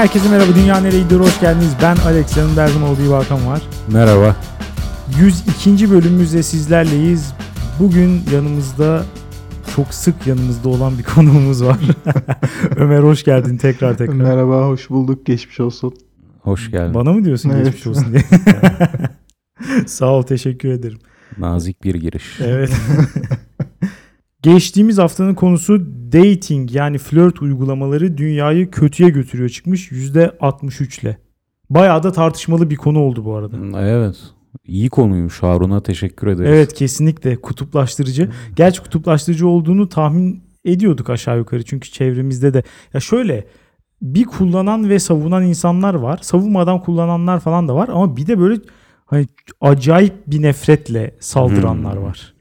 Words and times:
herkese 0.00 0.28
merhaba. 0.28 0.54
Dünya 0.54 0.80
nereye 0.80 1.02
gidiyor? 1.02 1.20
Hoş 1.20 1.40
geldiniz. 1.40 1.72
Ben 1.82 1.96
Alex. 1.96 2.36
Yanımda 2.36 2.62
her 2.62 2.68
zaman 2.68 2.88
olduğu 2.88 3.02
gibi 3.02 3.12
Hakan 3.12 3.46
var. 3.46 3.62
Merhaba. 3.92 4.36
102. 5.20 5.90
bölümümüzde 5.90 6.42
sizlerleyiz. 6.42 7.34
Bugün 7.80 8.22
yanımızda 8.32 9.04
çok 9.76 9.94
sık 9.94 10.26
yanımızda 10.26 10.68
olan 10.68 10.98
bir 10.98 11.02
konuğumuz 11.14 11.64
var. 11.64 11.78
Ömer 12.76 13.02
hoş 13.02 13.24
geldin 13.24 13.56
tekrar 13.56 13.96
tekrar. 13.96 14.14
Merhaba, 14.14 14.66
hoş 14.66 14.90
bulduk. 14.90 15.26
Geçmiş 15.26 15.60
olsun. 15.60 15.94
Hoş 16.40 16.70
geldin. 16.70 16.94
Bana 16.94 17.12
mı 17.12 17.24
diyorsun 17.24 17.50
Evet. 17.50 17.64
geçmiş 17.64 17.86
olsun 17.86 18.06
diye? 18.12 18.22
Sağ 19.86 20.06
ol 20.06 20.22
teşekkür 20.22 20.68
ederim. 20.68 20.98
Nazik 21.38 21.84
bir 21.84 21.94
giriş. 21.94 22.40
Evet. 22.40 22.70
Geçtiğimiz 24.42 24.98
haftanın 24.98 25.34
konusu 25.34 25.80
dating 26.12 26.74
yani 26.74 26.98
flört 26.98 27.42
uygulamaları 27.42 28.18
dünyayı 28.18 28.70
kötüye 28.70 29.10
götürüyor 29.10 29.48
çıkmış 29.48 29.92
%63 29.92 31.02
ile. 31.02 31.18
Bayağı 31.70 32.02
da 32.02 32.12
tartışmalı 32.12 32.70
bir 32.70 32.76
konu 32.76 32.98
oldu 32.98 33.24
bu 33.24 33.34
arada. 33.34 33.56
Evet. 33.80 34.16
İyi 34.64 34.88
konuymuş. 34.90 35.42
Harun'a 35.42 35.82
teşekkür 35.82 36.26
ederiz. 36.26 36.50
Evet 36.50 36.74
kesinlikle 36.74 37.36
kutuplaştırıcı. 37.40 38.30
Gerçi 38.56 38.82
kutuplaştırıcı 38.82 39.48
olduğunu 39.48 39.88
tahmin 39.88 40.42
ediyorduk 40.64 41.10
aşağı 41.10 41.38
yukarı. 41.38 41.62
Çünkü 41.64 41.90
çevremizde 41.90 42.54
de 42.54 42.62
ya 42.94 43.00
şöyle 43.00 43.46
bir 44.02 44.24
kullanan 44.24 44.88
ve 44.88 44.98
savunan 44.98 45.42
insanlar 45.42 45.94
var. 45.94 46.18
Savunmadan 46.22 46.80
kullananlar 46.80 47.40
falan 47.40 47.68
da 47.68 47.74
var 47.74 47.88
ama 47.92 48.16
bir 48.16 48.26
de 48.26 48.38
böyle 48.38 48.60
hani 49.06 49.26
acayip 49.60 50.14
bir 50.26 50.42
nefretle 50.42 51.16
saldıranlar 51.20 51.96
Hmm. 51.96 52.02
var. 52.04 52.34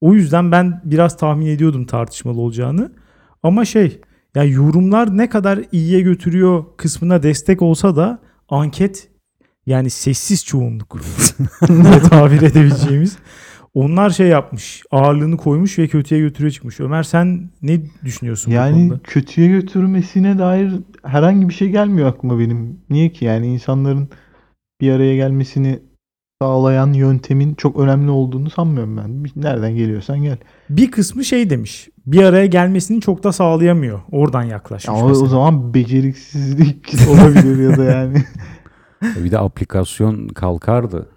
O 0.00 0.14
yüzden 0.14 0.52
ben 0.52 0.80
biraz 0.84 1.16
tahmin 1.16 1.46
ediyordum 1.46 1.86
tartışmalı 1.86 2.40
olacağını. 2.40 2.92
Ama 3.42 3.64
şey 3.64 4.00
yani 4.34 4.50
yorumlar 4.50 5.16
ne 5.16 5.28
kadar 5.28 5.60
iyiye 5.72 6.00
götürüyor 6.00 6.64
kısmına 6.76 7.22
destek 7.22 7.62
olsa 7.62 7.96
da 7.96 8.18
anket 8.48 9.08
yani 9.66 9.90
sessiz 9.90 10.44
çoğunluk 10.44 10.96
diye 11.68 11.98
tabir 12.10 12.42
edebileceğimiz. 12.42 13.18
Onlar 13.74 14.10
şey 14.10 14.28
yapmış 14.28 14.82
ağırlığını 14.90 15.36
koymuş 15.36 15.78
ve 15.78 15.88
kötüye 15.88 16.20
götürüyor 16.20 16.50
çıkmış. 16.52 16.80
Ömer 16.80 17.02
sen 17.02 17.50
ne 17.62 17.80
düşünüyorsun 18.04 18.50
bu 18.50 18.54
Yani 18.56 18.88
konuda? 18.88 19.00
kötüye 19.04 19.48
götürmesine 19.48 20.38
dair 20.38 20.72
herhangi 21.04 21.48
bir 21.48 21.54
şey 21.54 21.68
gelmiyor 21.68 22.08
aklıma 22.08 22.38
benim. 22.38 22.80
Niye 22.90 23.08
ki? 23.12 23.24
Yani 23.24 23.46
insanların 23.46 24.08
bir 24.80 24.90
araya 24.92 25.16
gelmesini 25.16 25.78
sağlayan 26.50 26.92
yöntemin 26.92 27.54
çok 27.54 27.78
önemli 27.78 28.10
olduğunu 28.10 28.50
sanmıyorum 28.50 28.96
ben. 28.96 29.26
Nereden 29.42 29.76
geliyorsan 29.76 30.22
gel. 30.22 30.36
Bir 30.70 30.90
kısmı 30.90 31.24
şey 31.24 31.50
demiş 31.50 31.88
bir 32.06 32.22
araya 32.22 32.46
gelmesini 32.46 33.00
çok 33.00 33.24
da 33.24 33.32
sağlayamıyor. 33.32 34.00
Oradan 34.12 34.42
yaklaşmış 34.42 34.88
Ama 34.88 35.04
o 35.04 35.08
mesela. 35.08 35.26
zaman 35.28 35.74
beceriksizlik 35.74 36.94
olabilir 37.10 37.70
ya 37.70 37.76
da 37.78 37.84
yani. 37.84 38.16
Bir 39.24 39.30
de 39.30 39.38
aplikasyon 39.38 40.28
kalkardı. 40.28 41.08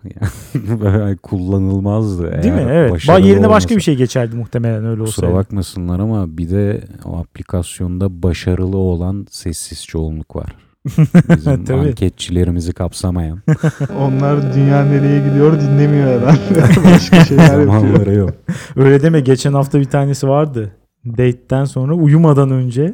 Yani 0.83 1.17
kullanılmazdı. 1.23 2.43
Değil 2.43 2.53
mi? 2.53 2.65
Evet. 2.69 2.91
Ba- 2.93 3.21
yerine 3.25 3.49
başka 3.49 3.67
olmasa. 3.67 3.75
bir 3.75 3.81
şey 3.81 3.95
geçerdi 3.95 4.35
muhtemelen 4.35 4.85
öyle 4.85 5.03
Kusura 5.03 5.25
olsaydı. 5.27 5.39
bakmasınlar 5.45 5.99
ama 5.99 6.37
bir 6.37 6.49
de 6.49 6.81
o 7.05 7.17
aplikasyonda 7.17 8.23
başarılı 8.23 8.77
olan 8.77 9.27
sessiz 9.29 9.85
çoğunluk 9.85 10.35
var. 10.35 10.55
Bizim 10.85 11.65
Tabii. 11.65 11.79
anketçilerimizi 11.87 12.73
kapsamayan 12.73 13.39
Onlar 13.99 14.53
dünya 14.55 14.85
nereye 14.85 15.27
gidiyor 15.29 15.61
dinlemiyor 15.61 16.07
herhalde. 16.21 16.81
Başka 16.93 17.25
şeyler 17.25 17.59
yapıyor. 17.59 18.07
yok. 18.07 18.33
Öyle 18.75 19.01
deme 19.01 19.19
geçen 19.19 19.53
hafta 19.53 19.79
bir 19.79 19.85
tanesi 19.85 20.27
vardı. 20.27 20.71
Date'den 21.05 21.65
sonra 21.65 21.93
uyumadan 21.93 22.51
önce 22.51 22.93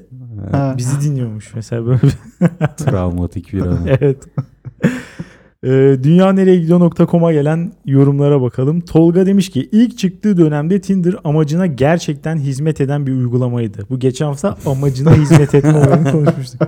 Ha. 0.51 0.75
bizi 0.77 1.01
dinliyormuş 1.01 1.53
mesela 1.55 1.85
böyle. 1.85 1.99
Travmatik 2.77 3.53
bir 3.53 3.61
an. 3.61 3.79
evet. 3.87 4.17
Ee, 5.63 5.97
Dünya 6.03 6.33
nereye 6.33 6.59
gidiyor.com'a 6.59 7.33
gelen 7.33 7.71
yorumlara 7.85 8.41
bakalım. 8.41 8.81
Tolga 8.81 9.25
demiş 9.25 9.49
ki 9.49 9.69
ilk 9.71 9.97
çıktığı 9.97 10.37
dönemde 10.37 10.81
Tinder 10.81 11.15
amacına 11.23 11.65
gerçekten 11.65 12.37
hizmet 12.37 12.81
eden 12.81 13.07
bir 13.07 13.11
uygulamaydı. 13.11 13.85
Bu 13.89 13.99
geçen 13.99 14.25
hafta 14.25 14.57
amacına 14.65 15.13
hizmet 15.13 15.55
etme 15.55 15.73
olayını 15.77 16.11
konuşmuştuk. 16.11 16.61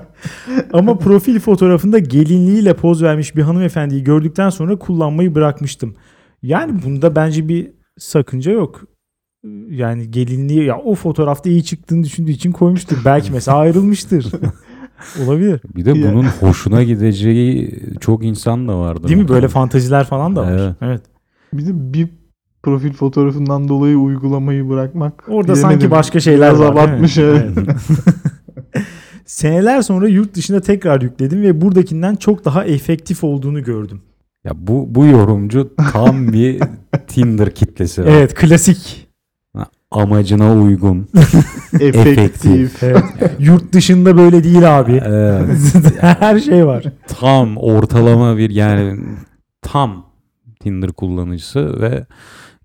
Ama 0.73 0.97
profil 0.97 1.39
fotoğrafında 1.39 1.99
gelinliğiyle 1.99 2.73
poz 2.73 3.03
vermiş 3.03 3.35
bir 3.35 3.41
hanımefendiyi 3.41 4.03
gördükten 4.03 4.49
sonra 4.49 4.79
kullanmayı 4.79 5.35
bırakmıştım. 5.35 5.95
Yani 6.41 6.83
bunda 6.85 7.15
bence 7.15 7.47
bir 7.47 7.71
sakınca 7.97 8.51
yok. 8.51 8.81
Yani 9.69 10.11
gelinliği 10.11 10.63
ya 10.63 10.77
o 10.77 10.95
fotoğrafta 10.95 11.49
iyi 11.49 11.63
çıktığını 11.63 12.03
düşündüğü 12.03 12.31
için 12.31 12.51
koymuştur. 12.51 12.97
Belki 13.05 13.31
mesela 13.31 13.57
ayrılmıştır. 13.57 14.31
Olabilir. 15.25 15.61
Bir 15.75 15.85
de 15.85 15.93
bunun 15.93 16.23
hoşuna 16.23 16.83
gideceği 16.83 17.79
çok 17.99 18.25
insan 18.25 18.67
da 18.67 18.79
vardı. 18.79 19.07
Değil 19.07 19.19
mi? 19.21 19.27
Böyle 19.27 19.47
fantaziler 19.47 20.05
falan 20.05 20.35
da 20.35 20.41
var. 20.41 20.51
Evet. 20.51 20.75
Evet. 20.81 21.01
Bir 21.53 21.65
de 21.67 21.93
bir 21.93 22.07
profil 22.63 22.93
fotoğrafından 22.93 23.67
dolayı 23.67 23.97
uygulamayı 23.97 24.69
bırakmak. 24.69 25.23
Orada 25.27 25.53
bilemedim. 25.53 25.69
sanki 25.79 25.91
başka 25.91 26.19
şeyler 26.19 26.49
Biraz 26.49 26.59
var. 26.59 26.71
abartmış 26.71 27.17
evet. 27.17 27.49
Evet. 27.57 27.67
Seneler 29.25 29.81
sonra 29.81 30.07
yurt 30.07 30.35
dışında 30.35 30.61
tekrar 30.61 31.01
yükledim 31.01 31.41
ve 31.41 31.61
buradakinden 31.61 32.15
çok 32.15 32.45
daha 32.45 32.65
efektif 32.65 33.23
olduğunu 33.23 33.63
gördüm. 33.63 34.01
Ya 34.43 34.51
bu 34.55 34.95
bu 34.95 35.05
yorumcu 35.05 35.73
tam 35.93 36.33
bir 36.33 36.61
Tinder 37.07 37.55
kitlesi. 37.55 38.01
var. 38.03 38.07
Evet, 38.11 38.33
klasik. 38.35 39.00
Amacına 39.91 40.53
uygun. 40.53 41.07
Efektif. 41.79 42.83
Evet. 42.83 43.03
yurt 43.39 43.73
dışında 43.73 44.17
böyle 44.17 44.43
değil 44.43 44.79
abi. 44.79 45.01
Evet. 45.05 45.57
Her 46.01 46.39
şey 46.39 46.65
var. 46.65 46.83
tam 47.07 47.57
ortalama 47.57 48.37
bir 48.37 48.49
yani 48.49 48.99
tam 49.61 50.05
Tinder 50.59 50.91
kullanıcısı 50.91 51.81
ve 51.81 52.05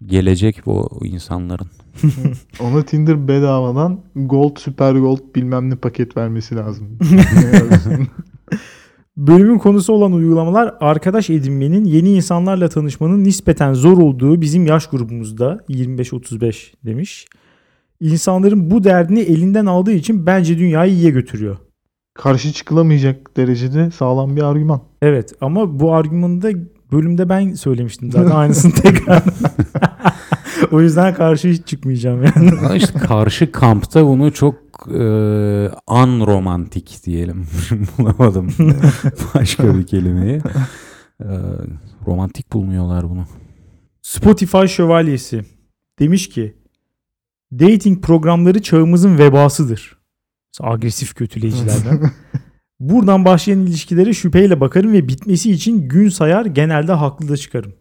gelecek 0.07 0.67
bu 0.67 1.01
insanların. 1.05 1.67
Ona 2.61 2.83
Tinder 2.83 3.29
bedavadan 3.29 4.01
Gold, 4.17 4.59
Super 4.59 4.95
Gold 4.95 5.35
bilmem 5.35 5.71
ne 5.71 5.77
paket 5.77 6.17
vermesi 6.17 6.57
lazım. 6.57 6.99
Bölümün 9.17 9.59
konusu 9.59 9.93
olan 9.93 10.13
uygulamalar 10.13 10.75
arkadaş 10.81 11.31
edinmenin, 11.31 11.85
yeni 11.85 12.11
insanlarla 12.11 12.69
tanışmanın 12.69 13.25
nispeten 13.25 13.75
zor 13.75 13.99
olduğu 13.99 14.41
bizim 14.41 14.67
yaş 14.67 14.87
grubumuzda 14.87 15.61
25-35 15.69 16.73
demiş. 16.85 17.27
İnsanların 18.01 18.71
bu 18.71 18.85
derdini 18.85 19.21
elinden 19.21 19.67
aldığı 19.67 19.93
için 19.93 20.27
bence 20.27 20.59
dünyayı 20.59 20.93
iyiye 20.93 21.11
götürüyor. 21.11 21.57
Karşı 22.15 22.53
çıkılamayacak 22.53 23.37
derecede 23.37 23.91
sağlam 23.91 24.37
bir 24.37 24.43
argüman. 24.43 24.81
Evet 25.03 25.33
ama 25.41 25.81
bu 25.81 25.95
argümanı 25.95 26.43
da 26.43 26.49
bölümde 26.93 27.29
ben 27.29 27.55
söylemiştim 27.55 28.13
zaten 28.13 28.31
aynısını 28.31 28.73
tekrar. 28.83 29.23
o 30.73 30.81
yüzden 30.81 31.15
karşı 31.15 31.49
hiç 31.49 31.67
çıkmayacağım 31.67 32.23
yani. 32.25 32.77
İşte 32.77 32.99
karşı 32.99 33.53
kampta 33.53 34.07
bunu 34.07 34.33
çok 34.33 34.66
e, 34.95 35.01
unromantik 35.87 37.01
diyelim. 37.05 37.47
Bulamadım 37.99 38.55
başka 39.35 39.79
bir 39.79 39.87
kelimeyi. 39.87 40.41
E, 41.21 41.29
romantik 42.07 42.53
bulmuyorlar 42.53 43.11
bunu. 43.11 43.27
Spotify 44.03 44.67
şövalyesi 44.67 45.45
demiş 45.99 46.29
ki 46.29 46.57
dating 47.53 48.05
programları 48.05 48.63
çağımızın 48.63 49.19
vebasıdır. 49.19 49.99
Agresif 50.61 51.15
kötüleyicilerden. 51.15 52.11
Buradan 52.81 53.25
başlayan 53.25 53.61
ilişkilere 53.61 54.13
şüpheyle 54.13 54.61
bakarım 54.61 54.93
ve 54.93 55.09
bitmesi 55.09 55.53
için 55.53 55.89
gün 55.89 56.09
sayar 56.09 56.47
genelde 56.47 56.93
haklı 56.93 57.29
da 57.29 57.37
çıkarım. 57.37 57.75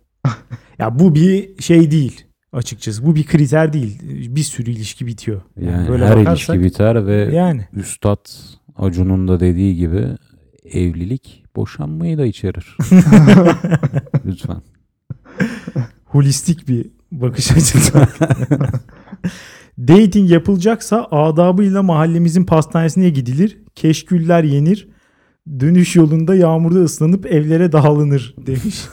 ya 0.79 0.99
bu 0.99 1.15
bir 1.15 1.61
şey 1.61 1.91
değil 1.91 2.24
açıkçası. 2.55 3.05
Bu 3.05 3.15
bir 3.15 3.23
kriter 3.25 3.73
değil. 3.73 3.99
Bir 4.35 4.43
sürü 4.43 4.71
ilişki 4.71 5.05
bitiyor. 5.07 5.41
Yani 5.61 5.89
böyle 5.89 6.05
her 6.07 6.15
bakarsak- 6.17 6.55
ilişki 6.55 6.61
biter 6.63 7.07
ve 7.07 7.15
Yani 7.35 7.67
Üstad 7.73 8.25
Acun'un 8.75 9.27
da 9.27 9.39
dediği 9.39 9.75
gibi 9.75 10.07
evlilik 10.71 11.43
boşanmayı 11.55 12.17
da 12.17 12.25
içerir. 12.25 12.77
Lütfen. 14.25 14.61
holistik 16.05 16.67
bir 16.67 16.85
bakış 17.11 17.51
açısı. 17.51 18.07
Dating 19.79 20.31
yapılacaksa 20.31 21.07
adabıyla 21.11 21.83
mahallemizin 21.83 22.45
pastanesine 22.45 23.09
gidilir. 23.09 23.57
Keşküller 23.75 24.43
yenir. 24.43 24.87
Dönüş 25.59 25.95
yolunda 25.95 26.35
yağmurda 26.35 26.79
ıslanıp 26.79 27.25
evlere 27.25 27.71
dağılınır 27.71 28.35
demiş. 28.47 28.85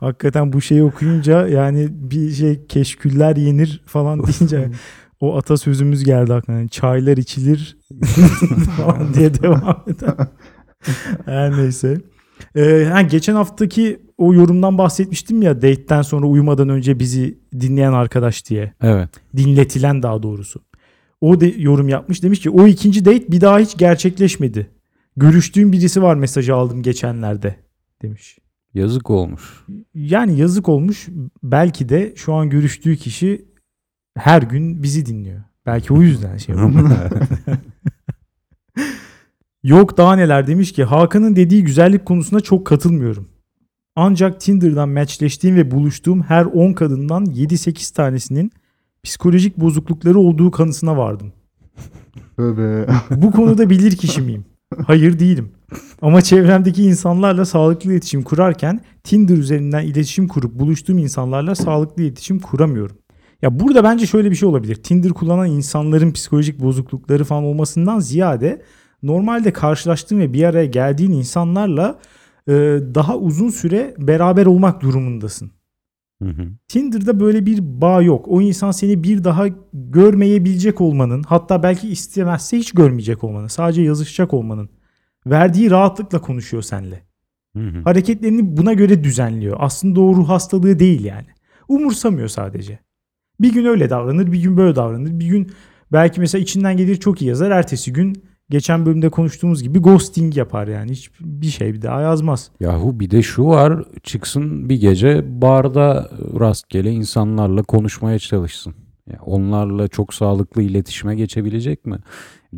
Hakikaten 0.00 0.52
bu 0.52 0.60
şeyi 0.60 0.82
okuyunca 0.82 1.48
yani 1.48 1.88
bir 1.90 2.30
şey 2.30 2.66
keşküller 2.66 3.36
yenir 3.36 3.82
falan 3.86 4.22
deyince 4.26 4.70
o 5.20 5.36
atasözümüz 5.36 6.04
geldi 6.04 6.34
aklıma. 6.34 6.58
Yani 6.58 6.70
çaylar 6.70 7.16
içilir 7.16 7.78
falan 8.76 9.14
diye 9.14 9.34
devam 9.34 9.84
eden. 9.88 10.28
Her 11.24 11.56
neyse. 11.56 11.98
Ee, 12.56 12.88
ha, 12.92 13.02
geçen 13.02 13.34
haftaki 13.34 14.00
o 14.18 14.34
yorumdan 14.34 14.78
bahsetmiştim 14.78 15.42
ya 15.42 15.56
date'ten 15.56 16.02
sonra 16.02 16.26
uyumadan 16.26 16.68
önce 16.68 16.98
bizi 16.98 17.38
dinleyen 17.60 17.92
arkadaş 17.92 18.46
diye. 18.46 18.72
Evet. 18.82 19.08
Dinletilen 19.36 20.02
daha 20.02 20.22
doğrusu. 20.22 20.60
O 21.20 21.40
de 21.40 21.46
yorum 21.46 21.88
yapmış 21.88 22.22
demiş 22.22 22.40
ki 22.40 22.50
o 22.50 22.66
ikinci 22.66 23.04
date 23.04 23.32
bir 23.32 23.40
daha 23.40 23.58
hiç 23.58 23.76
gerçekleşmedi. 23.76 24.70
Görüştüğüm 25.16 25.72
birisi 25.72 26.02
var 26.02 26.14
mesajı 26.14 26.54
aldım 26.54 26.82
geçenlerde 26.82 27.56
demiş. 28.02 28.38
Yazık 28.74 29.10
olmuş. 29.10 29.64
Yani 29.94 30.38
yazık 30.38 30.68
olmuş. 30.68 31.08
Belki 31.42 31.88
de 31.88 32.12
şu 32.16 32.34
an 32.34 32.50
görüştüğü 32.50 32.96
kişi 32.96 33.44
her 34.16 34.42
gün 34.42 34.82
bizi 34.82 35.06
dinliyor. 35.06 35.42
Belki 35.66 35.92
o 35.92 36.02
yüzden 36.02 36.36
şey 36.36 36.54
oldu. 36.64 36.88
Yok 39.62 39.96
daha 39.96 40.16
neler 40.16 40.46
demiş 40.46 40.72
ki 40.72 40.84
Hakan'ın 40.84 41.36
dediği 41.36 41.64
güzellik 41.64 42.06
konusunda 42.06 42.40
çok 42.40 42.66
katılmıyorum. 42.66 43.28
Ancak 43.96 44.40
Tinder'dan 44.40 44.88
matchleştiğim 44.88 45.56
ve 45.56 45.70
buluştuğum 45.70 46.22
her 46.22 46.44
10 46.44 46.72
kadından 46.72 47.24
7-8 47.24 47.94
tanesinin 47.94 48.52
psikolojik 49.02 49.56
bozuklukları 49.56 50.18
olduğu 50.18 50.50
kanısına 50.50 50.96
vardım. 50.96 51.32
Tövbe. 52.36 52.86
Bu 53.10 53.30
konuda 53.30 53.70
bilir 53.70 53.96
kişi 53.96 54.22
miyim? 54.22 54.44
Hayır 54.86 55.18
değilim. 55.18 55.52
Ama 56.02 56.22
çevremdeki 56.22 56.82
insanlarla 56.82 57.44
sağlıklı 57.44 57.92
iletişim 57.92 58.22
kurarken 58.22 58.80
Tinder 59.04 59.36
üzerinden 59.36 59.82
iletişim 59.82 60.28
kurup 60.28 60.58
buluştuğum 60.58 60.98
insanlarla 60.98 61.54
sağlıklı 61.54 62.02
iletişim 62.02 62.38
kuramıyorum. 62.38 62.96
Ya 63.42 63.60
burada 63.60 63.84
bence 63.84 64.06
şöyle 64.06 64.30
bir 64.30 64.36
şey 64.36 64.48
olabilir. 64.48 64.74
Tinder 64.74 65.12
kullanan 65.12 65.50
insanların 65.50 66.12
psikolojik 66.12 66.60
bozuklukları 66.60 67.24
falan 67.24 67.44
olmasından 67.44 68.00
ziyade 68.00 68.62
normalde 69.02 69.52
karşılaştığın 69.52 70.18
ve 70.18 70.32
bir 70.32 70.44
araya 70.44 70.66
geldiğin 70.66 71.12
insanlarla 71.12 71.98
e, 72.48 72.52
daha 72.94 73.16
uzun 73.16 73.48
süre 73.48 73.94
beraber 73.98 74.46
olmak 74.46 74.82
durumundasın. 74.82 75.50
Hı 76.22 76.28
hı. 76.28 76.48
Tinder'da 76.68 77.20
böyle 77.20 77.46
bir 77.46 77.80
bağ 77.80 78.02
yok. 78.02 78.24
O 78.28 78.40
insan 78.40 78.70
seni 78.70 79.02
bir 79.02 79.24
daha 79.24 79.46
görmeyebilecek 79.72 80.80
olmanın, 80.80 81.22
hatta 81.22 81.62
belki 81.62 81.88
istemezse 81.88 82.58
hiç 82.58 82.72
görmeyecek 82.72 83.24
olmanın, 83.24 83.46
sadece 83.46 83.82
yazışacak 83.82 84.34
olmanın 84.34 84.68
verdiği 85.30 85.70
rahatlıkla 85.70 86.20
konuşuyor 86.20 86.62
seninle. 86.62 87.02
Hı 87.56 87.62
hı. 87.62 87.82
Hareketlerini 87.84 88.56
buna 88.56 88.72
göre 88.72 89.04
düzenliyor. 89.04 89.56
Aslında 89.60 90.00
o 90.00 90.16
ruh 90.16 90.28
hastalığı 90.28 90.78
değil 90.78 91.04
yani. 91.04 91.26
Umursamıyor 91.68 92.28
sadece. 92.28 92.78
Bir 93.40 93.52
gün 93.52 93.64
öyle 93.64 93.90
davranır, 93.90 94.32
bir 94.32 94.42
gün 94.42 94.56
böyle 94.56 94.76
davranır. 94.76 95.20
Bir 95.20 95.26
gün 95.26 95.50
belki 95.92 96.20
mesela 96.20 96.42
içinden 96.42 96.76
gelir 96.76 96.96
çok 96.96 97.22
iyi 97.22 97.28
yazar. 97.28 97.50
Ertesi 97.50 97.92
gün 97.92 98.22
geçen 98.50 98.86
bölümde 98.86 99.08
konuştuğumuz 99.08 99.62
gibi 99.62 99.78
ghosting 99.78 100.36
yapar 100.36 100.68
yani. 100.68 100.90
Hiç 100.90 101.10
bir 101.20 101.46
şey 101.46 101.74
bir 101.74 101.82
daha 101.82 102.00
yazmaz. 102.00 102.50
Yahu 102.60 103.00
bir 103.00 103.10
de 103.10 103.22
şu 103.22 103.46
var 103.46 103.84
çıksın 104.02 104.68
bir 104.68 104.80
gece 104.80 105.40
barda 105.42 106.10
rastgele 106.40 106.90
insanlarla 106.90 107.62
konuşmaya 107.62 108.18
çalışsın. 108.18 108.74
Ya 109.10 109.18
onlarla 109.26 109.88
çok 109.88 110.14
sağlıklı 110.14 110.62
iletişime 110.62 111.14
geçebilecek 111.14 111.86
mi? 111.86 111.98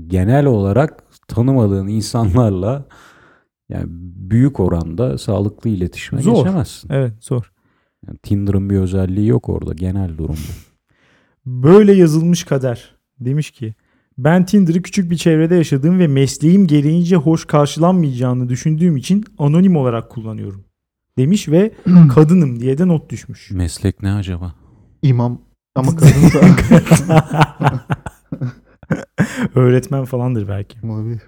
Genel 0.07 0.47
olarak 0.47 1.03
tanımadığın 1.31 1.87
insanlarla 1.87 2.87
yani 3.69 3.85
büyük 4.31 4.61
oranda 4.61 5.19
sağlıklı 5.19 5.71
iletişime 5.71 6.23
Zor. 6.23 6.37
geçemezsin. 6.37 6.93
Evet 6.93 7.13
zor. 7.21 7.53
Yani 8.07 8.19
Tinder'ın 8.19 8.71
bir 8.71 8.77
özelliği 8.77 9.27
yok 9.27 9.49
orada 9.49 9.73
genel 9.73 10.19
durum 10.19 10.37
bu. 10.37 10.71
Böyle 11.63 11.93
yazılmış 11.93 12.45
kader. 12.45 12.95
Demiş 13.21 13.51
ki 13.51 13.75
ben 14.19 14.47
Tinder'ı 14.47 14.83
küçük 14.83 15.11
bir 15.11 15.17
çevrede 15.17 15.55
yaşadığım 15.55 15.99
ve 15.99 16.07
mesleğim 16.07 16.67
gereğince 16.67 17.17
hoş 17.17 17.45
karşılanmayacağını 17.45 18.49
düşündüğüm 18.49 18.97
için 18.97 19.25
anonim 19.39 19.77
olarak 19.77 20.11
kullanıyorum. 20.11 20.65
Demiş 21.19 21.49
ve 21.49 21.73
kadınım 22.15 22.61
diye 22.61 22.79
de 22.79 22.89
not 22.89 23.11
düşmüş. 23.11 23.51
Meslek 23.51 24.03
ne 24.03 24.13
acaba? 24.13 24.55
İmam 25.03 25.41
ama 25.75 25.97
kadınsa 25.97 26.41
Öğretmen 29.55 30.05
falandır 30.05 30.49
belki. 30.49 30.87
olabilir. 30.87 31.21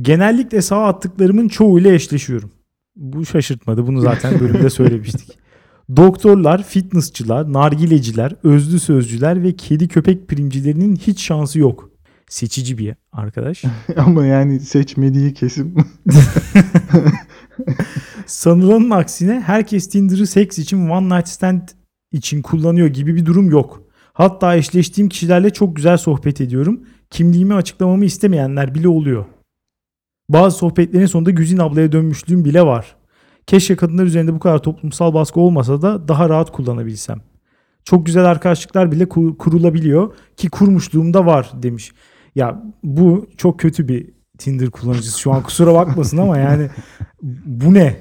Genellikle 0.00 0.62
sağ 0.62 0.84
attıklarımın 0.86 1.48
çoğuyla 1.48 1.92
eşleşiyorum. 1.92 2.50
Bu 2.96 3.26
şaşırtmadı. 3.26 3.86
Bunu 3.86 4.00
zaten 4.00 4.40
bölümde 4.40 4.70
söylemiştik. 4.80 5.38
Doktorlar, 5.96 6.62
fitnessçılar, 6.62 7.52
nargileciler, 7.52 8.34
özlü 8.42 8.80
sözcüler 8.80 9.42
ve 9.42 9.56
kedi 9.56 9.88
köpek 9.88 10.28
primcilerinin 10.28 10.96
hiç 10.96 11.22
şansı 11.22 11.58
yok. 11.58 11.90
Seçici 12.28 12.78
bir 12.78 12.94
arkadaş. 13.12 13.64
ama 13.96 14.26
yani 14.26 14.60
seçmediği 14.60 15.34
kesim 15.34 15.74
Sanılanın 18.26 18.90
aksine 18.90 19.40
herkes 19.40 19.88
Tinder'ı 19.88 20.26
seks 20.26 20.58
için 20.58 20.88
one 20.88 21.16
night 21.16 21.28
stand 21.28 21.62
için 22.12 22.42
kullanıyor 22.42 22.88
gibi 22.88 23.16
bir 23.16 23.26
durum 23.26 23.50
yok. 23.50 23.89
Hatta 24.20 24.56
eşleştiğim 24.56 25.08
kişilerle 25.08 25.50
çok 25.50 25.76
güzel 25.76 25.96
sohbet 25.96 26.40
ediyorum. 26.40 26.80
Kimliğimi 27.10 27.54
açıklamamı 27.54 28.04
istemeyenler 28.04 28.74
bile 28.74 28.88
oluyor. 28.88 29.24
Bazı 30.28 30.56
sohbetlerin 30.58 31.06
sonunda 31.06 31.30
Güzin 31.30 31.58
ablaya 31.58 31.92
dönmüşlüğüm 31.92 32.44
bile 32.44 32.62
var. 32.66 32.96
Keşke 33.46 33.76
kadınlar 33.76 34.04
üzerinde 34.04 34.34
bu 34.34 34.38
kadar 34.38 34.58
toplumsal 34.58 35.14
baskı 35.14 35.40
olmasa 35.40 35.82
da 35.82 36.08
daha 36.08 36.28
rahat 36.28 36.52
kullanabilsem. 36.52 37.20
Çok 37.84 38.06
güzel 38.06 38.24
arkadaşlıklar 38.24 38.92
bile 38.92 39.08
kur- 39.08 39.38
kurulabiliyor 39.38 40.14
ki 40.36 40.50
kurmuşluğum 40.50 41.14
da 41.14 41.26
var 41.26 41.50
demiş. 41.54 41.92
Ya 42.34 42.62
bu 42.82 43.26
çok 43.36 43.60
kötü 43.60 43.88
bir 43.88 44.10
Tinder 44.38 44.70
kullanıcısı. 44.70 45.20
Şu 45.20 45.32
an 45.32 45.42
kusura 45.42 45.74
bakmasın 45.74 46.16
ama 46.16 46.38
yani 46.38 46.70
bu 47.44 47.74
ne? 47.74 47.96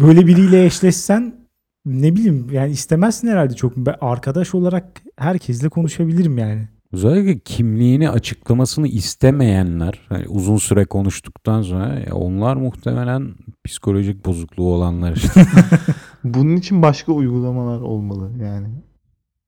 Böyle 0.00 0.26
biriyle 0.26 0.64
eşleşsen 0.64 1.39
ne 1.86 2.16
bileyim 2.16 2.46
yani 2.52 2.70
istemezsin 2.72 3.28
herhalde 3.28 3.54
çok. 3.54 3.76
Ben 3.76 3.94
arkadaş 4.00 4.54
olarak 4.54 5.02
herkesle 5.16 5.68
konuşabilirim 5.68 6.38
yani. 6.38 6.68
Özellikle 6.92 7.38
kimliğini 7.38 8.10
açıklamasını 8.10 8.88
istemeyenler 8.88 10.00
hani 10.08 10.28
uzun 10.28 10.56
süre 10.56 10.84
konuştuktan 10.84 11.62
sonra 11.62 11.98
ya 11.98 12.14
onlar 12.14 12.56
muhtemelen 12.56 13.34
psikolojik 13.64 14.26
bozukluğu 14.26 14.72
olanlar 14.74 15.16
işte. 15.16 15.44
bunun 16.24 16.56
için 16.56 16.82
başka 16.82 17.12
uygulamalar 17.12 17.80
olmalı 17.80 18.30
yani. 18.42 18.68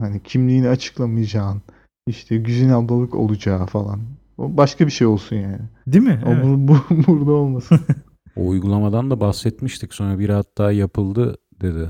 Hani 0.01 0.23
kimliğini 0.23 0.69
açıklamayacağın, 0.69 1.63
işte 2.07 2.37
güzin 2.37 2.69
ablalık 2.71 3.15
olacağı 3.15 3.67
falan. 3.67 4.01
O 4.39 4.57
başka 4.57 4.87
bir 4.87 4.93
şey 4.93 5.07
olsun 5.07 5.37
yani. 5.37 5.59
Değil 5.87 6.05
mi? 6.05 6.21
O 6.27 6.31
Evet. 6.31 6.45
bu, 6.45 6.69
bu- 6.69 7.07
burada 7.07 7.33
olmasın. 7.33 7.81
O 8.37 8.47
uygulamadan 8.49 9.11
da 9.11 9.21
bahsetmiştik. 9.21 9.95
Sonra 9.95 10.19
biri 10.19 10.33
hatta 10.33 10.73
yapıldı 10.73 11.37
dedi. 11.61 11.89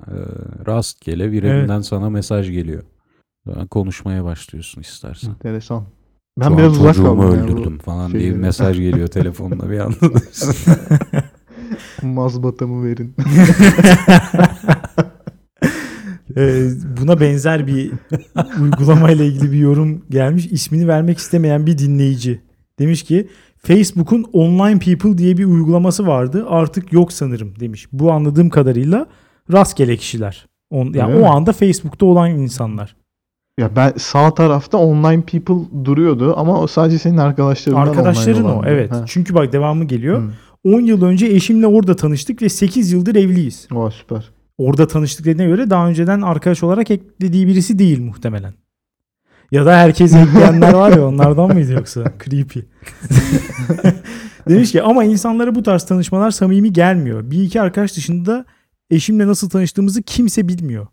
Ee, 0.00 0.12
rastgele 0.66 1.32
birinden 1.32 1.80
sana 1.80 2.10
mesaj 2.10 2.50
geliyor. 2.50 2.82
Sonra 3.44 3.66
konuşmaya 3.66 4.24
başlıyorsun 4.24 4.80
istersen. 4.80 5.30
Enteresan. 5.30 5.80
Şu 5.80 5.86
Ben 6.40 6.46
an 6.46 6.58
biraz 6.58 6.78
uzak 6.80 6.94
kaldım 6.96 7.20
öldürdüm 7.20 7.78
falan 7.78 8.10
diye 8.10 8.20
bir 8.20 8.24
şeylere. 8.24 8.40
mesaj 8.40 8.78
geliyor 8.78 9.06
telefonla 9.18 9.70
bir 9.70 9.78
anda. 9.78 9.96
Mazbatamı 12.02 12.84
verin. 12.86 13.14
Ee, 16.36 16.68
buna 17.00 17.20
benzer 17.20 17.66
bir 17.66 17.92
uygulamayla 18.62 19.24
ilgili 19.24 19.52
bir 19.52 19.58
yorum 19.58 20.02
gelmiş. 20.10 20.46
İsmini 20.46 20.88
vermek 20.88 21.18
istemeyen 21.18 21.66
bir 21.66 21.78
dinleyici. 21.78 22.40
Demiş 22.78 23.02
ki 23.02 23.28
Facebook'un 23.58 24.24
Online 24.32 24.78
People 24.78 25.18
diye 25.18 25.36
bir 25.36 25.44
uygulaması 25.44 26.06
vardı. 26.06 26.44
Artık 26.48 26.92
yok 26.92 27.12
sanırım 27.12 27.60
demiş. 27.60 27.86
Bu 27.92 28.12
anladığım 28.12 28.50
kadarıyla 28.50 29.06
rastgele 29.52 29.96
kişiler. 29.96 30.46
On, 30.70 30.92
yani 30.92 31.12
Öyle 31.12 31.24
o 31.24 31.28
mi? 31.28 31.28
anda 31.28 31.52
Facebook'ta 31.52 32.06
olan 32.06 32.30
insanlar. 32.30 32.96
Ya 33.60 33.76
ben 33.76 33.92
sağ 33.96 34.34
tarafta 34.34 34.78
online 34.78 35.22
people 35.22 35.84
duruyordu 35.84 36.34
ama 36.36 36.60
o 36.60 36.66
sadece 36.66 36.98
senin 36.98 37.16
arkadaşlarından 37.16 37.86
Arkadaşların 37.86 38.44
o 38.44 38.62
evet. 38.66 38.92
Ha. 38.92 39.04
Çünkü 39.06 39.34
bak 39.34 39.52
devamı 39.52 39.84
geliyor. 39.84 40.22
Hı. 40.22 40.30
10 40.64 40.80
yıl 40.80 41.02
önce 41.02 41.26
eşimle 41.26 41.66
orada 41.66 41.96
tanıştık 41.96 42.42
ve 42.42 42.48
8 42.48 42.92
yıldır 42.92 43.14
evliyiz. 43.14 43.68
Oha 43.74 43.90
süper. 43.90 44.30
Orada 44.58 44.86
tanıştık 44.86 45.26
dediğine 45.26 45.50
göre 45.50 45.70
daha 45.70 45.88
önceden 45.88 46.20
arkadaş 46.20 46.62
olarak 46.62 46.90
eklediği 46.90 47.46
birisi 47.46 47.78
değil 47.78 48.00
muhtemelen. 48.00 48.54
Ya 49.52 49.66
da 49.66 49.76
herkes 49.76 50.14
ekleyenler 50.14 50.72
var 50.72 50.92
ya 50.92 51.06
onlardan 51.06 51.52
mıydı 51.52 51.72
yoksa? 51.72 52.12
Creepy. 52.24 52.60
Demiş 54.48 54.72
ki 54.72 54.82
ama 54.82 55.04
insanlara 55.04 55.54
bu 55.54 55.62
tarz 55.62 55.84
tanışmalar 55.84 56.30
samimi 56.30 56.72
gelmiyor. 56.72 57.30
Bir 57.30 57.42
iki 57.42 57.60
arkadaş 57.60 57.96
dışında 57.96 58.44
eşimle 58.94 59.26
nasıl 59.26 59.50
tanıştığımızı 59.50 60.02
kimse 60.02 60.48
bilmiyor. 60.48 60.86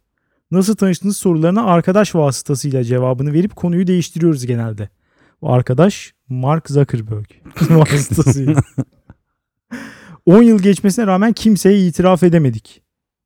Nasıl 0.51 0.75
tanıştığınız 0.75 1.17
sorularına 1.17 1.63
arkadaş 1.63 2.15
vasıtasıyla 2.15 2.84
cevabını 2.84 3.34
verip 3.34 3.55
konuyu 3.55 3.88
değiştiriyoruz 3.88 4.46
genelde. 4.46 4.89
O 5.41 5.51
arkadaş 5.51 6.13
Mark 6.29 6.70
Zuckerberg 6.70 7.25
vasıtasıyla. 7.70 8.62
10 10.25 10.41
yıl 10.41 10.60
geçmesine 10.60 11.08
rağmen 11.08 11.34
kimseye 11.34 11.88
itiraf 11.88 12.24
edemedik. 12.24 12.81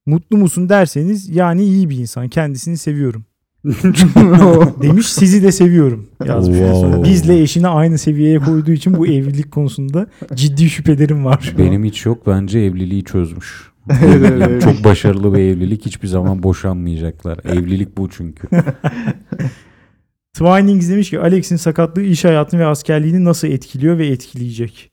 Mutlu 0.05 0.37
musun 0.37 0.69
derseniz 0.69 1.29
yani 1.35 1.63
iyi 1.63 1.89
bir 1.89 1.97
insan. 1.97 2.29
Kendisini 2.29 2.77
seviyorum. 2.77 3.25
Demiş 4.81 5.13
sizi 5.13 5.43
de 5.43 5.51
seviyorum 5.51 6.07
yazmış. 6.25 6.57
Wow. 6.57 7.03
Bizle 7.03 7.41
eşini 7.41 7.67
aynı 7.67 7.97
seviyeye 7.97 8.39
koyduğu 8.39 8.71
için 8.71 8.97
bu 8.97 9.07
evlilik 9.07 9.51
konusunda 9.51 10.07
ciddi 10.33 10.69
şüphelerim 10.69 11.25
var. 11.25 11.53
Benim 11.57 11.83
hiç 11.83 12.05
yok. 12.05 12.27
Bence 12.27 12.59
evliliği 12.59 13.03
çözmüş. 13.03 13.74
Çok 14.63 14.83
başarılı 14.83 15.33
bir 15.33 15.39
evlilik. 15.39 15.85
Hiçbir 15.85 16.07
zaman 16.07 16.43
boşanmayacaklar. 16.43 17.39
Evlilik 17.45 17.97
bu 17.97 18.09
çünkü. 18.09 18.47
Twinings 20.33 20.89
demiş 20.89 21.09
ki 21.09 21.19
Alex'in 21.19 21.55
sakatlığı 21.55 22.01
iş 22.01 22.25
hayatını 22.25 22.59
ve 22.59 22.65
askerliğini 22.65 23.23
nasıl 23.23 23.47
etkiliyor 23.47 23.97
ve 23.97 24.07
etkileyecek? 24.07 24.91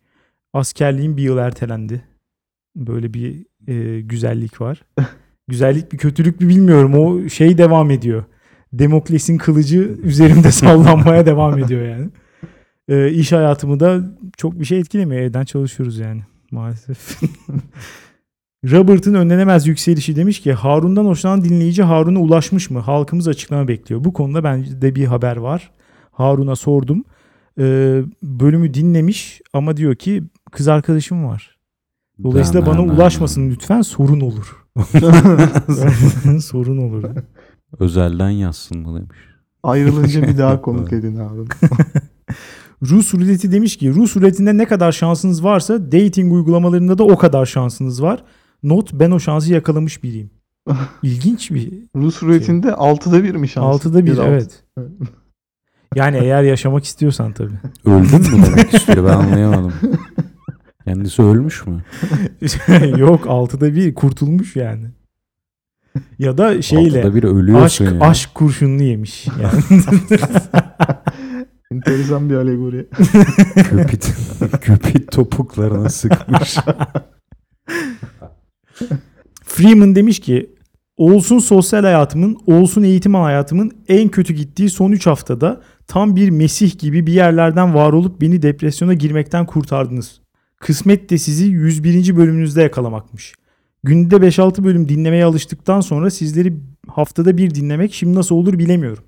Askerliğim 0.52 1.16
bir 1.16 1.22
yıl 1.22 1.38
ertelendi. 1.38 2.04
Böyle 2.76 3.14
bir 3.14 3.46
e, 3.66 4.00
güzellik 4.00 4.60
var. 4.60 4.82
güzellik 5.48 5.92
bir 5.92 5.98
kötülük 5.98 6.40
mü 6.40 6.48
bilmiyorum. 6.48 6.94
O 6.94 7.28
şey 7.28 7.58
devam 7.58 7.90
ediyor. 7.90 8.24
Demokles'in 8.72 9.38
kılıcı 9.38 9.98
üzerimde 10.02 10.50
sallanmaya 10.52 11.26
devam 11.26 11.58
ediyor 11.58 11.88
yani. 11.88 12.08
E, 12.88 13.10
iş 13.10 13.32
hayatımı 13.32 13.80
da 13.80 14.00
çok 14.36 14.60
bir 14.60 14.64
şey 14.64 14.78
etkilemiyor. 14.78 15.22
Evden 15.22 15.44
çalışıyoruz 15.44 15.98
yani 15.98 16.22
maalesef. 16.50 17.20
Robert'ın 18.70 19.14
önlenemez 19.14 19.66
yükselişi 19.66 20.16
demiş 20.16 20.40
ki 20.40 20.52
Harun'dan 20.52 21.04
hoşlanan 21.04 21.44
dinleyici 21.44 21.82
Harun'a 21.82 22.18
ulaşmış 22.18 22.70
mı? 22.70 22.78
Halkımız 22.78 23.28
açıklama 23.28 23.68
bekliyor. 23.68 24.04
Bu 24.04 24.12
konuda 24.12 24.44
bence 24.44 24.82
de 24.82 24.94
bir 24.94 25.04
haber 25.04 25.36
var. 25.36 25.70
Harun'a 26.10 26.56
sordum. 26.56 27.04
Ee, 27.58 28.02
bölümü 28.22 28.74
dinlemiş 28.74 29.40
ama 29.52 29.76
diyor 29.76 29.94
ki 29.94 30.22
kız 30.52 30.68
arkadaşım 30.68 31.24
var. 31.24 31.58
Dolayısıyla 32.22 32.66
bana 32.66 32.82
ulaşmasın 32.82 33.50
lütfen 33.50 33.82
sorun 33.82 34.20
olur. 34.20 34.64
sorun 36.40 36.78
olur. 36.78 37.04
Özelden 37.78 38.30
yazsın 38.30 38.78
mı 38.78 39.00
demiş. 39.00 39.18
Ayrılınca 39.62 40.22
bir 40.22 40.38
daha 40.38 40.60
konuk 40.62 40.92
edin 40.92 41.16
abi. 41.16 41.40
Rus 42.82 43.14
ruleti 43.14 43.52
demiş 43.52 43.76
ki 43.76 43.94
Rus 43.94 44.16
ruletinde 44.16 44.56
ne 44.56 44.64
kadar 44.66 44.92
şansınız 44.92 45.44
varsa 45.44 45.92
dating 45.92 46.32
uygulamalarında 46.32 46.98
da 46.98 47.04
o 47.04 47.16
kadar 47.16 47.46
şansınız 47.46 48.02
var. 48.02 48.24
Not 48.62 48.92
ben 48.92 49.10
o 49.10 49.20
şansı 49.20 49.52
yakalamış 49.52 50.02
biriyim. 50.02 50.30
İlginç 51.02 51.50
bir. 51.50 51.72
Rus 51.96 52.22
ruletinde 52.22 52.68
6'da 52.68 53.24
1 53.24 53.34
mi 53.34 53.48
şans? 53.48 53.64
Altıda 53.64 54.04
bir 54.06 54.10
Ya 54.10 54.16
da 54.16 54.26
evet. 54.26 54.64
Yani 55.94 56.16
eğer 56.16 56.42
yaşamak 56.42 56.84
istiyorsan 56.84 57.32
tabii. 57.32 57.54
Öldün 57.84 58.20
mü 58.20 58.46
demek 58.46 58.74
istiyor 58.74 59.04
ben 59.04 59.12
anlayamadım. 59.12 59.72
Kendisi 60.84 61.22
ölmüş 61.22 61.66
mü? 61.66 61.84
Yok 62.98 63.26
altıda 63.28 63.74
bir 63.74 63.94
kurtulmuş 63.94 64.56
yani. 64.56 64.86
Ya 66.18 66.38
da 66.38 66.62
şeyle 66.62 66.98
Altıda 66.98 67.14
bir 67.14 67.24
ölüyorsun 67.24 67.84
aşk 67.86 67.94
ya. 67.94 68.00
aşk 68.00 68.34
kurşununu 68.34 68.82
yemiş. 68.82 69.26
Yani. 69.26 69.82
Enteresan 71.72 72.30
bir 72.30 72.34
alegori. 72.34 72.88
Köpit, 73.54 74.14
köpit 74.60 75.12
topuklarına 75.12 75.88
sıkmış. 75.88 76.56
Freeman 79.44 79.94
demiş 79.94 80.20
ki 80.20 80.50
olsun 80.96 81.38
sosyal 81.38 81.82
hayatımın, 81.82 82.38
olsun 82.46 82.82
eğitim 82.82 83.14
hayatımın 83.14 83.70
en 83.88 84.08
kötü 84.08 84.34
gittiği 84.34 84.70
son 84.70 84.92
3 84.92 85.06
haftada 85.06 85.60
tam 85.86 86.16
bir 86.16 86.30
mesih 86.30 86.78
gibi 86.78 87.06
bir 87.06 87.12
yerlerden 87.12 87.74
var 87.74 87.92
olup 87.92 88.20
beni 88.20 88.42
depresyona 88.42 88.94
girmekten 88.94 89.46
kurtardınız. 89.46 90.20
Kısmet 90.60 91.10
de 91.10 91.18
sizi 91.18 91.44
101. 91.44 92.16
bölümünüzde 92.16 92.62
yakalamakmış. 92.62 93.34
Günde 93.84 94.16
5-6 94.16 94.64
bölüm 94.64 94.88
dinlemeye 94.88 95.24
alıştıktan 95.24 95.80
sonra 95.80 96.10
sizleri 96.10 96.54
haftada 96.88 97.36
bir 97.36 97.54
dinlemek 97.54 97.94
şimdi 97.94 98.14
nasıl 98.14 98.34
olur 98.34 98.58
bilemiyorum. 98.58 99.04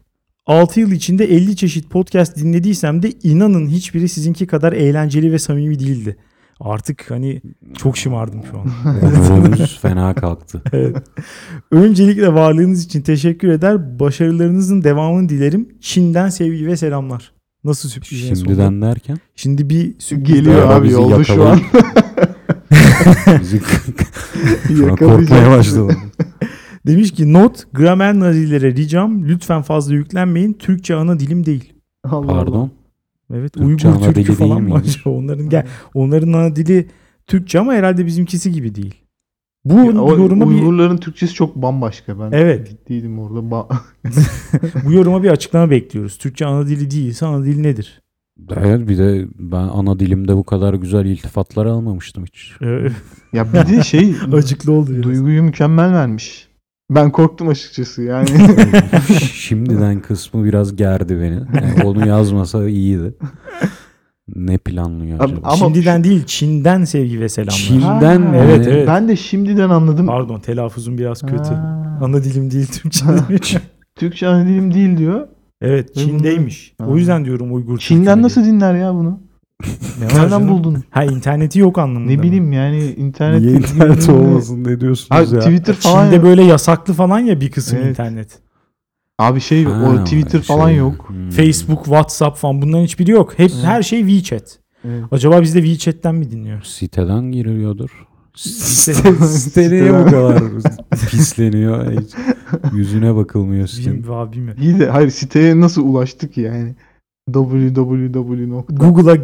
6 0.47 0.81
yıl 0.81 0.93
içinde 0.93 1.25
50 1.25 1.57
çeşit 1.57 1.91
podcast 1.91 2.37
dinlediysem 2.37 3.03
de 3.03 3.13
inanın 3.23 3.69
hiçbiri 3.69 4.09
sizinki 4.09 4.47
kadar 4.47 4.73
eğlenceli 4.73 5.33
ve 5.33 5.39
samimi 5.39 5.79
değildi. 5.79 6.17
Artık 6.61 7.11
hani 7.11 7.43
çok 7.77 7.97
şımardım 7.97 8.41
şu 8.51 8.59
an. 8.59 8.67
Onurumuz 9.33 9.79
fena 9.83 10.15
kalktı. 10.15 10.63
Evet. 10.73 10.97
Öncelikle 11.71 12.35
varlığınız 12.35 12.85
için 12.85 13.03
teşekkür 13.03 13.49
eder. 13.49 14.01
Başarılarınızın 14.01 14.85
devamını 14.85 15.29
dilerim. 15.29 15.69
Çin'den 15.81 16.29
sevgi 16.29 16.67
ve 16.67 16.77
selamlar. 16.77 17.33
Nasıl 17.65 17.89
sürpriz 17.89 18.31
en 18.31 18.35
sonunda? 18.35 18.49
Şimdiden 18.49 18.83
derken 18.83 19.17
Şimdi 19.37 19.71
bir 19.71 19.95
sürpriz 19.99 20.35
Geliyor 20.35 20.69
abi 20.71 20.91
yolda 20.91 21.25
şu 21.25 21.45
an. 21.45 21.61
bizi 23.41 23.61
şu 24.69 24.91
an 24.91 24.97
korkmaya 24.97 25.51
başladım. 25.51 25.97
Demiş 26.87 27.13
ki 27.13 27.33
not 27.33 27.65
gramer 27.73 28.19
nazilere 28.19 28.73
ricam 28.73 29.29
lütfen 29.29 29.63
fazla 29.63 29.95
yüklenmeyin. 29.95 30.53
Türkçe 30.53 30.95
ana 30.95 31.21
dilim 31.21 31.47
değil. 31.47 31.73
Allah 32.05 32.33
Allah. 32.33 32.71
Evet 33.35 33.53
Türkçe 33.53 33.89
Uygur 33.89 34.03
ana 34.05 34.13
Türkçü 34.13 34.33
dili 34.33 34.37
falan 34.37 34.71
acaba? 34.71 35.11
Onların 35.11 35.49
gel 35.49 35.67
onların 35.95 36.33
ana 36.33 36.57
dili 36.57 36.89
Türkçe 37.27 37.59
ama 37.61 37.73
herhalde 37.75 38.07
bizimkisi 38.07 38.53
gibi 38.53 38.75
değil. 38.75 38.95
Bu 39.65 39.75
Ya 39.79 40.01
o 40.03 40.17
yoruma 40.19 40.51
bir 40.51 40.55
Uygurların 40.55 40.97
Türkçesi 40.97 41.35
çok 41.35 41.57
bambaşka. 41.57 42.21
Ben 42.21 42.33
Evet. 42.33 42.71
gittiydim 42.71 43.19
orada. 43.19 43.39
Ba- 43.39 43.77
bu 44.85 44.93
yoruma 44.93 45.23
bir 45.23 45.31
açıklama 45.31 45.71
bekliyoruz. 45.71 46.19
Türkçe 46.19 46.47
ana 46.47 46.67
dili 46.67 46.91
değilse 46.91 47.27
ana 47.27 47.45
dili 47.45 47.63
nedir? 47.63 48.01
Evet 48.57 48.89
bir 48.89 48.99
de 48.99 49.27
ben 49.39 49.57
ana 49.69 49.99
dilimde 49.99 50.37
bu 50.37 50.45
kadar 50.45 50.75
güzel 50.75 51.05
iltifatlar 51.07 51.67
almamıştım 51.67 52.25
hiç. 52.25 52.53
Ya 53.33 53.53
bir 53.53 53.69
de 53.77 53.83
şey 53.83 54.15
Acıklı 54.33 54.73
oldu 54.73 54.91
biraz. 54.93 55.03
duyguyu 55.03 55.43
mükemmel 55.43 55.93
vermiş. 55.93 56.49
Ben 56.91 57.13
korktum 57.13 57.49
açıkçası 57.49 58.03
yani. 58.03 58.29
Şimdiden 59.33 60.01
kısmı 60.01 60.45
biraz 60.45 60.77
gerdi 60.77 61.17
beni. 61.21 61.35
Yani 61.63 61.85
onu 61.85 62.09
yazmasa 62.09 62.69
iyiydi. 62.69 63.15
Ne 64.37 64.59
planlıyor 64.59 65.21
acaba? 65.21 65.41
ama- 65.45 65.57
Şimdiden 65.57 66.05
değil 66.05 66.25
Çin'den 66.27 66.85
sevgi 66.85 67.21
ve 67.21 67.29
selamlar. 67.29 67.53
Çin'den 67.55 68.23
Ha, 68.23 68.31
mi? 68.31 68.37
Evet, 68.37 68.67
evet. 68.69 68.89
Ben 68.89 69.09
de 69.09 69.17
şimdiden 69.17 69.71
anladım. 69.71 70.07
Pardon 70.07 70.41
telaffuzum 70.41 70.99
biraz 70.99 71.21
kötü. 71.21 71.35
Ha. 71.55 71.99
Ana 72.03 72.25
dilim 72.25 72.51
değil 72.51 72.67
Türkçe. 72.67 73.05
demiş. 73.29 73.57
Türkçe 73.97 74.29
ana 74.29 74.47
dilim 74.47 74.75
değil 74.75 74.97
diyor. 74.99 75.29
evet 75.61 75.91
Ve 75.97 76.01
Çin'deymiş. 76.01 76.75
bunlar- 76.81 76.91
O 76.91 76.97
yüzden 76.97 77.25
diyorum 77.25 77.55
Uygur. 77.55 77.79
Çin'den 77.79 78.05
Türk'ü 78.15 78.23
nasıl 78.23 78.45
dinler 78.45 78.75
ya 78.75 78.95
bunu? 78.95 79.21
Ne 79.63 80.07
var 80.07 80.13
Nereden 80.15 80.29
canım? 80.31 80.49
buldun? 80.49 80.85
Ha 80.91 81.05
interneti 81.05 81.59
yok 81.59 81.79
anlamında. 81.79 82.11
Ne 82.11 82.17
mı? 82.17 82.23
bileyim 82.23 82.53
yani 82.53 82.85
internet 82.85 83.41
Niye 83.41 83.53
internet 83.57 84.09
olmasın 84.09 84.65
ne 84.65 84.81
diyorsunuz 84.81 85.29
Abi 85.31 85.35
ya? 85.37 85.41
Twitter 85.41 85.75
falan 85.75 86.05
Çin'de 86.05 86.17
yok. 86.17 86.25
böyle 86.25 86.43
yasaklı 86.45 86.95
falan 86.95 87.19
ya 87.19 87.41
bir 87.41 87.51
kısım 87.51 87.79
Evet. 87.79 87.91
internet. 87.91 88.39
Abi 89.19 89.41
şey 89.41 89.65
Ha, 89.65 89.91
o 90.01 90.05
Twitter 90.05 90.31
şey, 90.43 90.57
falan 90.57 90.71
yok. 90.71 91.09
hmm. 91.09 91.31
Facebook, 91.31 91.85
WhatsApp 91.85 92.39
falan 92.39 92.63
bunların 92.63 92.85
hiçbiri 92.85 93.11
yok. 93.11 93.39
Hep 93.39 93.51
her 93.63 93.83
şey 93.83 94.01
WeChat. 94.09 94.59
Evet. 94.85 95.05
Acaba 95.11 95.43
biz 95.43 95.55
de 95.55 95.63
WeChat'ten 95.67 96.15
mi 96.15 96.31
dinliyoruz? 96.31 96.69
Siteden 96.69 97.33
giriliyordur. 97.33 97.91
Site- 98.37 99.27
Site 99.27 99.71
niye 99.71 99.95
bu 100.01 100.05
kadar 100.05 100.43
pisleniyor? 101.11 101.93
Hiç 102.01 102.11
yüzüne 102.73 103.15
bakılmıyor 103.15 103.67
sitenin. 103.67 103.97
Bilmiyorum, 103.97 104.19
abi 104.21 104.33
bilmiyorum. 104.37 104.63
İyi 104.63 104.79
de 104.81 104.91
hayır 104.91 105.11
siteye 105.11 105.61
nasıl 105.61 105.85
ulaştık 105.89 106.37
yani? 106.37 106.75
Www. 107.33 108.63
Google'a 108.69 109.15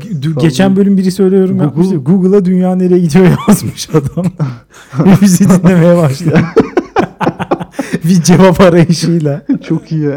geçen 0.41 0.77
bölüm 0.77 0.97
biri 0.97 1.11
söylüyorum 1.11 1.57
Google- 1.59 1.63
yapmıştı. 1.63 1.97
Google'a 1.97 2.45
dünya 2.45 2.77
nereye 2.77 2.99
gidiyor 3.01 3.27
yazmış 3.49 3.89
adam. 3.91 4.25
Ve 4.99 5.11
bizi 5.21 5.49
dinlemeye 5.49 5.97
başladı. 5.97 6.41
bir 8.05 8.23
cevap 8.23 8.61
arayışıyla. 8.61 9.47
Çok 9.69 9.93
iyi. 9.93 10.11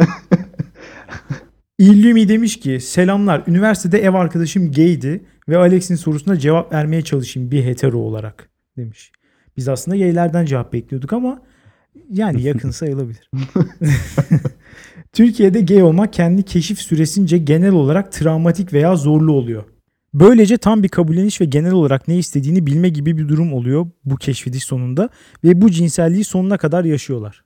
İllumi 1.80 2.30
demiş 2.30 2.60
ki 2.60 2.80
selamlar 2.82 3.44
üniversitede 3.48 4.00
ev 4.00 4.14
arkadaşım 4.14 4.72
gaydi 4.72 5.26
ve 5.50 5.58
Alex'in 5.58 5.96
sorusuna 5.96 6.40
cevap 6.40 6.74
vermeye 6.74 7.02
çalışayım 7.02 7.52
bir 7.52 7.66
hetero 7.66 7.98
olarak 7.98 8.50
demiş. 8.78 9.12
Biz 9.58 9.68
aslında 9.70 9.98
gaylerden 9.98 10.46
cevap 10.46 10.74
bekliyorduk 10.74 11.14
ama 11.14 11.42
yani 12.10 12.42
yakın 12.42 12.72
sayılabilir. 12.72 13.30
Türkiye'de 15.14 15.62
gay 15.62 15.84
olmak 15.84 16.14
kendi 16.14 16.44
keşif 16.44 16.80
süresince 16.80 17.38
genel 17.38 17.72
olarak 17.72 18.12
travmatik 18.12 18.74
veya 18.74 18.96
zorlu 18.96 19.34
oluyor. 19.34 19.64
Böylece 20.14 20.58
tam 20.58 20.84
bir 20.84 20.90
kabulleniş 20.90 21.42
ve 21.42 21.46
genel 21.46 21.72
olarak 21.72 22.08
ne 22.08 22.18
istediğini 22.18 22.68
bilme 22.68 22.90
gibi 22.90 23.18
bir 23.18 23.28
durum 23.30 23.54
oluyor 23.54 23.88
bu 24.06 24.16
keşfediş 24.16 24.64
sonunda 24.64 25.10
ve 25.44 25.62
bu 25.62 25.72
cinselliği 25.72 26.24
sonuna 26.24 26.58
kadar 26.58 26.86
yaşıyorlar. 26.86 27.44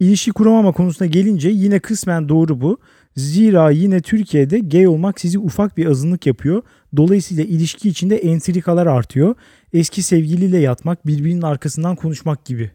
İlişki 0.00 0.30
kuramama 0.30 0.72
konusuna 0.72 1.08
gelince 1.08 1.48
yine 1.48 1.78
kısmen 1.78 2.28
doğru 2.28 2.60
bu. 2.60 2.78
Zira 3.16 3.70
yine 3.70 4.00
Türkiye'de 4.00 4.58
gay 4.58 4.86
olmak 4.86 5.20
sizi 5.20 5.38
ufak 5.38 5.76
bir 5.76 5.86
azınlık 5.86 6.26
yapıyor. 6.26 6.62
Dolayısıyla 6.96 7.44
ilişki 7.44 7.88
içinde 7.88 8.16
entrikalar 8.16 8.86
artıyor. 8.86 9.34
Eski 9.72 10.02
sevgiliyle 10.02 10.58
yatmak, 10.58 11.06
birbirinin 11.06 11.42
arkasından 11.42 11.96
konuşmak 11.96 12.44
gibi 12.44 12.70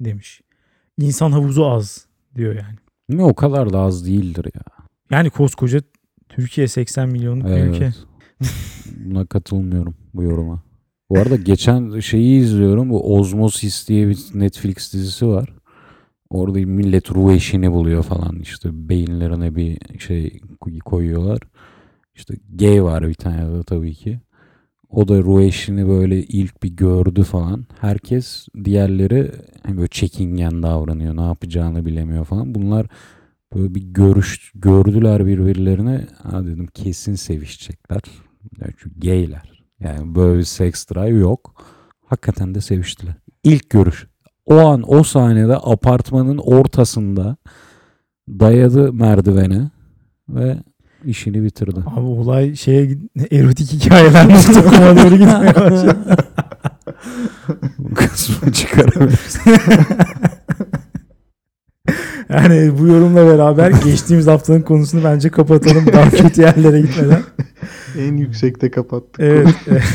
demiş. 0.00 0.40
İnsan 0.98 1.32
havuzu 1.32 1.64
az 1.64 2.06
diyor 2.36 2.54
yani. 2.54 2.81
Ne 3.12 3.24
o 3.24 3.34
kadar 3.34 3.72
da 3.72 3.80
az 3.80 4.06
değildir 4.06 4.46
ya. 4.54 4.62
Yani 5.10 5.30
koskoca 5.30 5.80
Türkiye 6.28 6.68
80 6.68 7.08
milyonluk 7.08 7.46
bir 7.46 7.64
ülke. 7.64 7.84
Evet. 7.84 7.94
Buna 9.04 9.26
katılmıyorum 9.26 9.94
bu 10.14 10.22
yoruma. 10.22 10.62
Bu 11.10 11.18
arada 11.18 11.36
geçen 11.36 12.00
şeyi 12.00 12.40
izliyorum. 12.40 12.90
Bu 12.90 13.18
Osmosis 13.18 13.88
diye 13.88 14.08
bir 14.08 14.18
Netflix 14.34 14.92
dizisi 14.92 15.26
var. 15.26 15.48
Orada 16.30 16.58
millet 16.58 17.10
ruh 17.10 17.32
eşini 17.32 17.72
buluyor 17.72 18.02
falan. 18.02 18.38
İşte 18.40 18.68
beyinlerine 18.88 19.56
bir 19.56 19.98
şey 19.98 20.40
koyuyorlar. 20.84 21.38
İşte 22.14 22.34
gay 22.54 22.84
var 22.84 23.08
bir 23.08 23.14
tane 23.14 23.58
de 23.58 23.62
tabii 23.62 23.94
ki. 23.94 24.20
O 24.92 25.08
da 25.08 25.18
ruh 25.18 25.40
eşini 25.40 25.88
böyle 25.88 26.22
ilk 26.22 26.62
bir 26.62 26.68
gördü 26.68 27.22
falan. 27.22 27.66
Herkes 27.80 28.46
diğerleri 28.64 29.30
hani 29.62 29.76
böyle 29.76 29.88
çekingen 29.88 30.62
davranıyor. 30.62 31.16
Ne 31.16 31.22
yapacağını 31.22 31.86
bilemiyor 31.86 32.24
falan. 32.24 32.54
Bunlar 32.54 32.86
böyle 33.54 33.74
bir 33.74 33.82
görüş 33.82 34.52
gördüler 34.54 35.26
birbirlerine. 35.26 36.06
Ha 36.22 36.46
dedim 36.46 36.66
kesin 36.74 37.14
sevişecekler. 37.14 38.00
Yani 38.60 38.72
çünkü 38.76 39.00
gayler. 39.00 39.64
Yani 39.80 40.14
böyle 40.14 40.38
bir 40.38 40.44
sex 40.44 40.90
drive 40.90 41.18
yok. 41.18 41.64
Hakikaten 42.06 42.54
de 42.54 42.60
seviştiler. 42.60 43.14
İlk 43.44 43.70
görüş. 43.70 44.06
O 44.46 44.56
an 44.56 44.82
o 44.86 45.02
sahnede 45.02 45.56
apartmanın 45.56 46.38
ortasında 46.38 47.36
dayadı 48.28 48.92
merdiveni 48.92 49.70
ve 50.28 50.56
işini 51.04 51.44
bitirdi. 51.44 51.80
Abi 51.86 52.06
olay 52.06 52.54
şeye 52.54 52.88
erotik 53.30 53.72
hikayeler.com'a 53.72 54.96
doğru 55.04 55.16
gitmeye 55.16 55.54
başladı. 55.54 56.16
Bu 57.78 57.94
kısmı 57.94 58.52
çıkarabiliriz. 58.52 59.38
Yani 62.32 62.78
bu 62.78 62.86
yorumla 62.86 63.26
beraber 63.26 63.70
geçtiğimiz 63.70 64.26
haftanın 64.26 64.62
konusunu 64.62 65.04
bence 65.04 65.30
kapatalım 65.30 65.86
daha 65.86 66.10
kötü 66.10 66.40
yerlere 66.40 66.80
gitmeden. 66.80 67.22
En 67.98 68.16
yüksekte 68.16 68.70
kapattık. 68.70 69.20
Evet. 69.20 69.54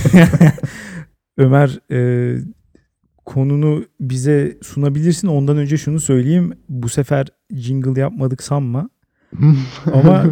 Ömer 1.37 1.79
e, 1.91 2.35
konunu 3.25 3.85
bize 3.99 4.57
sunabilirsin. 4.61 5.27
Ondan 5.27 5.57
önce 5.57 5.77
şunu 5.77 5.99
söyleyeyim. 5.99 6.53
Bu 6.69 6.89
sefer 6.89 7.27
jingle 7.51 8.01
yapmadık 8.01 8.43
sanma. 8.43 8.89
Ama 9.93 10.25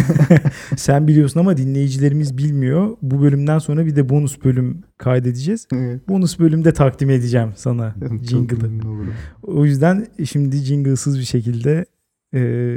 sen 0.76 1.08
biliyorsun 1.08 1.40
ama 1.40 1.56
dinleyicilerimiz 1.56 2.38
bilmiyor. 2.38 2.96
Bu 3.02 3.22
bölümden 3.22 3.58
sonra 3.58 3.86
bir 3.86 3.96
de 3.96 4.08
bonus 4.08 4.44
bölüm 4.44 4.82
kaydedeceğiz. 4.98 5.66
Evet. 5.72 6.08
Bonus 6.08 6.38
bölümde 6.38 6.72
takdim 6.72 7.10
edeceğim 7.10 7.52
sana 7.56 7.94
jingle'ı. 8.22 8.70
O 9.42 9.64
yüzden 9.64 10.06
şimdi 10.24 10.56
jingle'sız 10.56 11.18
bir 11.18 11.24
şekilde 11.24 11.84
e, 12.34 12.76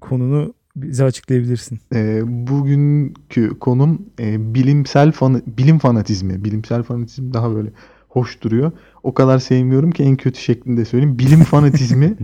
konunu 0.00 0.54
bize 0.76 1.04
açıklayabilirsin. 1.04 1.78
Ee, 1.94 2.20
bugünkü 2.24 3.58
konum 3.58 4.06
e, 4.20 4.54
bilimsel 4.54 5.12
fan 5.12 5.42
bilim 5.46 5.78
fanatizmi. 5.78 6.44
Bilimsel 6.44 6.82
fanatizm 6.82 7.32
daha 7.32 7.54
böyle 7.54 7.70
hoş 8.08 8.42
duruyor. 8.42 8.72
O 9.02 9.14
kadar 9.14 9.38
sevmiyorum 9.38 9.90
ki 9.90 10.02
en 10.02 10.16
kötü 10.16 10.40
şeklinde 10.40 10.84
söyleyeyim. 10.84 11.18
Bilim 11.18 11.40
fanatizmi 11.40 12.16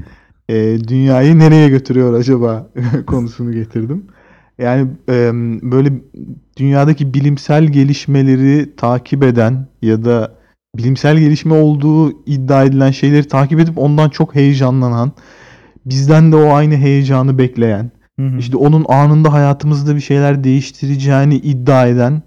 e, 0.52 0.78
dünyayı 0.88 1.38
nereye 1.38 1.68
götürüyor 1.68 2.14
acaba 2.14 2.70
konusunu 3.06 3.52
getirdim. 3.52 4.04
Yani 4.58 4.90
e, 5.08 5.30
böyle 5.62 5.92
dünyadaki 6.56 7.14
bilimsel 7.14 7.64
gelişmeleri 7.64 8.76
takip 8.76 9.22
eden 9.22 9.66
ya 9.82 10.04
da 10.04 10.34
bilimsel 10.76 11.18
gelişme 11.18 11.54
olduğu 11.54 12.24
iddia 12.26 12.64
edilen 12.64 12.90
şeyleri 12.90 13.28
takip 13.28 13.60
edip 13.60 13.78
ondan 13.78 14.08
çok 14.08 14.34
heyecanlanan, 14.34 15.12
bizden 15.86 16.32
de 16.32 16.36
o 16.36 16.52
aynı 16.52 16.76
heyecanı 16.76 17.38
bekleyen, 17.38 17.90
Hı 18.20 18.26
hı. 18.26 18.38
işte 18.38 18.56
onun 18.56 18.84
anında 18.88 19.32
hayatımızda 19.32 19.96
bir 19.96 20.00
şeyler 20.00 20.44
değiştireceğini 20.44 21.36
iddia 21.36 21.86
eden 21.86 22.22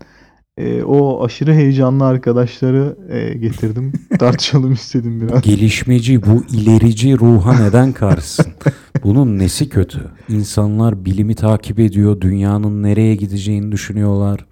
e, 0.58 0.84
o 0.84 1.26
aşırı 1.26 1.54
heyecanlı 1.54 2.06
arkadaşları 2.06 2.98
e, 3.10 3.34
getirdim. 3.38 3.94
Tartışalım 4.20 4.74
istedim 4.74 5.22
biraz. 5.22 5.42
Gelişmeci 5.42 6.22
bu 6.26 6.44
ilerici 6.54 7.18
ruha 7.20 7.60
neden 7.64 7.92
karşısın? 7.94 8.46
Bunun 9.04 9.40
nesi 9.40 9.70
kötü? 9.70 10.08
İnsanlar 10.30 11.06
bilimi 11.06 11.36
takip 11.36 11.80
ediyor, 11.80 12.22
dünyanın 12.22 12.84
nereye 12.84 13.16
gideceğini 13.16 13.72
düşünüyorlar. 13.72 14.46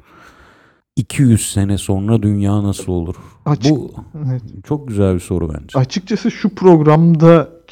200 0.96 1.52
sene 1.52 1.78
sonra 1.78 2.24
dünya 2.24 2.64
nasıl 2.64 2.92
olur? 2.92 3.16
Açık- 3.46 3.72
Bu 3.72 3.92
Evet. 4.28 4.42
çok 4.64 4.88
güzel 4.88 5.16
bir 5.16 5.20
soru 5.20 5.50
bence. 5.54 5.80
Açıkçası 5.80 6.32
şu 6.32 6.56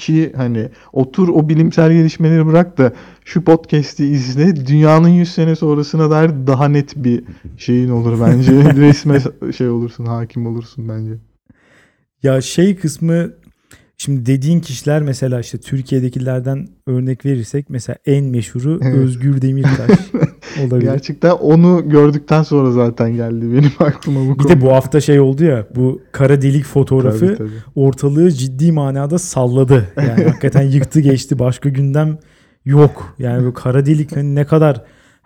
programdaki 0.01 0.37
hani 0.37 0.69
otur 0.93 1.29
o 1.29 1.49
bilimsel 1.49 1.91
gelişmeleri 1.91 2.47
bırak 2.47 2.77
da 2.77 2.93
şu 3.25 3.43
podcast'i 3.43 4.05
izle. 4.05 4.67
Dünyanın 4.67 5.09
100 5.09 5.33
sene 5.33 5.55
sonrasına 5.55 6.11
dair 6.11 6.31
daha 6.47 6.67
net 6.67 6.95
bir 6.95 7.23
şeyin 7.57 7.89
olur 7.89 8.21
bence. 8.21 8.51
Resme 8.75 9.19
şey 9.57 9.69
olursun, 9.69 10.05
hakim 10.05 10.47
olursun 10.47 10.89
bence. 10.89 11.11
Ya 12.23 12.41
şey 12.41 12.75
kısmı 12.75 13.33
şimdi 14.01 14.25
dediğin 14.25 14.59
kişiler 14.59 15.01
mesela 15.01 15.39
işte 15.39 15.57
Türkiye'dekilerden 15.57 16.67
örnek 16.87 17.25
verirsek 17.25 17.69
mesela 17.69 17.97
en 18.05 18.25
meşhuru 18.25 18.79
Evet. 18.83 18.95
Özgür 18.95 19.41
Demirtaş 19.41 19.99
olabilir. 20.67 20.81
Gerçekten 20.91 21.31
onu 21.31 21.89
gördükten 21.89 22.43
sonra 22.43 22.71
zaten 22.71 23.15
geldi 23.15 23.45
benim 23.53 23.71
aklıma 23.79 24.19
bu 24.27 24.33
Bir 24.33 24.37
konu. 24.43 24.49
de 24.51 24.61
bu 24.61 24.71
hafta 24.71 25.01
şey 25.01 25.19
oldu 25.19 25.43
ya 25.43 25.67
bu 25.75 26.01
kara 26.11 26.41
delik 26.41 26.65
fotoğrafı 26.65 27.19
Tabii, 27.27 27.37
tabii. 27.37 27.49
ortalığı 27.75 28.31
ciddi 28.31 28.71
manada 28.71 29.17
salladı. 29.19 29.87
Yani 29.97 30.23
hakikaten 30.23 30.61
yıktı 30.61 30.99
geçti. 30.99 31.39
Başka 31.39 31.69
gündem 31.69 32.17
yok. 32.65 33.15
Yani 33.19 33.45
bu 33.45 33.53
kara 33.53 33.85
delik 33.85 34.15
hani 34.15 34.35
ne 34.35 34.45
kadar 34.45 34.81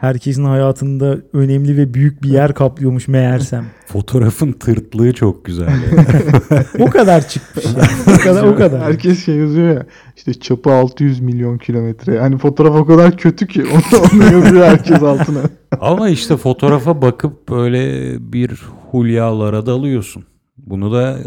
herkesin 0.06 0.44
hayatında 0.44 1.18
önemli 1.34 1.78
ve 1.78 1.94
büyük 1.94 2.24
bir 2.24 2.30
yer 2.30 2.54
kaplıyormuş 2.54 3.08
meğersem. 3.08 3.65
Fotoğrafın 3.86 4.52
tırtlığı 4.52 5.13
çok 5.13 5.46
güzel. 5.46 5.70
O 6.80 6.86
kadar 6.89 7.28
çıkmış. 7.28 7.65
Yani. 7.65 8.18
O 8.20 8.24
kadar 8.24 8.44
o 8.44 8.56
kadar. 8.56 8.82
Herkes 8.82 9.26
şey 9.26 9.36
yazıyor 9.36 9.76
ya 9.76 9.86
işte 10.15 10.34
çapı 10.34 10.72
600 10.72 11.20
milyon 11.20 11.58
kilometre. 11.58 12.13
Yani 12.15 12.38
fotoğraf 12.38 12.76
o 12.76 12.86
kadar 12.86 13.18
kötü 13.18 13.48
ki 13.48 13.63
onu, 13.63 14.02
onu 14.13 14.24
yazıyor 14.24 14.65
herkes 14.65 15.04
altına. 15.04 15.39
Ama 15.80 16.10
işte 16.10 16.38
fotoğrafa 16.38 17.02
bakıp 17.02 17.50
böyle 17.50 18.15
bir 18.34 18.62
hulyalara 18.91 19.65
dalıyorsun. 19.65 20.24
Bunu 20.58 20.94
da 20.94 21.18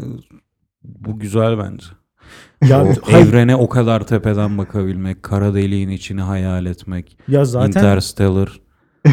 bu 0.85 1.19
güzel 1.19 1.59
bence. 1.59 1.87
Ya, 2.65 2.85
o 2.85 2.89
hayır, 3.03 3.27
evrene 3.27 3.57
o 3.57 3.69
kadar 3.69 4.07
tepeden 4.07 4.59
bakabilmek, 4.59 5.23
kara 5.23 5.55
deliğin 5.55 5.89
içini 5.89 6.21
hayal 6.21 6.67
etmek, 6.67 7.19
ya 7.29 7.45
zaten 7.45 7.69
Interstellar. 7.69 8.61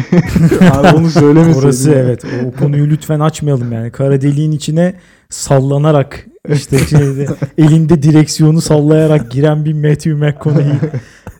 Abi 0.72 0.96
onu 0.96 1.10
söylemeseydin. 1.10 1.58
orası 1.58 1.90
evet. 1.90 2.24
O 2.46 2.58
konuyu 2.58 2.90
lütfen 2.90 3.20
açmayalım 3.20 3.72
yani. 3.72 3.90
Kara 3.90 4.20
deliğin 4.20 4.52
içine 4.52 4.94
sallanarak 5.28 6.26
işte 6.52 6.78
şeyde 6.78 7.26
elinde 7.58 8.02
direksiyonu 8.02 8.60
sallayarak 8.60 9.30
giren 9.30 9.64
bir 9.64 9.72
Matthew 9.72 10.14
McConaughey. 10.14 10.90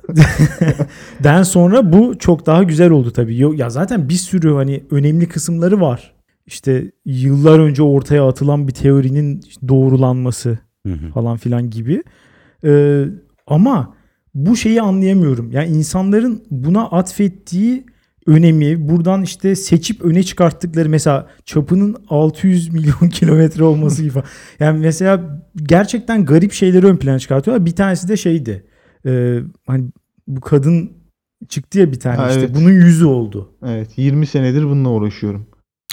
Den 1.25 1.42
sonra 1.42 1.92
bu 1.92 2.19
çok 2.19 2.47
daha 2.47 2.62
güzel 2.62 2.90
oldu 2.90 3.11
tabii. 3.11 3.59
Ya 3.59 3.71
zaten 3.71 4.09
bir 4.09 4.14
sürü 4.14 4.55
hani 4.55 4.83
önemli 4.90 5.29
kısımları 5.29 5.81
var. 5.81 6.12
İşte 6.47 6.92
yıllar 7.05 7.59
önce 7.59 7.83
ortaya 7.83 8.29
atılan 8.29 8.69
bir 8.69 8.73
teorinin 8.73 9.40
doğrulanması 9.69 10.59
Hı 10.87 10.92
hı. 10.92 11.11
falan 11.14 11.37
filan 11.37 11.71
gibi. 11.71 12.03
Ee, 12.64 13.05
ama 13.47 13.95
bu 14.35 14.57
şeyi 14.57 14.83
anlayamıyorum. 14.83 15.53
Yani 15.53 15.69
insanların 15.69 16.45
buna 16.51 16.87
atfettiği 16.87 17.87
önemi 18.27 18.89
buradan 18.89 19.23
işte 19.23 19.57
seçip 19.57 20.03
öne 20.03 20.23
çıkarttıkları 20.23 20.89
mesela 20.89 21.27
çapının 21.45 21.97
600 22.09 22.73
milyon 22.73 23.09
kilometre 23.12 23.65
olması 23.65 24.03
gibi. 24.03 24.12
falan. 24.12 24.27
Yani 24.61 24.79
mesela 24.79 25.43
gerçekten 25.62 26.25
garip 26.25 26.53
şeyleri 26.53 26.87
ön 26.87 26.97
plana 26.97 27.19
çıkartıyorlar. 27.19 27.67
Bir 27.67 27.77
tanesi 27.77 28.09
de 28.09 28.17
şeydi. 28.17 28.65
Ee, 29.07 29.39
hani 29.67 29.85
bu 30.27 30.41
kadın 30.41 30.91
çıktı 31.49 31.79
ya 31.79 31.93
bir 31.93 32.01
tane 32.01 32.17
Ha, 32.17 32.29
işte 32.29 32.41
evet. 32.41 32.51
bunun 32.55 32.71
yüzü 32.73 33.05
oldu. 33.07 33.51
Evet 33.67 33.89
20 33.97 34.27
senedir 34.27 34.65
bununla 34.65 34.89
uğraşıyorum. 34.89 35.47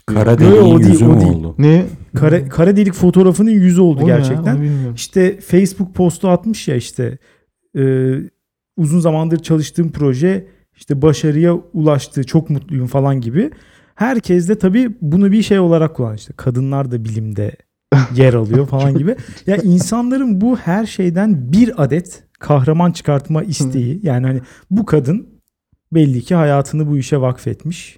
Kara 0.06 0.40
deliğin 0.40 0.62
o 0.62 0.80
değil, 0.80 0.90
yüzü 0.92 1.06
o 1.06 1.08
mü 1.16 1.22
değil. 1.22 1.32
oldu? 1.34 1.56
Ne? 1.58 1.86
Kara, 2.16 2.50
kara 2.50 2.78
delik 2.78 2.94
fotoğrafının 2.94 3.50
yüzü 3.52 3.82
oldu 3.82 4.00
O 4.04 4.08
ya? 4.08 4.18
gerçekten. 4.18 4.62
Bilmiyorum. 4.62 4.94
İşte 4.96 5.40
Facebook 5.40 5.96
postu 5.96 6.30
atmış 6.30 6.68
ya 6.68 6.76
işte 6.76 7.18
e, 7.78 8.14
uzun 8.78 9.00
zamandır 9.00 9.40
çalıştığım 9.40 9.92
proje 9.92 10.48
işte 10.76 11.02
başarıya 11.02 11.54
ulaştı 11.54 12.24
çok 12.24 12.50
mutluyum 12.50 12.88
falan 12.88 13.22
gibi. 13.22 13.52
Herkes 13.96 14.50
de 14.50 14.58
tabii 14.60 14.92
bunu 15.02 15.32
bir 15.32 15.42
şey 15.42 15.60
olarak 15.60 15.96
kullanıyor. 15.96 16.18
İşte 16.18 16.34
kadınlar 16.38 16.92
da 16.92 17.06
bilimde 17.06 17.56
yer 18.16 18.34
alıyor 18.34 18.68
falan 18.68 18.98
gibi. 18.98 19.16
Ya 19.48 19.56
insanların 19.64 20.42
bu 20.42 20.58
her 20.58 20.86
şeyden 20.86 21.52
bir 21.52 21.84
adet 21.84 22.24
kahraman 22.40 22.92
çıkartma 22.92 23.44
isteği. 23.44 24.00
Yani 24.04 24.28
hani 24.28 24.42
bu 24.72 24.86
kadın 24.86 25.28
belli 25.92 26.22
ki 26.22 26.36
hayatını 26.36 26.88
bu 26.88 26.98
işe 26.98 27.22
vakfetmiş. 27.22 27.98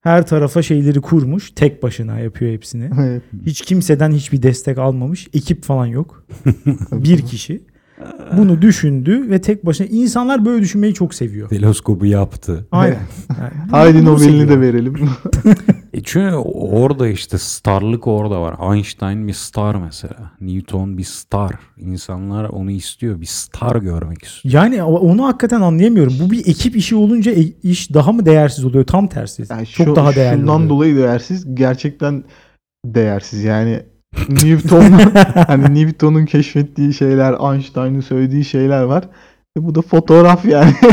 Her 0.00 0.26
tarafa 0.26 0.62
şeyleri 0.62 1.00
kurmuş. 1.00 1.50
Tek 1.50 1.82
başına 1.82 2.18
yapıyor 2.18 2.52
hepsini. 2.52 2.90
Evet. 3.00 3.22
Hiç 3.46 3.62
kimseden 3.62 4.12
hiçbir 4.12 4.42
destek 4.42 4.78
almamış. 4.78 5.28
Ekip 5.34 5.64
falan 5.64 5.86
yok. 5.86 6.26
bir 6.92 7.26
kişi. 7.26 7.62
Bunu 8.36 8.62
düşündü 8.62 9.30
ve 9.30 9.40
tek 9.40 9.66
başına 9.66 9.86
insanlar 9.86 10.44
böyle 10.44 10.62
düşünmeyi 10.62 10.94
çok 10.94 11.14
seviyor. 11.14 11.48
Teleskobu 11.48 12.06
yaptı. 12.06 12.66
Aynen. 12.70 12.98
Yani 13.38 13.70
Haydi 13.70 14.04
Nobel'ini 14.04 14.48
de 14.48 14.60
verelim. 14.60 14.94
E 15.92 16.00
çünkü 16.02 16.34
orada 16.54 17.08
işte 17.08 17.38
starlık 17.38 18.06
orada 18.06 18.40
var. 18.42 18.74
Einstein 18.74 19.28
bir 19.28 19.32
star 19.32 19.74
mesela. 19.74 20.32
Newton 20.40 20.98
bir 20.98 21.04
star. 21.04 21.52
İnsanlar 21.78 22.44
onu 22.44 22.70
istiyor. 22.70 23.20
Bir 23.20 23.26
star 23.26 23.76
görmek 23.76 24.24
istiyor. 24.24 24.54
Yani 24.64 24.82
onu 24.82 25.24
hakikaten 25.26 25.60
anlayamıyorum. 25.60 26.12
Bu 26.20 26.30
bir 26.30 26.38
ekip 26.46 26.76
işi 26.76 26.96
olunca 26.96 27.32
e- 27.32 27.52
iş 27.62 27.94
daha 27.94 28.12
mı 28.12 28.26
değersiz 28.26 28.64
oluyor? 28.64 28.84
Tam 28.86 29.08
tersi. 29.08 29.44
Yani 29.50 29.66
çok 29.66 29.86
şu- 29.86 29.96
daha 29.96 30.14
değerli 30.14 30.38
Şundan 30.40 30.56
oluyor. 30.56 30.70
dolayı 30.70 30.96
değersiz. 30.96 31.54
Gerçekten 31.54 32.24
değersiz. 32.86 33.44
Yani 33.44 33.82
Newton 34.28 34.90
hani 35.46 35.74
Newton'un 35.74 36.26
keşfettiği 36.26 36.94
şeyler, 36.94 37.52
Einstein'ın 37.52 38.00
söylediği 38.00 38.44
şeyler 38.44 38.82
var. 38.82 39.04
E 39.58 39.64
bu 39.64 39.74
da 39.74 39.82
fotoğraf 39.82 40.44
yani. 40.44 40.74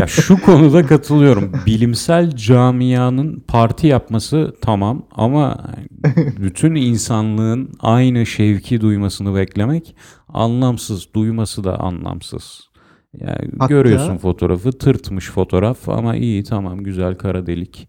Ya 0.00 0.06
şu 0.06 0.40
konuda 0.42 0.86
katılıyorum. 0.86 1.52
Bilimsel 1.66 2.36
camianın 2.36 3.44
parti 3.48 3.86
yapması 3.86 4.54
tamam 4.62 5.06
ama 5.12 5.64
bütün 6.38 6.74
insanlığın 6.74 7.70
aynı 7.80 8.26
şevki 8.26 8.80
duymasını 8.80 9.34
beklemek 9.34 9.96
anlamsız. 10.28 11.08
Duyması 11.14 11.64
da 11.64 11.80
anlamsız. 11.80 12.60
Yani 13.20 13.50
Hatta- 13.58 13.74
görüyorsun 13.74 14.18
fotoğrafı 14.18 14.72
tırtmış 14.72 15.30
fotoğraf 15.30 15.88
ama 15.88 16.16
iyi 16.16 16.44
tamam 16.44 16.78
güzel 16.82 17.14
kara 17.14 17.46
delik 17.46 17.88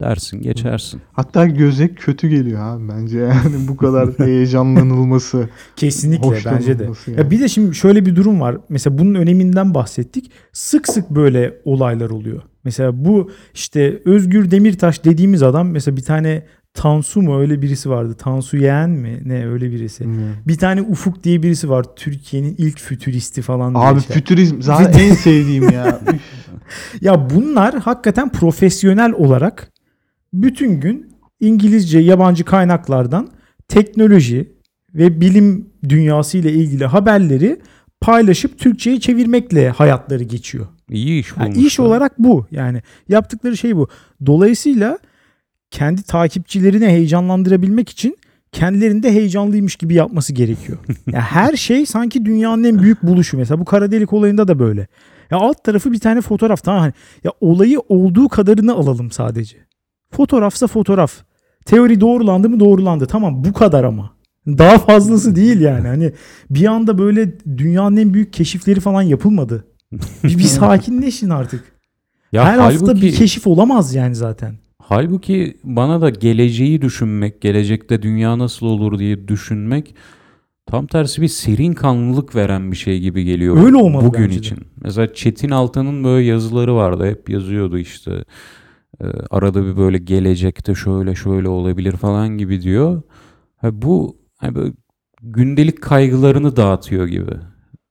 dersin 0.00 0.42
geçersin. 0.42 1.00
Hatta 1.12 1.46
göze 1.46 1.88
kötü 1.94 2.28
geliyor 2.28 2.60
abi 2.60 2.88
bence 2.88 3.18
yani 3.18 3.68
bu 3.68 3.76
kadar 3.76 4.18
heyecanlanılması. 4.18 5.48
Kesinlikle 5.76 6.38
bence 6.44 6.78
de. 6.78 6.84
yani. 6.84 7.18
Ya 7.18 7.30
bir 7.30 7.40
de 7.40 7.48
şimdi 7.48 7.74
şöyle 7.74 8.06
bir 8.06 8.16
durum 8.16 8.40
var. 8.40 8.56
Mesela 8.68 8.98
bunun 8.98 9.14
öneminden 9.14 9.74
bahsettik. 9.74 10.30
Sık 10.52 10.88
sık 10.88 11.10
böyle 11.10 11.54
olaylar 11.64 12.10
oluyor. 12.10 12.42
Mesela 12.64 13.04
bu 13.04 13.30
işte 13.54 14.02
Özgür 14.04 14.50
Demirtaş 14.50 15.04
dediğimiz 15.04 15.42
adam 15.42 15.70
mesela 15.70 15.96
bir 15.96 16.02
tane 16.02 16.42
Tansu 16.74 17.22
mu 17.22 17.40
öyle 17.40 17.62
birisi 17.62 17.90
vardı. 17.90 18.14
Tansu 18.18 18.56
Yeğen 18.56 18.90
mi? 18.90 19.20
Ne 19.24 19.46
öyle 19.46 19.70
birisi. 19.70 20.04
Bilmiyorum. 20.04 20.36
Bir 20.46 20.56
tane 20.58 20.82
Ufuk 20.82 21.24
diye 21.24 21.42
birisi 21.42 21.70
var. 21.70 21.86
Türkiye'nin 21.96 22.54
ilk 22.58 22.80
fütüristi 22.80 23.42
falan 23.42 23.74
diye 23.74 23.84
Abi 23.84 24.00
şey. 24.00 24.16
fütürizm 24.16 24.62
zaten 24.62 25.00
en 25.00 25.14
sevdiğim 25.14 25.70
ya. 25.70 26.00
Ya 27.00 27.30
bunlar 27.30 27.78
hakikaten 27.78 28.32
profesyonel 28.32 29.12
olarak 29.12 29.72
bütün 30.42 30.80
gün 30.80 31.12
İngilizce 31.40 31.98
yabancı 31.98 32.44
kaynaklardan 32.44 33.28
teknoloji 33.68 34.52
ve 34.94 35.20
bilim 35.20 35.68
dünyası 35.88 36.38
ile 36.38 36.52
ilgili 36.52 36.86
haberleri 36.86 37.60
paylaşıp 38.00 38.58
Türkçe'ye 38.58 39.00
çevirmekle 39.00 39.68
hayatları 39.70 40.24
geçiyor. 40.24 40.66
İyi 40.90 41.20
iş 41.20 41.32
Yani 41.36 41.46
bulmuşlar. 41.46 41.62
iş 41.66 41.80
olarak 41.80 42.18
bu. 42.18 42.46
Yani 42.50 42.82
yaptıkları 43.08 43.56
şey 43.56 43.76
bu. 43.76 43.88
Dolayısıyla 44.26 44.98
kendi 45.70 46.02
takipçilerini 46.02 46.86
heyecanlandırabilmek 46.86 47.88
için 47.88 48.16
kendilerini 48.52 49.02
de 49.02 49.12
heyecanlıymış 49.12 49.76
gibi 49.76 49.94
yapması 49.94 50.32
gerekiyor. 50.32 50.78
ya 51.12 51.20
her 51.20 51.56
şey 51.56 51.86
sanki 51.86 52.24
dünyanın 52.24 52.64
en 52.64 52.78
büyük 52.82 53.02
buluşu. 53.02 53.36
Mesela 53.36 53.60
bu 53.60 53.64
kara 53.64 53.90
delik 53.90 54.12
olayında 54.12 54.48
da 54.48 54.58
böyle. 54.58 54.86
Ya 55.30 55.38
alt 55.38 55.64
tarafı 55.64 55.92
bir 55.92 55.98
tane 56.00 56.20
fotoğraf 56.20 56.62
tamam 56.62 56.80
hani 56.80 56.92
ya 57.24 57.32
olayı 57.40 57.80
olduğu 57.88 58.28
kadarını 58.28 58.74
alalım 58.74 59.10
sadece. 59.10 59.56
Fotoğrafsa 60.10 60.66
fotoğraf. 60.66 61.12
Teori 61.64 62.00
doğrulandı 62.00 62.48
mı 62.48 62.60
doğrulandı. 62.60 63.06
Tamam 63.06 63.44
bu 63.44 63.52
kadar 63.52 63.84
ama. 63.84 64.10
Daha 64.46 64.78
fazlası 64.78 65.36
değil 65.36 65.60
yani. 65.60 65.88
Hani 65.88 66.12
bir 66.50 66.66
anda 66.66 66.98
böyle 66.98 67.32
dünyanın 67.58 67.96
en 67.96 68.14
büyük 68.14 68.32
keşifleri 68.32 68.80
falan 68.80 69.02
yapılmadı. 69.02 69.64
Bir, 70.24 70.38
bir 70.38 70.42
sakinleşin 70.42 71.30
artık. 71.30 71.64
Ya 72.32 72.44
Her 72.44 72.58
hafta 72.58 72.86
halbuki- 72.86 73.02
bir 73.02 73.12
keşif 73.14 73.46
olamaz 73.46 73.94
yani 73.94 74.14
zaten. 74.14 74.54
Halbuki 74.82 75.56
bana 75.64 76.00
da 76.00 76.10
geleceği 76.10 76.82
düşünmek, 76.82 77.40
gelecekte 77.40 78.02
dünya 78.02 78.38
nasıl 78.38 78.66
olur 78.66 78.98
diye 78.98 79.28
düşünmek 79.28 79.94
tam 80.66 80.86
tersi 80.86 81.22
bir 81.22 81.28
serin 81.28 81.72
kanlılık 81.72 82.34
veren 82.36 82.72
bir 82.72 82.76
şey 82.76 83.00
gibi 83.00 83.24
geliyor. 83.24 83.64
Öyle 83.64 83.76
olmalı 83.76 84.04
bugün 84.06 84.22
bence 84.24 84.34
de. 84.34 84.38
için. 84.40 84.58
Mesela 84.82 85.14
Çetin 85.14 85.50
Altan'ın 85.50 86.04
böyle 86.04 86.26
yazıları 86.26 86.74
vardı. 86.74 87.06
Hep 87.06 87.30
yazıyordu 87.30 87.78
işte. 87.78 88.24
Ee, 89.00 89.06
arada 89.30 89.66
bir 89.66 89.76
böyle 89.76 89.98
gelecekte 89.98 90.74
şöyle 90.74 91.14
şöyle 91.14 91.48
olabilir 91.48 91.92
falan 91.92 92.28
gibi 92.28 92.62
diyor. 92.62 93.02
Ha, 93.56 93.82
bu 93.82 94.16
hani 94.36 94.54
böyle 94.54 94.72
gündelik 95.22 95.82
kaygılarını 95.82 96.56
dağıtıyor 96.56 97.06
gibi. 97.06 97.32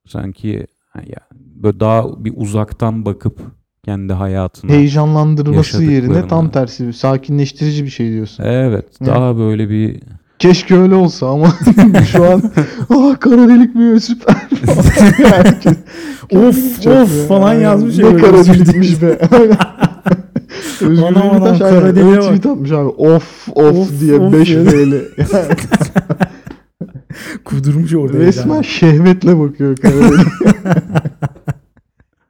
Sanki 0.08 0.68
ya, 0.96 1.20
böyle 1.36 1.80
daha 1.80 2.26
bir 2.26 2.34
uzaktan 2.36 3.06
bakıp 3.06 3.40
kendi 3.86 4.14
hayatına. 4.14 4.72
Heyecanlandırması 4.72 5.84
yerine 5.84 6.28
tam 6.28 6.50
tersi 6.50 6.94
sakinleştirici 6.94 7.84
bir 7.84 7.90
şey 7.90 8.12
diyorsun. 8.12 8.44
Evet, 8.44 9.02
Hı. 9.02 9.06
daha 9.06 9.38
böyle 9.38 9.70
bir 9.70 10.00
Keşke 10.40 10.78
öyle 10.78 10.96
olsa 10.96 11.28
ama 11.28 11.48
şu 12.12 12.26
an 12.32 12.42
ah 12.90 13.20
kara 13.20 13.48
delik 13.48 13.76
mi 13.76 14.02
süper. 14.02 14.36
Of 16.32 16.80
of 16.80 16.86
ya. 16.86 17.06
falan 17.28 17.54
yazmış. 17.54 17.98
Ne 17.98 18.18
kara 18.18 18.46
delikmiş 18.46 19.02
be. 19.02 19.20
Özgür 20.82 21.04
Anam 21.04 21.22
anam, 21.22 21.32
Demirtaş 21.36 21.60
kara 21.60 21.86
aynen 21.86 21.98
öyle 21.98 22.18
bak. 22.18 22.24
tweet 22.24 22.46
atmış 22.46 22.72
abi. 22.72 22.88
Of 22.88 23.48
of, 23.56 23.78
Of, 23.78 24.00
diye 24.02 24.20
of 24.20 24.34
5 24.34 24.50
ya. 24.50 24.66
VL. 24.66 24.94
Kudurmuş 27.46 27.94
orada. 27.94 28.18
Resmen 28.18 28.56
yani. 28.56 28.66
şehvetle 28.66 29.40
bakıyor 29.40 29.76
kara 29.78 29.94
delik. 29.94 30.28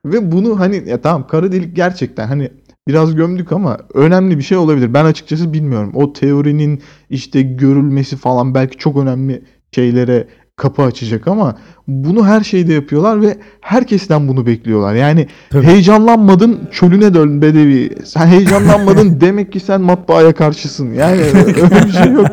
Ve 0.06 0.32
bunu 0.32 0.60
hani 0.60 0.90
ya 0.90 1.02
tamam 1.02 1.28
kara 1.28 1.52
delik 1.52 1.76
gerçekten 1.76 2.28
hani 2.28 2.50
biraz 2.88 3.16
gömdük 3.16 3.52
ama 3.52 3.78
önemli 3.94 4.38
bir 4.38 4.44
şey 4.44 4.58
olabilir. 4.58 4.94
Ben 4.94 5.06
açıkçası 5.06 5.54
bilmiyorum. 5.54 5.92
O 5.96 6.14
teorinin 6.14 6.82
işte 7.10 7.42
görülmesi 7.42 8.18
falan 8.18 8.56
belki 8.56 8.78
çok 8.78 8.98
önemli 8.98 9.44
şeylere 9.72 10.28
kapı 10.56 10.82
açacak 10.84 11.28
ama 11.28 11.56
bunu 11.88 12.26
her 12.28 12.42
şeyde 12.42 12.74
yapıyorlar 12.74 13.22
ve 13.22 13.38
herkesten 13.62 14.28
bunu 14.28 14.46
bekliyorlar. 14.46 14.96
Yani 14.96 15.28
Tabii. 15.50 15.66
heyecanlanmadın 15.66 16.60
çölüne 16.72 17.14
dön 17.14 17.42
bedevi. 17.42 17.96
Sen 18.06 18.28
heyecanlanmadın 18.28 19.18
demek 19.22 19.52
ki 19.52 19.60
sen 19.60 19.82
matbaaya 19.82 20.34
karşısın. 20.34 20.94
Yani 20.94 21.22
öyle 21.22 21.86
bir 21.86 21.92
şey 21.92 22.12
yok. 22.12 22.28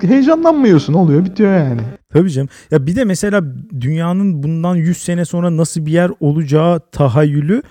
Heyecanlanmıyorsun 0.00 0.94
oluyor 0.94 1.24
bitiyor 1.24 1.56
yani. 1.56 1.80
Tabii 2.12 2.30
canım. 2.30 2.48
Ya 2.70 2.86
bir 2.86 2.96
de 2.96 3.04
mesela 3.04 3.44
dünyanın 3.80 4.42
bundan 4.42 4.74
100 4.76 4.96
sene 4.96 5.24
sonra 5.24 5.56
nasıl 5.56 5.86
bir 5.86 5.92
yer 5.92 6.10
olacağı 6.20 6.80
tahayyülü 6.92 7.62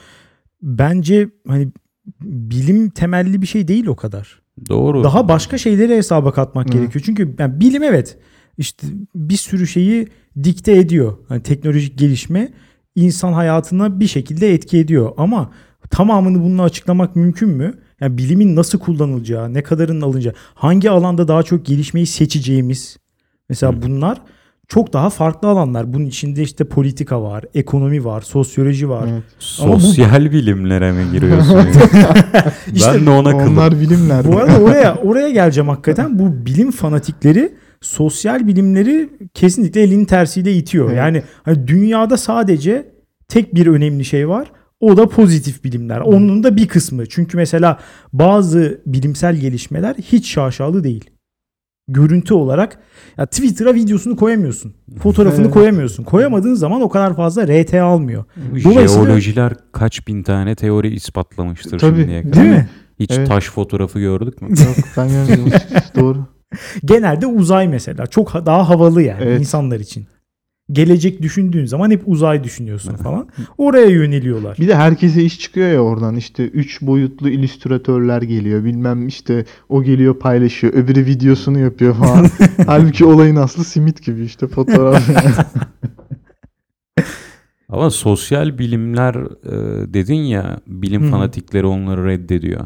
bence 0.62 1.30
hani 1.48 1.68
bilim 2.22 2.90
temelli 2.90 3.42
bir 3.42 3.48
şey 3.48 3.68
değil 3.68 3.88
o 3.88 3.96
kadar. 3.96 4.40
doğru. 4.70 5.04
Daha 5.04 5.28
başka 5.30 5.58
şeyleri 5.58 5.96
hesaba 5.96 6.32
katmak 6.32 6.68
Hı. 6.68 6.72
gerekiyor. 6.72 7.04
Çünkü 7.06 7.36
yani 7.40 7.60
bilim 7.60 7.84
evet 7.84 8.18
işte 8.58 8.88
bir 9.16 9.38
sürü 9.38 9.68
şeyi 9.68 10.08
dikte 10.44 10.72
ediyor. 10.78 11.18
Hani 11.28 11.44
teknolojik 11.44 11.98
gelişme 11.98 12.54
insan 12.96 13.34
hayatına 13.34 14.00
bir 14.00 14.08
şekilde 14.08 14.54
etki 14.54 14.78
ediyor 14.78 15.12
ama 15.18 15.52
tamamını 15.90 16.44
bununla 16.44 16.64
açıklamak 16.64 17.16
mümkün 17.16 17.50
mü? 17.50 17.74
Yani 18.02 18.18
bilimin 18.18 18.56
nasıl 18.56 18.80
kullanılacağı, 18.80 19.54
ne 19.54 19.64
kadarının 19.64 20.02
alınacağı, 20.02 20.34
hangi 20.54 20.90
alanda 20.90 21.28
daha 21.28 21.44
çok 21.44 21.66
gelişmeyi 21.66 22.06
seçeceğimiz. 22.08 22.98
Mesela 23.50 23.74
Hı. 23.74 23.82
bunlar 23.82 24.22
çok 24.68 24.94
daha 24.94 25.10
farklı 25.10 25.48
alanlar. 25.48 25.94
Bunun 25.94 26.06
içinde 26.06 26.42
işte 26.42 26.64
politika 26.64 27.22
var, 27.24 27.46
ekonomi 27.54 28.06
var, 28.06 28.22
sosyoloji 28.22 28.90
var. 28.90 29.08
Evet. 29.12 29.24
Ama 29.62 29.76
bu- 29.76 29.80
Sosyal 29.80 30.32
bilimlere 30.32 30.92
mi 30.92 31.12
giriyorsun? 31.12 31.60
İşte 32.74 32.94
ben 32.94 33.06
de 33.06 33.10
ona 33.10 33.32
kıldım. 33.38 33.54
Onlar 33.54 33.80
bilimler. 33.80 34.26
Bu 34.28 34.38
arada 34.38 34.60
oraya 34.60 34.96
oraya 34.96 35.30
geleceğim 35.30 35.70
hakikaten. 35.70 36.20
Bu 36.20 36.46
bilim 36.46 36.72
fanatikleri 36.72 37.56
sosyal 37.86 38.48
bilimleri 38.48 39.10
kesinlikle 39.34 39.82
elinin 39.82 40.06
tersiyle 40.06 40.54
itiyor. 40.54 40.88
Evet. 40.88 40.98
Yani 40.98 41.24
hani 41.44 41.68
dünyada 41.68 42.18
sadece 42.18 42.92
tek 43.28 43.56
bir 43.56 43.68
önemli 43.68 44.06
şey 44.06 44.30
var. 44.30 44.52
O 44.80 44.98
da 44.98 45.10
pozitif 45.10 45.64
bilimler. 45.64 46.00
Onun 46.00 46.44
da 46.44 46.56
bir 46.58 46.68
kısmı. 46.68 47.06
Çünkü 47.10 47.38
mesela 47.38 47.80
bazı 48.14 48.82
bilimsel 48.86 49.36
gelişmeler 49.36 49.96
hiç 49.96 50.32
şaşalı 50.32 50.84
değil. 50.84 51.10
Görüntü 51.88 52.34
olarak 52.34 52.80
ya 53.18 53.26
Twitter'a 53.26 53.74
videosunu 53.74 54.16
koyamıyorsun. 54.16 54.74
Fotoğrafını 55.00 55.52
koyamıyorsun. 55.52 56.04
Koyamadığın 56.04 56.54
zaman 56.54 56.82
o 56.82 56.90
kadar 56.90 57.16
fazla 57.16 57.48
RT 57.48 57.74
almıyor. 57.74 58.24
Bu 58.36 58.64
Dolayısıyla- 58.64 59.06
Jeolojiler 59.06 59.54
kaç 59.72 60.08
bin 60.08 60.24
tane 60.24 60.56
teori 60.56 60.94
ispatlamıştır 60.94 61.80
Tabii. 61.80 61.98
şimdiye 62.00 62.22
kadar. 62.22 62.34
Değil 62.36 62.50
mi? 62.50 62.70
Hiç 63.00 63.12
Evet. 63.18 63.28
taş 63.28 63.50
fotoğrafı 63.50 64.00
gördük 64.00 64.42
mü? 64.42 64.50
Yok 64.50 64.76
ben 64.98 65.08
görmedim. 65.10 65.52
Doğru. 65.96 66.26
Genelde 66.86 67.28
uzay 67.28 67.68
mesela. 67.68 68.08
Çok 68.08 68.30
ha- 68.30 68.46
daha 68.46 68.70
havalı 68.70 69.02
yani 69.02 69.24
Evet. 69.24 69.40
insanlar 69.40 69.80
için. 69.80 70.08
Gelecek 70.72 71.22
düşündüğün 71.22 71.66
zaman 71.66 71.92
hep 71.92 72.02
uzay 72.06 72.44
düşünüyorsun 72.44 72.96
falan. 72.96 73.28
Oraya 73.58 73.86
yöneliyorlar. 73.86 74.58
Bir 74.60 74.68
de 74.68 74.76
herkese 74.76 75.24
iş 75.24 75.40
çıkıyor 75.40 75.70
ya 75.72 75.80
oradan 75.80 76.16
işte 76.16 76.48
3 76.48 76.82
boyutlu 76.82 77.30
illüstratörler 77.30 78.22
geliyor 78.22 78.64
bilmem 78.64 79.08
işte 79.08 79.46
o 79.70 79.84
geliyor 79.84 80.20
paylaşıyor 80.20 80.74
öbürü 80.74 81.06
videosunu 81.06 81.60
yapıyor 81.60 81.96
falan. 81.96 82.28
Halbuki 82.68 83.06
olayın 83.06 83.36
aslı 83.36 83.64
simit 83.64 84.06
gibi 84.06 84.24
işte 84.24 84.48
fotoğraf. 84.48 85.10
Ama 87.70 87.90
sosyal 87.90 88.58
bilimler 88.58 89.16
e, 89.16 89.94
dedin 89.94 90.16
ya 90.24 90.60
bilim 90.68 91.12
fanatikleri 91.12 91.66
onları 91.66 92.06
reddediyor. 92.06 92.66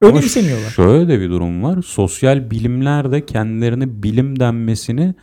Önemsemiyorlar. 0.00 0.70
şöyle 0.70 1.08
de 1.08 1.20
bir 1.20 1.30
durum 1.30 1.62
var. 1.62 1.82
Sosyal 1.82 2.50
bilimler 2.50 3.12
de 3.12 3.26
kendilerine 3.26 4.02
bilim 4.02 4.40
denmesini 4.40 5.14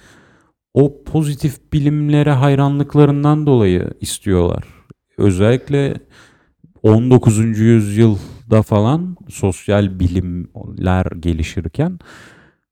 o 0.74 1.04
pozitif 1.04 1.74
bilimlere 1.74 2.32
hayranlıklarından 2.32 3.46
dolayı 3.46 3.90
istiyorlar. 4.02 4.64
Özellikle 5.18 5.94
19. 6.84 7.60
yüzyılda 7.60 8.62
falan 8.62 9.18
sosyal 9.30 10.00
bilimler 10.00 11.06
gelişirken 11.20 12.00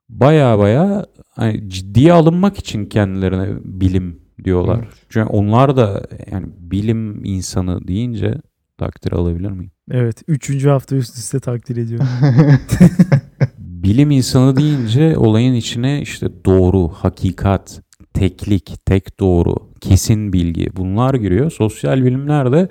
baya 0.10 0.60
baya 0.60 1.06
hani 1.30 1.70
ciddiye 1.70 2.14
alınmak 2.14 2.58
için 2.58 2.86
kendilerine 2.86 3.48
bilim 3.64 4.22
diyorlar. 4.44 4.78
Evet. 4.78 5.06
Çünkü 5.10 5.30
onlar 5.30 5.78
da 5.78 6.04
yani 6.32 6.48
bilim 6.58 7.26
insanı 7.26 7.88
deyince 7.88 8.38
takdir 8.78 9.12
alabilir 9.12 9.52
miyim? 9.52 9.72
Evet. 9.91 10.21
Üçüncü 10.27 10.69
hafta 10.69 10.95
üst 10.95 11.17
üste 11.17 11.39
takdir 11.39 11.77
ediyorum. 11.77 12.08
Bilim 13.58 14.12
insanı 14.12 14.56
deyince 14.56 15.17
olayın 15.17 15.54
içine 15.54 16.01
işte 16.01 16.27
doğru, 16.45 16.88
hakikat, 16.88 17.82
teklik, 18.13 18.86
tek 18.86 19.19
doğru, 19.19 19.56
kesin 19.82 20.34
bilgi 20.34 20.69
bunlar 20.75 21.13
giriyor. 21.13 21.51
Sosyal 21.51 22.04
bilimler 22.06 22.51
de 22.51 22.67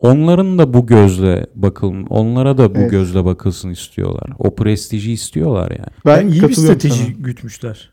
onların 0.00 0.58
da 0.58 0.74
bu 0.74 0.86
gözle 0.86 1.46
bakılın, 1.54 2.06
onlara 2.06 2.58
da 2.58 2.74
bu 2.74 2.78
Evet. 2.78 2.90
gözle 2.90 3.24
bakılsın 3.24 3.70
istiyorlar. 3.70 4.30
O 4.38 4.54
prestiji 4.54 5.12
istiyorlar 5.12 5.70
yani. 5.70 5.88
Ben 6.06 6.16
Yani 6.20 6.30
iyi 6.32 6.42
bir 6.42 6.52
strateji 6.54 6.94
sana. 7.04 7.12
gütmüşler. 7.18 7.92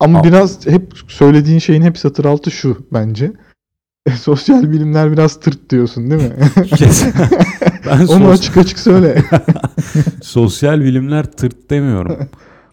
Ama 0.00 0.18
Al. 0.20 0.24
biraz 0.24 0.66
hep 0.66 0.92
söylediğin 1.08 1.58
şeyin 1.58 1.82
hep 1.82 1.98
satır 1.98 2.24
altı 2.24 2.50
şu 2.50 2.86
bence. 2.92 3.32
Sosyal 4.20 4.72
bilimler 4.72 5.12
biraz 5.12 5.40
tırt 5.40 5.70
diyorsun 5.70 6.10
değil 6.10 6.22
mi? 6.22 6.36
ben 7.86 8.06
Onu 8.06 8.24
sos- 8.24 8.32
açık 8.32 8.56
açık 8.56 8.78
söyle. 8.78 9.22
sosyal 10.22 10.80
bilimler 10.80 11.24
tırt 11.24 11.70
demiyorum. 11.70 12.16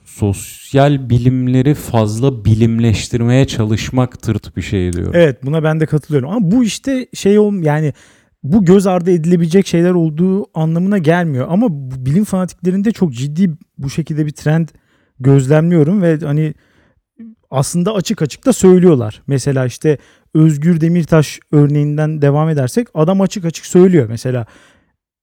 Sosyal 0.06 1.10
bilimleri 1.10 1.74
fazla 1.74 2.46
bilimleştirmeye 2.46 3.48
çalışmak 3.48 4.22
tırt 4.22 4.58
bir 4.58 4.62
şey 4.62 4.94
diyorum. 4.94 5.12
Evet 5.16 5.46
buna 5.46 5.63
ben 5.63 5.80
de 5.80 5.86
katılıyorum. 5.86 6.30
Ama 6.30 6.52
bu 6.52 6.63
işte 6.63 7.08
şey 7.13 7.40
ol 7.40 7.54
yani 7.54 7.94
bu 8.44 8.66
göz 8.66 8.88
ardı 8.88 9.12
edilebilecek 9.12 9.68
şeyler 9.68 9.92
olduğu 9.92 10.60
anlamına 10.60 10.98
gelmiyor. 10.98 11.48
Ama 11.50 11.68
bilim 12.06 12.24
fanatiklerinde 12.24 12.92
çok 12.92 13.13
ciddi 13.13 13.52
bu 13.78 13.90
şekilde 13.90 14.26
bir 14.26 14.32
trend 14.32 14.68
gözlemliyorum 15.20 16.02
ve 16.02 16.18
hani 16.24 16.54
aslında 17.52 17.94
açık 17.94 18.22
açık 18.22 18.46
da 18.46 18.54
söylüyorlar. 18.54 19.22
Mesela 19.28 19.66
işte 19.66 19.98
Özgür 20.34 20.82
Demirtaş 20.82 21.40
örneğinden 21.52 22.22
devam 22.22 22.50
edersek 22.50 22.88
adam 22.94 23.22
açık 23.22 23.46
açık 23.46 23.66
söylüyor. 23.66 24.06
Mesela 24.10 24.46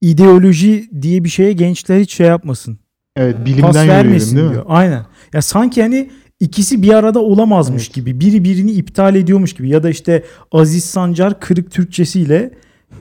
ideoloji 0.03 0.89
diye 1.03 1.25
bir 1.25 1.29
şeye 1.29 1.53
gençler 1.53 1.99
hiç 2.01 2.15
şey 2.15 2.27
yapmasın. 2.27 2.79
Evet 3.17 3.37
Pas 3.37 3.47
bilimden 3.47 3.67
yürüyelim 3.69 3.89
vermesin 3.89 4.37
değil 4.37 4.47
mi? 4.49 4.53
diyor. 4.53 4.65
Aynen. 4.69 5.03
Ya 5.33 5.43
sanki 5.43 5.83
hani 5.83 6.11
ikisi 6.41 6.83
bir 6.83 6.89
arada 6.95 7.21
olamazmış 7.21 7.83
Evet. 7.87 7.95
gibi. 7.95 8.21
Biri 8.21 8.45
birini 8.45 8.73
iptal 8.73 9.15
ediyormuş 9.15 9.53
gibi. 9.53 9.69
Ya 9.69 9.83
da 9.83 9.91
işte 9.91 10.25
Aziz 10.53 10.85
Sancar 10.85 11.41
kırık 11.41 11.71
Türkçesiyle 11.71 12.51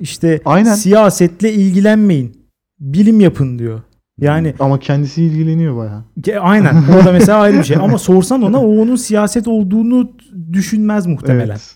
işte 0.01 0.41
Aynen. 0.45 0.75
siyasetle 0.75 1.53
ilgilenmeyin. 1.53 2.43
Bilim 2.79 3.19
yapın 3.19 3.59
diyor. 3.59 3.81
Yani 4.19 4.53
Ama 4.59 4.79
kendisi 4.79 5.23
ilgileniyor 5.23 5.77
bayağı. 5.77 6.03
ge- 6.21 6.39
aynen. 6.39 6.75
O 7.01 7.05
da 7.05 7.11
mesela 7.11 7.37
ayrı 7.39 7.57
bir 7.59 7.63
şey. 7.63 7.77
Ama 7.77 7.97
sorsan 7.97 8.41
ona 8.41 8.61
o 8.61 8.77
onun 8.81 8.95
siyaset 8.95 9.47
olduğunu 9.47 10.11
düşünmez 10.53 11.05
muhtemelen. 11.07 11.47
Evet. 11.49 11.75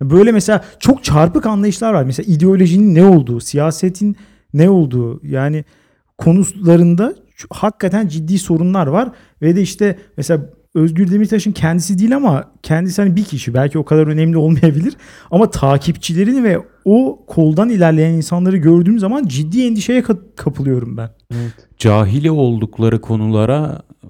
Böyle 0.00 0.32
mesela 0.32 0.64
çok 0.78 1.04
çarpık 1.04 1.46
anlayışlar 1.46 1.94
var. 1.94 2.02
Mesela 2.02 2.32
ideolojinin 2.32 2.94
ne 2.94 3.04
olduğu, 3.04 3.40
siyasetin 3.40 4.16
ne 4.54 4.70
olduğu 4.70 5.26
yani 5.26 5.64
konularında 6.18 7.14
hakikaten 7.50 8.08
ciddi 8.08 8.38
sorunlar 8.38 8.86
var. 8.86 9.10
Ve 9.42 9.56
de 9.56 9.62
işte 9.62 9.98
mesela 10.16 10.50
Özgür 10.74 11.10
Demirtaş'ın 11.10 11.52
kendisi 11.52 11.98
değil 11.98 12.16
ama 12.16 12.50
kendisi 12.62 13.02
hani 13.02 13.16
bir 13.16 13.24
kişi 13.24 13.54
belki 13.54 13.78
o 13.78 13.84
kadar 13.84 14.06
önemli 14.06 14.36
olmayabilir. 14.36 14.96
Ama 15.30 15.50
takipçilerini 15.50 16.44
ve 16.44 16.58
o 16.88 17.18
koldan 17.26 17.68
ilerleyen 17.68 18.12
insanları 18.14 18.56
gördüğüm 18.56 18.98
zaman 18.98 19.24
ciddi 19.26 19.66
endişeye 19.66 20.00
ka- 20.00 20.18
kapılıyorum 20.36 20.96
ben. 20.96 21.10
evet. 21.34 21.52
Cahili 21.78 22.30
oldukları 22.30 23.00
konulara 23.00 23.82
e, 24.04 24.08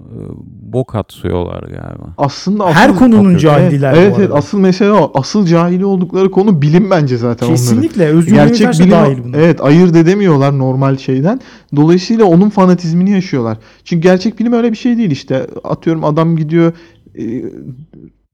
bok 0.73 0.95
atıyorlar 0.95 1.61
galiba. 1.63 2.13
Aslında 2.17 2.71
Her 2.71 2.89
asıl- 2.89 2.99
konunun 2.99 3.29
Evet, 3.31 3.39
cahililer 3.41 3.93
bu 3.93 3.97
Evet 3.97 4.13
evet 4.17 4.27
arada. 4.27 4.37
asıl 4.37 4.59
mesele 4.59 4.91
o. 4.91 5.11
Asıl 5.13 5.45
cahili 5.45 5.85
oldukları 5.85 6.31
konu 6.31 6.61
bilim 6.61 6.89
bence 6.91 7.17
zaten 7.17 7.45
onların. 7.45 7.55
Kesinlikle 7.63 8.05
Özgür 8.05 8.33
Gerçek 8.33 8.73
bilim 8.73 8.91
dahil 8.91 9.23
buna. 9.23 9.37
evet 9.37 9.61
ayırt 9.61 9.95
edemiyorlar 9.95 10.57
normal 10.57 10.97
şeyden. 10.97 11.39
Dolayısıyla 11.75 12.25
onun 12.25 12.49
fanatizmini 12.49 13.11
yaşıyorlar. 13.11 13.57
Çünkü 13.83 14.01
gerçek 14.03 14.39
bilim 14.39 14.53
öyle 14.53 14.71
bir 14.71 14.77
şey 14.77 14.97
değil 14.97 15.11
işte. 15.11 15.47
Atıyorum 15.63 16.03
adam 16.03 16.37
gidiyor 16.37 16.73
e, 17.19 17.23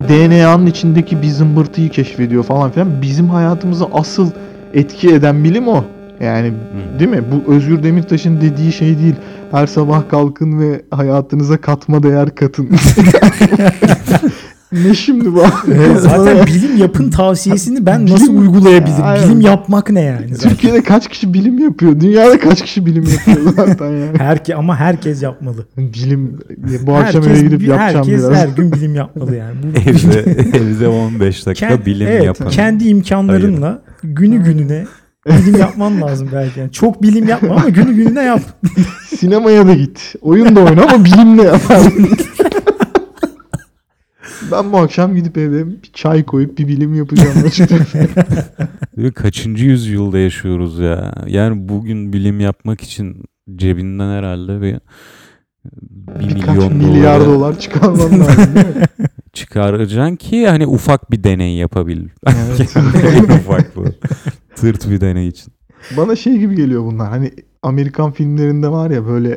DNA'nın 0.02 0.66
içindeki 0.66 1.22
bir 1.22 1.28
zımbırtıyı 1.28 1.90
keşfediyor 1.90 2.44
falan 2.44 2.72
filan. 2.72 3.02
Bizim 3.02 3.30
hayatımıza 3.30 3.86
asıl 3.94 4.32
etki 4.74 5.10
eden 5.10 5.44
bilim 5.44 5.68
o. 5.68 5.84
Yani 6.20 6.48
Hı. 6.48 7.00
değil 7.00 7.10
mi? 7.10 7.24
Bu 7.32 7.54
Özgür 7.54 7.84
Demirtaş'ın 7.84 8.42
dediği 8.42 8.72
şey 8.72 9.00
değil. 9.00 9.16
Her 9.52 9.68
sabah 9.68 10.10
kalkın 10.10 10.60
ve 10.60 10.82
hayatınıza 10.92 11.58
katma 11.58 12.04
değer 12.04 12.36
katın. 12.36 12.70
ne 14.74 14.94
şimdi 14.94 15.34
bu? 15.34 15.44
Evet, 15.68 16.00
Zaten 16.00 16.48
bilim 16.48 16.78
yapın 16.78 17.10
tavsiyesini 17.10 17.86
ben 17.86 18.08
nasıl 18.08 18.26
Bilim- 18.26 18.40
uygulayabilirim? 18.40 19.04
Aynen. 19.04 19.26
Bilim 19.26 19.42
yapmak 19.42 19.90
ne 19.90 20.02
yani? 20.02 20.36
zaten? 20.36 20.50
Türkiye'de 20.50 20.84
kaç 20.84 21.10
kişi 21.10 21.34
bilim 21.34 21.60
yapıyor? 21.60 22.00
Dünyada 22.00 22.40
kaç 22.40 22.62
kişi 22.62 22.86
bilim 22.86 23.04
yapıyor 23.04 23.54
zaten 23.56 23.92
yani? 23.92 24.18
Herke 24.18 24.56
ama 24.56 24.76
herkes 24.76 25.24
yapmalı. 25.24 25.66
Bilim 25.78 26.40
bu 26.82 26.96
akşam 26.96 27.24
herkes, 27.24 27.40
eve 27.40 27.48
gidip 27.48 27.68
yapacağım 27.68 27.96
herkes 27.96 28.24
biraz. 28.24 28.38
her 28.38 28.48
gün 28.48 28.72
bilim 28.72 28.96
yapmalı 28.96 29.36
yani. 29.36 29.56
Bu, 29.64 29.90
evde 29.90 30.20
evde 30.58 30.88
15 30.88 31.46
dakika 31.46 31.68
Kend- 31.68 31.86
bilim 31.86 32.08
evet, 32.08 32.24
yapın. 32.26 32.50
Kendi 32.50 32.88
imkanlarınla 32.88 33.82
günü 34.04 34.44
gününe 34.44 34.86
bilim 35.28 35.60
yapman 35.60 36.02
lazım 36.02 36.30
belki. 36.34 36.60
Yani 36.60 36.72
çok 36.72 37.04
bilim 37.04 37.28
yapma 37.28 37.56
ama 37.56 37.70
günü 37.70 37.94
gününe 37.94 38.22
yap. 38.24 38.42
Sinemaya 39.18 39.68
da 39.68 39.74
git. 39.74 40.16
Oyun 40.22 40.56
da 40.56 40.60
oyna 40.60 40.84
ama 40.84 41.06
bilimle 41.06 41.44
yap. 41.44 41.62
Ben 44.54 44.74
bu 44.74 44.78
akşam 44.78 45.16
gidip 45.16 45.38
eve 45.38 45.68
bir 45.68 45.92
çay 45.94 46.24
koyup 46.24 46.58
bir 46.58 46.68
bilim 46.68 46.94
yapacağım 46.96 47.46
açıkçası. 47.46 48.08
Kaçıncı 49.16 49.66
yüzyılda 49.66 50.20
yaşıyoruz 50.20 50.80
ya? 50.80 51.14
Yani 51.28 51.70
bugün 51.70 52.14
bilim 52.14 52.40
yapmak 52.40 52.82
için 52.82 53.24
cebinden 53.56 54.10
herhalde 54.10 54.62
bir 54.62 54.80
bir 56.20 56.36
Birkaç 56.36 56.48
milyon 56.48 56.76
milyar 56.76 57.20
dolara 57.20 57.36
dolar 57.36 57.60
çıkarman 57.60 58.20
lazım 58.20 58.56
değil 58.56 58.66
mi? 58.66 59.08
çıkaracaksın 59.34 60.16
ki 60.16 60.48
hani 60.48 60.68
ufak 60.68 61.12
bir 61.12 61.24
deney 61.24 61.56
yapabil. 61.56 62.08
Evet. 62.28 62.76
ufak 63.40 63.76
bu. 63.76 63.86
Tırt 64.56 64.90
bir 64.90 65.02
deney 65.02 65.28
için. 65.28 65.54
Bana 65.98 66.16
şey 66.16 66.38
gibi 66.38 66.56
geliyor 66.56 66.86
bunlar. 66.86 67.10
Hani 67.10 67.32
Amerikan 67.62 68.12
filmlerinde 68.12 68.68
var 68.68 68.90
ya 68.90 69.08
böyle 69.08 69.30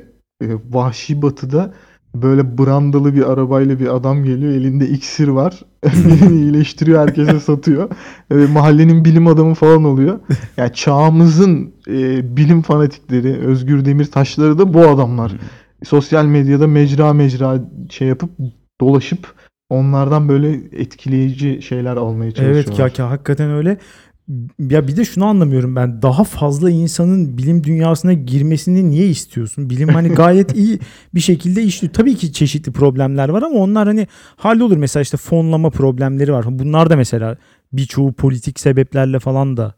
e, 0.42 0.46
vahşi 0.70 1.22
batıda 1.22 1.74
böyle 2.22 2.58
brandalı 2.58 3.14
bir 3.14 3.32
arabayla 3.32 3.80
bir 3.80 3.96
adam 3.96 4.24
geliyor. 4.24 4.52
Elinde 4.52 4.88
iksir 4.88 5.28
var. 5.28 5.60
Birini 5.84 6.40
iyileştiriyor. 6.40 7.00
Herkese 7.00 7.40
satıyor. 7.40 7.90
E, 8.30 8.34
mahallenin 8.34 9.04
bilim 9.04 9.26
adamı 9.26 9.54
falan 9.54 9.84
oluyor. 9.84 10.20
Yani 10.56 10.72
çağımızın 10.72 11.72
e, 11.88 12.36
bilim 12.36 12.62
fanatikleri, 12.62 13.38
Özgür 13.38 13.84
Demirtaşları 13.84 14.58
da 14.58 14.74
bu 14.74 14.80
adamlar. 14.80 15.32
Sosyal 15.84 16.24
medyada 16.24 16.66
mecra 16.66 17.12
mecra 17.12 17.60
şey 17.90 18.08
yapıp 18.08 18.30
dolaşıp 18.80 19.34
onlardan 19.70 20.28
böyle 20.28 20.50
etkileyici 20.72 21.62
şeyler 21.62 21.96
almaya 21.96 22.30
çalışıyorlar. 22.30 22.64
Evet 22.68 22.78
ya, 22.78 22.88
ki 22.88 23.02
hakikaten 23.02 23.50
öyle. 23.50 23.78
Ya 24.58 24.88
bir 24.88 24.96
de 24.96 25.04
şunu 25.04 25.24
anlamıyorum 25.24 25.76
ben. 25.76 26.02
Daha 26.02 26.24
fazla 26.24 26.70
insanın 26.70 27.38
bilim 27.38 27.64
dünyasına 27.64 28.12
girmesini 28.12 28.90
niye 28.90 29.06
istiyorsun? 29.06 29.70
Bilim 29.70 29.88
hani 29.88 30.08
gayet 30.14 30.56
iyi 30.56 30.78
bir 31.14 31.20
şekilde 31.20 31.62
işliyor. 31.62 31.94
Tabii 31.94 32.14
ki 32.14 32.32
çeşitli 32.32 32.72
problemler 32.72 33.28
var 33.28 33.42
ama 33.42 33.58
onlar 33.58 33.86
hani 33.86 34.06
hallolur. 34.36 34.76
Mesela 34.76 35.02
işte 35.02 35.16
fonlama 35.16 35.70
problemleri 35.70 36.32
var. 36.32 36.58
Bunlar 36.58 36.90
da 36.90 36.96
mesela 36.96 37.36
birçoğu 37.72 38.12
politik 38.12 38.60
sebeplerle 38.60 39.18
falan 39.18 39.56
da 39.56 39.74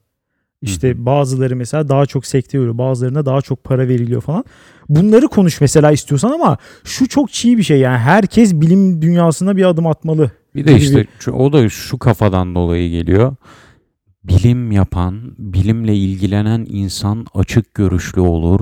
işte 0.63 1.07
bazıları 1.07 1.57
mesela 1.57 1.89
daha 1.89 2.07
çok 2.07 2.27
sekte 2.27 2.59
veriyor. 2.59 2.79
Bazılarına 2.79 3.27
daha 3.27 3.43
çok 3.43 3.65
para 3.65 3.89
veriliyor 3.89 4.21
falan. 4.21 4.45
Bunları 4.89 5.27
konuş 5.27 5.61
mesela 5.61 5.93
istiyorsan 5.93 6.33
ama 6.33 6.59
şu 6.85 7.09
çok 7.09 7.33
çiğ 7.33 7.59
bir 7.59 7.63
şey 7.63 7.79
yani. 7.79 7.99
Herkes 7.99 8.55
bilim 8.55 9.03
dünyasına 9.03 9.57
bir 9.57 9.65
adım 9.65 9.87
atmalı. 9.87 10.31
Bir 10.55 10.67
de 10.67 10.77
işte 10.77 11.07
o 11.31 11.53
da 11.53 11.69
şu 11.69 11.99
kafadan 11.99 12.55
dolayı 12.55 12.91
geliyor. 12.91 13.37
Bilim 14.25 14.73
yapan, 14.73 15.15
bilimle 15.39 15.97
ilgilenen 15.97 16.67
insan 16.71 17.27
açık 17.35 17.75
görüşlü 17.75 18.21
olur. 18.21 18.61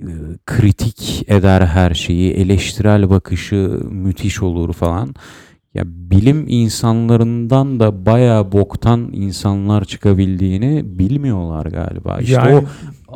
e, 0.00 0.08
Kritik 0.46 1.24
eder 1.28 1.60
her 1.66 1.94
şeyi, 1.94 2.32
eleştirel 2.32 3.10
bakışı 3.10 3.80
müthiş 3.90 4.42
olur 4.42 4.72
falan. 4.72 5.14
Ya 5.74 5.82
bilim 5.86 6.44
insanlarından 6.48 7.80
da 7.80 8.06
bayağı 8.06 8.52
boktan 8.52 9.10
insanlar 9.12 9.84
çıkabildiğini 9.84 10.82
bilmiyorlar 10.98 11.66
galiba. 11.66 12.18
İşte 12.20 12.34
Yani- 12.34 12.54
o 12.56 12.62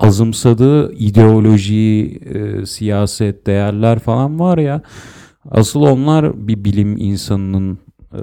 azımsadığı 0.07 0.93
ideoloji, 0.95 2.19
e, 2.35 2.67
siyaset, 2.67 3.47
değerler 3.47 3.99
falan 3.99 4.39
var 4.41 4.59
ya. 4.59 4.83
Asıl 5.51 5.81
onlar 5.81 6.49
bir 6.49 6.65
bilim 6.65 6.97
insanının 6.97 7.79
e, 8.15 8.21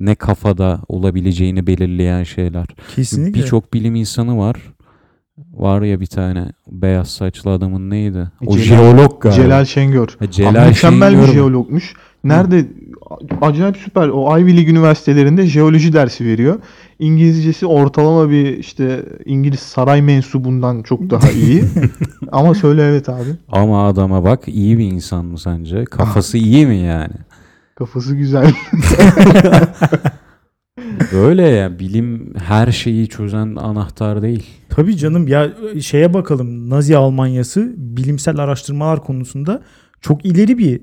ne 0.00 0.14
kafada 0.14 0.80
olabileceğini 0.88 1.66
belirleyen 1.66 2.22
şeyler. 2.22 2.66
Kesinlikle. 2.96 3.40
Birçok 3.40 3.72
bilim 3.74 3.94
insanı 3.94 4.38
var. 4.38 4.56
Var 5.52 5.82
ya 5.82 6.00
bir 6.00 6.06
tane 6.06 6.48
beyaz 6.70 7.08
saçlı 7.08 7.50
adamın 7.50 7.90
neydi? 7.90 8.30
O 8.46 8.56
Celal- 8.56 8.62
jeolog 8.64 9.22
galiba. 9.22 9.42
Celal 9.42 9.64
Şengör. 9.64 10.08
Ha, 10.18 10.30
Celal 10.30 10.62
Abi 10.62 10.68
mükemmel 10.68 11.10
Şengör 11.10 11.28
bir 11.28 11.32
jeologmuş. 11.32 11.94
Nerede 12.24 12.66
acayip 13.40 13.76
süper. 13.76 14.08
O 14.08 14.38
Ivy 14.38 14.56
League 14.56 14.70
üniversitelerinde 14.72 15.46
jeoloji 15.46 15.92
dersi 15.92 16.24
veriyor. 16.24 16.58
İngilizcesi 16.98 17.66
ortalama 17.66 18.30
bir 18.30 18.56
işte 18.58 19.02
İngiliz 19.24 19.60
saray 19.60 20.02
mensubundan 20.02 20.82
çok 20.82 21.10
daha 21.10 21.30
iyi. 21.30 21.64
Ama 22.32 22.54
söyle 22.54 22.82
evet 22.82 23.08
abi. 23.08 23.28
Ama 23.48 23.86
adama 23.88 24.24
bak 24.24 24.48
iyi 24.48 24.78
bir 24.78 24.84
insan 24.84 25.24
mı 25.24 25.38
sence? 25.38 25.84
Kafası 25.84 26.38
iyi 26.38 26.66
mi 26.66 26.76
yani? 26.76 27.14
Kafası 27.76 28.16
güzel. 28.16 28.52
Böyle 31.12 31.42
ya 31.42 31.78
bilim 31.78 32.34
her 32.34 32.72
şeyi 32.72 33.08
çözen 33.08 33.56
anahtar 33.56 34.22
değil. 34.22 34.46
Tabii 34.68 34.96
canım 34.96 35.28
ya 35.28 35.52
şeye 35.80 36.14
bakalım 36.14 36.70
Nazi 36.70 36.96
Almanyası 36.96 37.74
bilimsel 37.76 38.38
araştırmalar 38.38 39.04
konusunda 39.04 39.62
çok 40.00 40.24
ileri 40.24 40.58
bir 40.58 40.80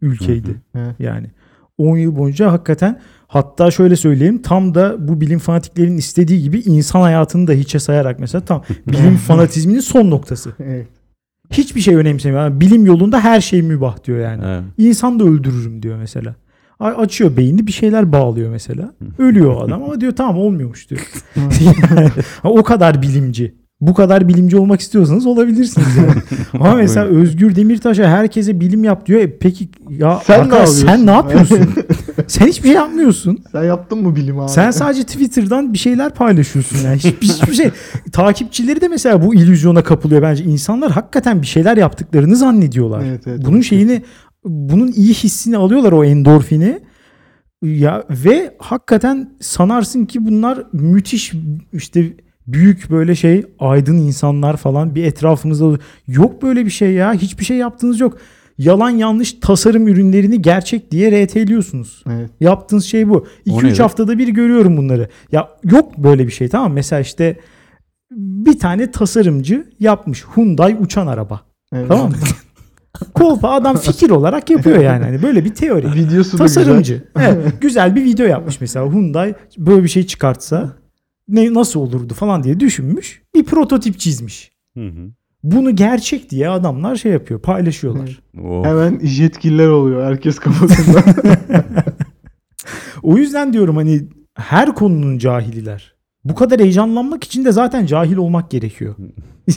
ülkeydi. 0.00 0.62
Yani 0.98 1.30
10 1.78 1.96
yıl 1.96 2.16
boyunca 2.16 2.52
hakikaten 2.52 3.00
hatta 3.26 3.70
şöyle 3.70 3.96
söyleyeyim 3.96 4.42
tam 4.42 4.74
da 4.74 5.08
bu 5.08 5.20
bilim 5.20 5.38
fanatiklerin 5.38 5.96
istediği 5.96 6.42
gibi 6.42 6.58
insan 6.60 7.00
hayatını 7.00 7.46
da 7.46 7.52
hiçe 7.52 7.78
sayarak 7.78 8.18
mesela 8.18 8.44
tam 8.44 8.62
bilim 8.86 9.16
fanatizminin 9.16 9.80
son 9.80 10.10
noktası. 10.10 10.52
Evet. 10.58 10.88
Hiçbir 11.50 11.80
şey 11.80 11.94
önemsemiyor. 11.96 12.42
Yani 12.42 12.60
bilim 12.60 12.86
yolunda 12.86 13.20
her 13.20 13.40
şey 13.40 13.62
mübah 13.62 14.04
diyor 14.04 14.18
yani. 14.18 14.42
Evet. 14.46 14.62
İnsan 14.78 15.20
da 15.20 15.24
öldürürüm 15.24 15.82
diyor 15.82 15.96
mesela. 15.98 16.34
A- 16.80 16.84
Açıyor 16.86 17.36
beynini 17.36 17.66
bir 17.66 17.72
şeyler 17.72 18.12
bağlıyor 18.12 18.50
mesela. 18.50 18.94
Ölüyor 19.18 19.62
adam 19.64 19.82
ama 19.82 20.00
diyor 20.00 20.12
tamam 20.16 20.38
olmuyormuş 20.38 20.90
diyor. 20.90 21.00
O 22.44 22.62
kadar 22.62 23.02
bilimci. 23.02 23.54
Bu 23.86 23.94
kadar 23.94 24.28
bilimci 24.28 24.56
olmak 24.56 24.80
istiyorsanız 24.80 25.26
olabilirsiniz 25.26 25.96
yani. 25.96 26.22
Ama 26.52 26.74
mesela 26.74 27.06
Özgür 27.06 27.56
Demirtaş'a 27.56 28.08
herkese 28.08 28.60
bilim 28.60 28.84
yap 28.84 29.06
diyor. 29.06 29.20
E 29.20 29.38
peki 29.38 29.68
ya 29.90 30.20
Sen 30.24 30.38
ne 30.38 30.42
arkadaş 30.42 30.68
sen 30.68 31.06
ne 31.06 31.10
yapıyorsun? 31.10 31.58
sen 32.26 32.46
hiçbir 32.46 32.68
şey 32.68 32.76
yapmıyorsun. 32.76 33.38
Sen 33.52 33.64
yaptın 33.64 34.02
mı 34.02 34.16
bilim 34.16 34.40
abi? 34.40 34.50
Sen 34.50 34.70
sadece 34.70 35.02
Twitter'dan 35.02 35.72
bir 35.72 35.78
şeyler 35.78 36.14
paylaşıyorsun 36.14 36.78
yani. 36.84 36.96
Hiçbir, 36.96 37.28
hiçbir 37.28 37.54
şey. 37.54 37.70
Takipçileri 38.12 38.80
de 38.80 38.88
mesela 38.88 39.26
bu 39.26 39.34
illüzyona 39.34 39.82
kapılıyor 39.82 40.22
bence. 40.22 40.44
İnsanlar 40.44 40.90
hakikaten 40.90 41.42
bir 41.42 41.46
şeyler 41.46 41.76
yaptıklarını 41.76 42.36
zannediyorlar. 42.36 43.02
Evet, 43.08 43.26
evet, 43.26 43.40
bunun 43.46 43.60
şeyini 43.60 44.02
bunun 44.44 44.92
iyi 44.92 45.14
hissini 45.14 45.56
alıyorlar 45.56 45.92
o 45.92 46.04
endorfini. 46.04 46.80
Ya 47.62 48.04
ve 48.10 48.56
hakikaten 48.58 49.30
sanarsın 49.40 50.04
ki 50.04 50.26
bunlar 50.26 50.62
müthiş 50.72 51.32
işte 51.72 52.12
büyük 52.46 52.90
böyle 52.90 53.14
şey 53.14 53.46
aydın 53.58 53.98
insanlar 53.98 54.56
falan 54.56 54.94
bir 54.94 55.04
etrafımızda 55.04 55.78
yok 56.06 56.42
böyle 56.42 56.64
bir 56.66 56.70
şey 56.70 56.92
ya. 56.92 57.12
Hiçbir 57.12 57.44
şey 57.44 57.56
yaptığınız 57.56 58.00
yok. 58.00 58.18
Yalan 58.58 58.90
yanlış 58.90 59.32
tasarım 59.32 59.88
ürünlerini 59.88 60.42
gerçek 60.42 60.90
diye 60.90 61.24
RT'liyorsunuz. 61.26 62.04
Evet. 62.10 62.30
Yaptığınız 62.40 62.84
şey 62.84 63.08
bu. 63.08 63.26
O 63.50 63.60
2-3 63.60 63.64
nedir? 63.64 63.78
haftada 63.78 64.18
bir 64.18 64.28
görüyorum 64.28 64.76
bunları. 64.76 65.08
Ya 65.32 65.48
yok 65.64 65.98
böyle 65.98 66.26
bir 66.26 66.32
şey 66.32 66.48
tamam? 66.48 66.72
Mesela 66.72 67.00
işte 67.00 67.36
bir 68.10 68.58
tane 68.58 68.90
tasarımcı 68.90 69.66
yapmış 69.80 70.24
Hyundai 70.36 70.76
uçan 70.80 71.06
araba. 71.06 71.40
evet. 71.74 71.88
Tamam 71.88 72.10
mı? 72.10 72.16
Kolpa 73.14 73.50
adam 73.50 73.76
fikir 73.76 74.10
olarak 74.10 74.50
yapıyor 74.50 74.78
yani. 74.78 75.04
Hani 75.04 75.22
böyle 75.22 75.44
bir 75.44 75.54
teori. 75.54 75.92
Videosu 75.94 76.32
da 76.32 76.42
Tasarımcı. 76.42 77.04
Evet, 77.20 77.52
güzel 77.60 77.96
bir 77.96 78.04
video 78.04 78.26
yapmış 78.26 78.60
mesela. 78.60 78.86
Hyundai 78.92 79.34
böyle 79.58 79.84
bir 79.84 79.88
şey 79.88 80.06
çıkartsa 80.06 80.72
ne 81.28 81.54
nasıl 81.54 81.80
olurdu 81.80 82.14
falan 82.14 82.42
diye 82.42 82.60
düşünmüş. 82.60 83.22
Bir 83.34 83.44
prototip 83.44 83.98
çizmiş. 83.98 84.52
Hı 84.76 84.86
hı. 84.86 85.10
Bunu 85.42 85.76
gerçek 85.76 86.30
diye 86.30 86.48
adamlar 86.48 86.96
şey 86.96 87.12
yapıyor, 87.12 87.40
paylaşıyorlar. 87.40 88.22
Oh. 88.42 88.64
Hemen 88.64 89.00
yetkililer 89.02 89.68
oluyor 89.68 90.04
herkes 90.06 90.38
kafasında. 90.38 91.04
O 93.02 93.16
yüzden 93.16 93.52
diyorum 93.52 93.76
hani 93.76 94.00
her 94.34 94.74
konunun 94.74 95.18
cahililer. 95.18 95.94
Bu 96.24 96.34
kadar 96.34 96.60
heyecanlanmak 96.60 97.24
için 97.24 97.44
de 97.44 97.52
zaten 97.52 97.86
cahil 97.86 98.16
olmak 98.16 98.50
gerekiyor. 98.50 98.94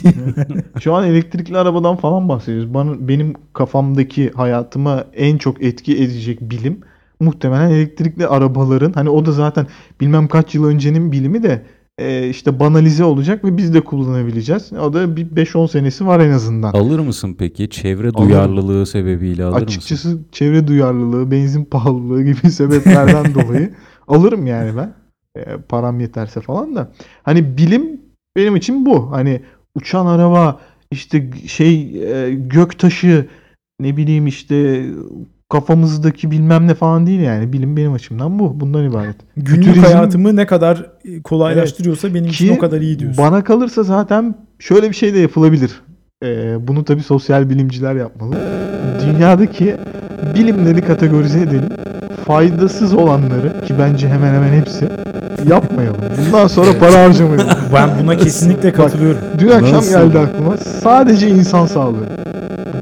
Şu 0.80 0.94
an 0.94 1.06
elektrikli 1.06 1.56
arabadan 1.56 1.96
falan 1.96 2.28
bahsediyoruz. 2.28 2.74
Bana, 2.74 3.08
benim 3.08 3.34
kafamdaki 3.52 4.30
hayatıma 4.30 5.04
en 5.14 5.38
çok 5.38 5.62
etki 5.62 6.02
edecek 6.02 6.40
bilim 6.40 6.80
muhtemelen 7.20 7.70
elektrikli 7.70 8.26
arabaların 8.26 8.92
hani 8.92 9.10
o 9.10 9.26
da 9.26 9.32
zaten 9.32 9.66
bilmem 10.00 10.28
kaç 10.28 10.54
yıl 10.54 10.64
öncenin 10.64 11.12
bilimi 11.12 11.42
de 11.42 11.62
e, 11.98 12.28
işte 12.28 12.60
banalize 12.60 13.04
olacak 13.04 13.44
ve 13.44 13.56
biz 13.56 13.74
de 13.74 13.80
kullanabileceğiz. 13.80 14.72
O 14.72 14.92
da 14.92 15.16
bir 15.16 15.26
5-10 15.26 15.68
senesi 15.68 16.06
var 16.06 16.20
en 16.20 16.30
azından. 16.30 16.72
Alır 16.72 16.98
mısın 16.98 17.36
peki? 17.38 17.70
Çevre 17.70 18.08
Alırım. 18.08 18.28
duyarlılığı 18.28 18.86
sebebiyle 18.86 19.44
alır 19.44 19.54
mısın? 19.54 19.66
Açıkçası 19.66 20.18
çevre 20.32 20.66
duyarlılığı, 20.66 21.30
benzin 21.30 21.64
pahalılığı 21.64 22.22
gibi 22.22 22.50
sebeplerden 22.50 23.34
dolayı 23.34 23.74
alırım 24.08 24.46
yani 24.46 24.76
ben. 24.76 24.94
E, 25.36 25.56
param 25.68 26.00
yeterse 26.00 26.40
falan 26.40 26.76
da. 26.76 26.92
Hani 27.22 27.58
bilim 27.58 28.00
benim 28.36 28.56
için 28.56 28.86
bu. 28.86 29.12
Hani 29.12 29.42
uçan 29.74 30.06
araba, 30.06 30.60
işte 30.90 31.30
şey 31.46 32.02
e, 32.12 32.34
göktaşı, 32.34 33.26
ne 33.80 33.96
bileyim 33.96 34.26
işte 34.26 34.86
kafamızdaki 35.48 36.30
bilmem 36.30 36.66
ne 36.66 36.74
falan 36.74 37.06
değil 37.06 37.20
yani. 37.20 37.52
Bilim 37.52 37.76
benim 37.76 37.92
açımdan 37.92 38.38
bu. 38.38 38.60
Bundan 38.60 38.84
ibaret. 38.90 39.16
Günlük 39.36 39.64
Fütürizm- 39.66 39.80
hayatımı 39.80 40.36
ne 40.36 40.46
kadar 40.46 40.86
kolaylaştırıyorsa 41.24 42.14
benim 42.14 42.26
için 42.28 42.56
o 42.56 42.58
kadar 42.58 42.80
iyi 42.80 42.98
diyorsun. 42.98 43.24
Bana 43.24 43.44
kalırsa 43.44 43.82
zaten 43.82 44.34
şöyle 44.58 44.88
bir 44.90 44.94
şey 44.94 45.14
de 45.14 45.18
yapılabilir. 45.18 45.80
Ee, 46.24 46.56
bunu 46.68 46.84
tabii 46.84 47.02
sosyal 47.02 47.50
bilimciler 47.50 47.94
yapmalı. 47.94 48.34
Dünyadaki 49.06 49.76
bilimleri 50.34 50.80
kategorize 50.82 51.40
edelim. 51.40 51.68
Faydasız 52.26 52.94
olanları 52.94 53.64
ki 53.66 53.74
bence 53.78 54.08
hemen 54.08 54.34
hemen 54.34 54.52
hepsi 54.52 54.88
yapmayalım. 55.48 56.00
Bundan 56.26 56.46
sonra 56.46 56.78
para 56.80 57.04
harcamayalım. 57.04 57.46
Ben 57.74 57.90
buna 58.02 58.16
kesinlikle 58.16 58.72
katılıyorum. 58.72 59.20
Dün 59.38 59.48
akşam 59.48 59.72
Nasıl? 59.72 59.90
geldi 59.92 60.18
aklıma. 60.18 60.56
Sadece 60.56 61.28
insan 61.28 61.66
sağlığı. 61.66 62.06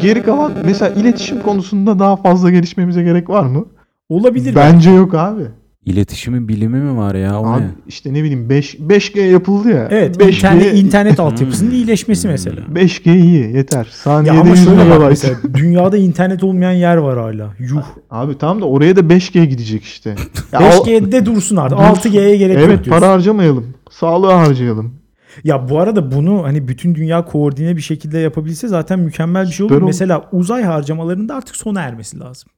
Geri 0.00 0.22
kalan 0.22 0.52
mesela 0.64 0.88
iletişim 0.94 1.40
konusunda 1.42 1.98
daha 1.98 2.16
fazla 2.16 2.50
gelişmemize 2.50 3.02
gerek 3.02 3.30
var 3.30 3.42
mı? 3.46 3.64
Olabilir. 4.08 4.54
Bence 4.54 4.90
yok 4.90 5.14
abi. 5.14 5.42
İletişimin 5.84 6.48
bilimi 6.48 6.78
mi 6.80 6.96
var 6.98 7.14
ya? 7.14 7.40
O 7.40 7.46
Abi 7.46 7.62
ne? 7.62 7.68
işte 7.88 8.14
ne 8.14 8.22
bileyim 8.22 8.48
5 8.50 8.74
5G 8.74 9.20
yapıldı 9.20 9.68
ya. 9.70 9.88
Evet, 9.90 10.16
5G 10.16 10.28
internet, 10.36 10.74
internet 10.84 11.20
altyapısının 11.20 11.70
iyileşmesi 11.70 12.28
mesela. 12.28 12.60
5G 12.74 13.16
iyi 13.18 13.56
yeter. 13.56 13.78
Ya 13.78 13.84
Saniyede 13.92 14.38
ama 14.40 14.50
100 14.50 14.64
şöyle 14.64 14.78
bak 14.78 14.86
megabayt. 14.86 15.10
mesela 15.10 15.36
dünyada 15.54 15.96
internet 15.96 16.44
olmayan 16.44 16.72
yer 16.72 16.96
var 16.96 17.18
hala. 17.18 17.54
Yuh. 17.58 17.82
Abi 18.10 18.38
tamam 18.38 18.60
da 18.60 18.64
oraya 18.66 18.96
da 18.96 19.00
5G 19.00 19.44
gidecek 19.44 19.84
işte. 19.84 20.14
Ya 20.52 20.60
o- 20.60 20.62
5G'de 20.86 21.26
dursun 21.26 21.56
artık. 21.56 21.78
6G'ye 21.78 22.36
gerek 22.36 22.56
yok 22.56 22.64
Evet 22.66 22.84
diyorsun. 22.84 22.90
para 23.00 23.12
harcamayalım. 23.12 23.66
Sağlığa 23.90 24.38
harcayalım. 24.38 24.94
Ya 25.44 25.68
bu 25.68 25.80
arada 25.80 26.12
bunu 26.12 26.42
hani 26.44 26.68
bütün 26.68 26.94
dünya 26.94 27.24
koordine 27.24 27.76
bir 27.76 27.82
şekilde 27.82 28.18
yapabilse 28.18 28.68
zaten 28.68 28.98
mükemmel 28.98 29.46
bir 29.46 29.52
şey 29.52 29.66
olur. 29.66 29.82
Mesela 29.82 30.28
uzay 30.32 30.62
harcamalarında 30.62 31.34
artık 31.34 31.56
sona 31.56 31.80
ermesi 31.80 32.18
lazım. 32.20 32.50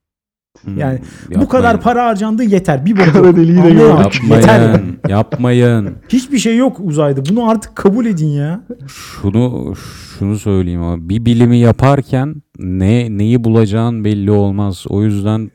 Hmm, 0.64 0.78
Yani 0.78 0.98
bu 0.98 1.32
yapmayın. 1.32 1.48
kadar 1.48 1.80
para 1.80 2.04
harcandı 2.06 2.42
yeter. 2.44 2.86
Bir 2.86 2.96
bok 2.96 3.12
Kara 3.12 3.36
deliği 3.36 3.62
de? 3.62 3.68
Yeter. 3.68 4.60
Yapmayın. 4.70 4.98
yapmayın. 5.08 5.94
Hiçbir 6.08 6.38
şey 6.38 6.56
yok 6.56 6.76
uzayda. 6.80 7.20
Bunu 7.30 7.50
artık 7.50 7.76
kabul 7.76 8.06
edin 8.06 8.26
ya. 8.28 8.60
Şunu 8.88 9.74
şunu 10.18 10.38
söyleyeyim 10.38 10.82
ama 10.82 11.08
bir 11.08 11.24
bilimi 11.24 11.58
yaparken 11.58 12.34
ne 12.58 13.18
neyi 13.18 13.44
bulacağın 13.44 14.04
belli 14.04 14.30
olmaz. 14.30 14.84
O 14.88 15.02
yüzden 15.02 15.50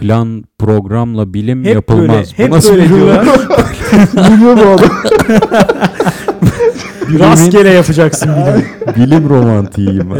plan 0.00 0.44
programla 0.58 1.34
bilim 1.34 1.64
Hep 1.64 1.74
yapılmaz. 1.74 2.08
böyle, 2.08 2.24
hep 2.36 2.50
nasıl 2.50 2.70
böyle 2.70 2.82
bir- 2.84 2.88
diyorlar. 2.88 3.26
Biliyor 4.14 4.56
bu 4.56 4.70
adam. 4.70 4.88
Rastgele 7.18 7.68
yapacaksın 7.70 8.28
de. 8.28 8.64
bilim 8.96 9.28
romantiğiyim. 9.28 10.10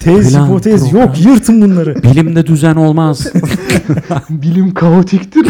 Tez, 0.00 0.32
Plan, 0.32 0.46
hipotez 0.46 0.90
program. 0.90 1.06
yok. 1.06 1.20
Yırtın 1.26 1.62
bunları. 1.62 2.02
Bilimde 2.02 2.46
düzen 2.46 2.76
olmaz. 2.76 3.26
Bilim 4.30 4.74
kaotiktir. 4.74 5.46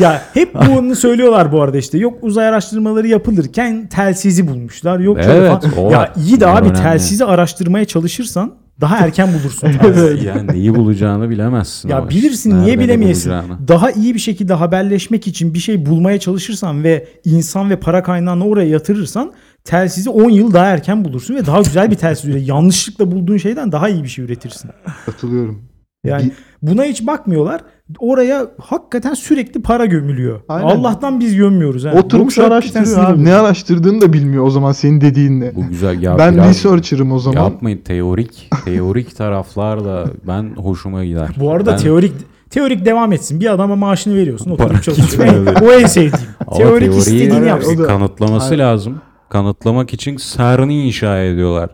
Ya 0.00 0.22
hep 0.34 0.54
bunu 0.54 0.96
söylüyorlar 0.96 1.52
bu 1.52 1.62
arada 1.62 1.78
işte. 1.78 1.98
Yok 1.98 2.18
uzay 2.22 2.48
araştırmaları 2.48 3.08
yapılırken 3.08 3.86
telsizi 3.88 4.48
bulmuşlar. 4.48 4.98
Yok 4.98 5.18
Evet, 5.20 5.48
falan. 5.62 5.86
o 5.86 5.90
Ya 5.90 6.12
iyi 6.26 6.40
de 6.40 6.46
abi 6.46 6.68
önemli. 6.68 6.82
telsizi 6.82 7.24
araştırmaya 7.24 7.84
çalışırsan 7.84 8.52
daha 8.80 8.98
erken 8.98 9.28
bulursun. 9.34 9.68
yani 10.24 10.52
neyi 10.52 10.74
bulacağını 10.74 11.30
bilemezsin. 11.30 11.88
Ya 11.88 12.08
bilirsin 12.08 12.50
nerede 12.50 12.64
niye 12.64 12.78
bilemeyesin. 12.78 13.32
Daha 13.68 13.90
iyi 13.90 14.14
bir 14.14 14.20
şekilde 14.20 14.54
haberleşmek 14.54 15.26
için 15.26 15.54
bir 15.54 15.58
şey 15.58 15.86
bulmaya 15.86 16.20
çalışırsan 16.20 16.84
ve 16.84 17.08
insan 17.24 17.70
ve 17.70 17.76
para 17.80 18.02
kaynağını 18.02 18.46
oraya 18.46 18.68
yatırırsan 18.68 19.32
telsizi 19.64 20.10
10 20.10 20.30
yıl 20.30 20.52
daha 20.52 20.66
erken 20.66 21.04
bulursun 21.04 21.34
ve 21.34 21.46
daha 21.46 21.60
güzel 21.60 21.90
bir 21.90 21.96
telsiz 21.96 22.30
üret. 22.30 22.48
Yanlışlıkla 22.48 23.10
bulduğun 23.10 23.36
şeyden 23.36 23.72
daha 23.72 23.88
iyi 23.88 24.04
bir 24.04 24.08
şey 24.08 24.24
üretirsin. 24.24 24.70
Katılıyorum. 25.06 25.62
Yani 26.08 26.30
buna 26.62 26.84
hiç 26.84 27.06
bakmıyorlar. 27.06 27.60
Oraya 27.98 28.46
hakikaten 28.60 29.14
sürekli 29.14 29.62
para 29.62 29.86
gömülüyor. 29.86 30.40
Aynen. 30.48 30.66
Allah'tan 30.68 31.20
biz 31.20 31.36
gömmüyoruz. 31.36 31.84
ha. 31.84 31.92
Oturmuş 31.92 32.38
araştırıyor 32.38 33.04
abi. 33.04 33.24
Ne 33.24 33.34
araştırdığını 33.34 34.00
da 34.00 34.12
bilmiyor 34.12 34.44
o 34.44 34.50
zaman 34.50 34.72
senin 34.72 35.00
dediğinle. 35.00 35.52
Bu 35.56 35.68
güzel 35.68 36.02
ya 36.02 36.18
ben 36.18 36.34
biraz 36.34 36.48
researcher'ım 36.48 37.12
o 37.12 37.18
zaman. 37.18 37.44
yapmayın 37.44 37.78
teorik 37.78 38.50
teorik 38.64 39.16
taraflar 39.16 39.84
da 39.84 40.04
ben 40.26 40.54
hoşuma 40.56 41.04
gider. 41.04 41.28
Bu 41.40 41.52
arada 41.52 41.72
Ben- 41.72 41.78
teorik 41.78 42.12
teorik 42.50 42.84
devam 42.84 43.12
etsin. 43.12 43.40
Bir 43.40 43.52
adama 43.52 43.76
maaşını 43.76 44.14
veriyorsun. 44.14 44.50
Oturup 44.50 44.82
çalışıyor. 44.82 45.46
o 45.62 45.72
en 45.72 45.86
sevdiğim. 45.86 46.26
Teorik 46.56 46.94
istediğini 46.94 47.46
yapsın. 47.48 47.84
kanıtlaması 47.84 48.50
Aynen. 48.54 48.58
lazım. 48.66 49.00
Kanıtlamak 49.28 49.94
için 49.94 50.16
CERN'i 50.16 50.86
inşa 50.86 51.18
ediyorlar. 51.22 51.70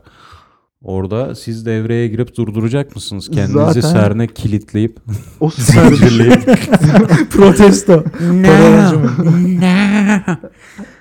Orada 0.85 1.35
siz 1.35 1.67
devreye 1.67 2.09
girip 2.09 2.37
durduracak 2.37 2.95
mısınız? 2.95 3.31
Kendinizi 3.31 3.83
Zaten- 3.83 3.93
CERN'e 4.01 4.27
kilitleyip 4.27 4.97
O 5.41 5.51
şey. 5.51 5.77
Protesto. 7.31 8.05
Harcama. 8.47 9.11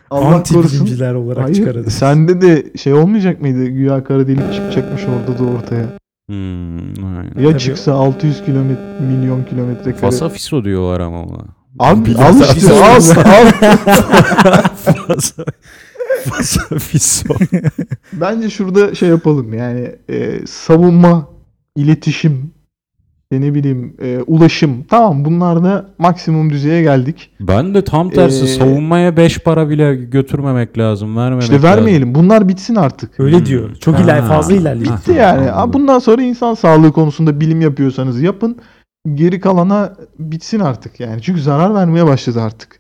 Allah 0.10 0.36
Anti 0.36 0.54
korusun. 0.54 0.76
bilimciler 0.86 1.14
olarak 1.14 1.44
Hayır, 1.44 1.56
çıkarılır. 1.56 1.90
sende 1.90 2.42
de 2.42 2.78
şey 2.78 2.94
olmayacak 2.94 3.42
mıydı? 3.42 3.66
Güya 3.66 4.04
kara 4.04 4.28
delik 4.28 4.54
çıkacakmış 4.54 5.02
orada 5.06 5.40
da 5.40 5.44
ortaya. 5.44 5.86
Hmm, 6.30 6.78
aynen. 7.18 7.34
Ya 7.40 7.50
Tabii. 7.50 7.60
çıksa 7.60 7.94
600 7.94 8.46
kilometre 8.46 9.00
milyon 9.02 9.44
kilometre 9.44 9.84
kare. 9.92 9.96
Fasa 10.02 10.30
fiso 10.30 10.64
diyorlar 10.64 11.00
ama 11.00 11.24
ona. 11.24 11.44
Abi 11.80 12.16
al 12.18 12.36
işte 12.58 12.74
al, 12.74 13.02
al. 13.26 13.52
Fiso. 16.80 17.34
Bence 18.14 18.50
şurada 18.50 18.96
şey 18.96 19.10
yapalım 19.10 19.54
yani 19.54 19.92
e, 20.10 20.46
savunma, 20.48 21.28
iletişim, 21.76 22.52
işte 23.24 23.42
ne 23.46 23.54
bileyim 23.54 23.96
e, 24.02 24.20
ulaşım. 24.28 24.84
Tamam 24.90 25.26
bunlarda 25.26 25.90
maksimum 25.98 26.50
düzeye 26.50 26.82
geldik. 26.82 27.32
Ben 27.40 27.74
de 27.74 27.84
tam 27.84 28.10
tersi 28.10 28.44
Ee, 28.44 28.48
savunmaya 28.48 29.18
5 29.18 29.40
para 29.40 29.70
bile 29.70 29.96
götürmemek 29.96 30.78
lazım. 30.78 31.18
Vermemek 31.18 31.44
İşte 31.44 31.54
lazım. 31.56 31.70
vermeyelim. 31.70 32.16
Bunlar 32.16 32.48
bitsin 32.48 32.76
artık. 32.76 33.20
Öyle 33.20 33.38
Hmm. 33.40 33.46
diyor. 33.46 33.76
Çok 33.76 33.96
Ha. 34.00 34.04
iler 34.04 34.26
fazla 34.28 34.54
ilerliyor. 34.54 34.92
Ha. 34.92 34.98
Bitti 34.98 35.12
yani. 35.12 35.52
Abi 35.52 35.74
bundan 35.74 36.00
sonra 36.00 36.22
insan 36.22 36.54
sağlığı 36.54 36.92
konusunda 36.92 37.40
bilim 37.40 37.62
yapıyorsanız 37.62 38.22
yapın. 38.22 38.58
Geri 39.14 39.40
kalana 39.40 39.94
bitsin 40.20 40.60
artık 40.60 41.00
yani. 41.00 41.22
Çünkü 41.22 41.42
zarar 41.42 41.74
vermeye 41.74 42.06
başladı 42.06 42.42
artık. 42.42 42.80